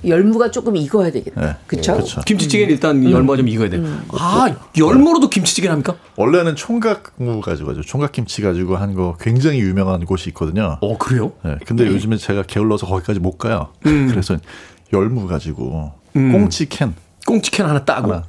열무가 0.05 0.51
조금 0.51 0.75
익어야 0.75 1.11
되겠다. 1.11 1.39
네. 1.39 1.55
그렇죠? 1.65 1.93
그렇죠. 1.93 2.21
김치찌개는 2.21 2.73
일단 2.73 3.09
열무가 3.09 3.37
좀 3.37 3.47
익어야 3.47 3.69
돼요. 3.69 3.85
아, 4.11 4.53
열무로도 4.77 5.29
김치찌개를 5.29 5.71
합니까? 5.71 5.95
원래는 6.17 6.55
총각무 6.57 7.39
가지고 7.41 7.71
하죠. 7.71 7.81
총각김치 7.83 8.41
가지고 8.41 8.75
한 8.75 8.93
거 8.95 9.15
굉장히 9.19 9.59
유명한 9.61 10.03
곳이 10.05 10.29
있거든요. 10.31 10.77
어, 10.81 10.97
그래요? 10.97 11.31
네, 11.43 11.57
근데 11.65 11.87
요즘에 11.87 12.17
제가 12.17 12.43
게을러서 12.43 12.85
거기까지 12.85 13.19
못 13.21 13.37
가요. 13.37 13.69
음. 13.85 14.07
그래서 14.09 14.37
열무 14.91 15.25
가지고 15.27 15.93
꽁치 16.13 16.67
캔 16.67 16.93
꽁치 17.25 17.49
캔 17.51 17.65
하나 17.65 17.83
따고. 17.85 18.11
하나 18.11 18.23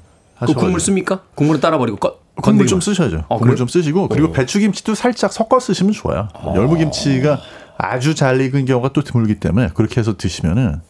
그. 0.46 0.54
국물 0.54 0.78
씁니까? 0.80 1.22
국물은 1.34 1.60
따라 1.60 1.76
버리고. 1.78 1.96
꺼, 1.98 2.18
국물 2.36 2.66
건더기만. 2.66 2.66
좀 2.66 2.80
쓰셔야죠. 2.80 3.24
어, 3.28 3.38
국물? 3.38 3.56
좀 3.56 3.68
쓰시고 3.68 4.08
그리고 4.08 4.32
배추김치도 4.32 4.94
살짝 4.94 5.32
섞어 5.32 5.60
쓰시면 5.60 5.92
좋아요. 5.92 6.28
열무김치가 6.54 7.40
아주 7.76 8.14
잘 8.14 8.40
익은 8.40 8.64
경우가 8.66 8.92
또 8.92 9.02
드물기 9.02 9.36
때문에 9.40 9.70
그렇게 9.74 10.00
해서 10.00 10.16
드시면은 10.16 10.80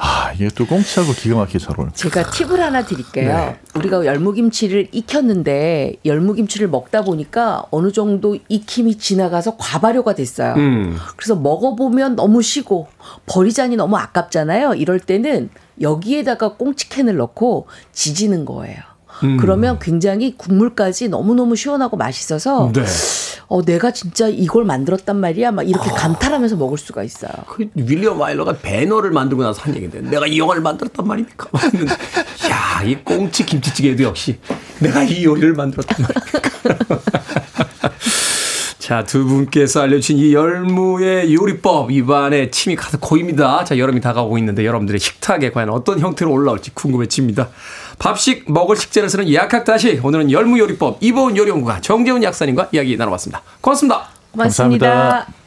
아 0.00 0.30
이게 0.32 0.48
또 0.54 0.64
꽁치하고 0.64 1.12
기가 1.12 1.36
막히게 1.38 1.58
잘 1.58 1.74
어울려. 1.76 1.90
제가 1.92 2.30
팁을 2.30 2.60
하나 2.60 2.84
드릴게요. 2.84 3.28
네. 3.28 3.58
우리가 3.74 4.06
열무김치를 4.06 4.88
익혔는데 4.92 5.96
열무김치를 6.04 6.68
먹다 6.68 7.02
보니까 7.02 7.64
어느 7.72 7.90
정도 7.90 8.36
익힘이 8.48 8.98
지나가서 8.98 9.56
과발효가 9.56 10.14
됐어요. 10.14 10.54
음. 10.54 10.96
그래서 11.16 11.34
먹어보면 11.34 12.14
너무 12.14 12.42
시고 12.42 12.86
버리자니 13.26 13.74
너무 13.74 13.96
아깝잖아요. 13.96 14.74
이럴 14.74 15.00
때는 15.00 15.50
여기에다가 15.80 16.54
꽁치캔을 16.54 17.16
넣고 17.16 17.66
지지는 17.92 18.44
거예요. 18.44 18.78
음. 19.22 19.36
그러면 19.36 19.78
굉장히 19.78 20.36
국물까지 20.36 21.08
너무너무 21.08 21.56
시원하고 21.56 21.96
맛있어서 21.96 22.70
네. 22.72 22.84
어, 23.48 23.62
내가 23.62 23.92
진짜 23.92 24.28
이걸 24.28 24.64
만들었단 24.64 25.16
말이야. 25.16 25.52
막 25.52 25.68
이렇게 25.68 25.90
감탄하면서 25.90 26.56
먹을 26.56 26.76
수가 26.76 27.02
있어요. 27.02 27.32
그 27.46 27.66
윌리엄 27.74 28.20
와일러가 28.20 28.58
배너를 28.58 29.10
만들고 29.10 29.42
나서 29.42 29.62
한 29.62 29.74
얘기인데 29.74 30.02
내가 30.02 30.26
이 30.26 30.38
영화를 30.38 30.62
만들었단 30.62 31.06
말입니까? 31.06 31.48
야, 32.50 32.82
이 32.84 32.96
꽁치 33.02 33.46
김치찌개도 33.46 34.02
역시 34.04 34.38
내가 34.80 35.02
이 35.02 35.24
요리를 35.24 35.54
만들었단 35.54 36.06
말입니까? 36.06 36.98
자, 38.88 39.04
두 39.04 39.26
분께서 39.26 39.82
알려주신 39.82 40.16
이 40.16 40.32
열무의 40.32 41.34
요리법 41.34 41.90
입안에 41.90 42.50
침이 42.50 42.74
가득 42.74 43.02
고입니다. 43.02 43.64
자, 43.64 43.76
여름이 43.76 44.00
다가오고 44.00 44.38
있는데 44.38 44.64
여러분들의 44.64 44.98
식탁에 44.98 45.50
과연 45.50 45.68
어떤 45.68 45.98
형태로 45.98 46.32
올라올지 46.32 46.70
궁금해집니다. 46.72 47.50
밥식 47.98 48.50
먹을 48.50 48.76
식재를 48.76 49.08
쓰는 49.08 49.32
약학다시 49.32 50.00
오늘은 50.02 50.30
열무 50.30 50.58
요리법 50.58 50.98
이보은 51.00 51.36
요리연구가 51.36 51.80
정재훈 51.80 52.22
약사님과 52.22 52.68
이야기 52.72 52.96
나눠봤습니다. 52.96 53.42
고맙습니다. 53.60 54.08
고맙습니다. 54.32 54.88
감사합니다. 54.88 55.38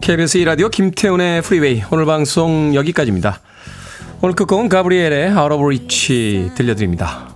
KBS 0.00 0.38
2라디오 0.38 0.70
김태훈의 0.70 1.42
프리웨이 1.42 1.82
오늘 1.90 2.06
방송 2.06 2.72
여기까지입니다. 2.76 3.40
오늘 4.22 4.36
끝곡은 4.36 4.68
가브리엘의 4.68 5.32
Reach 5.36 6.52
들려드립니다. 6.54 7.35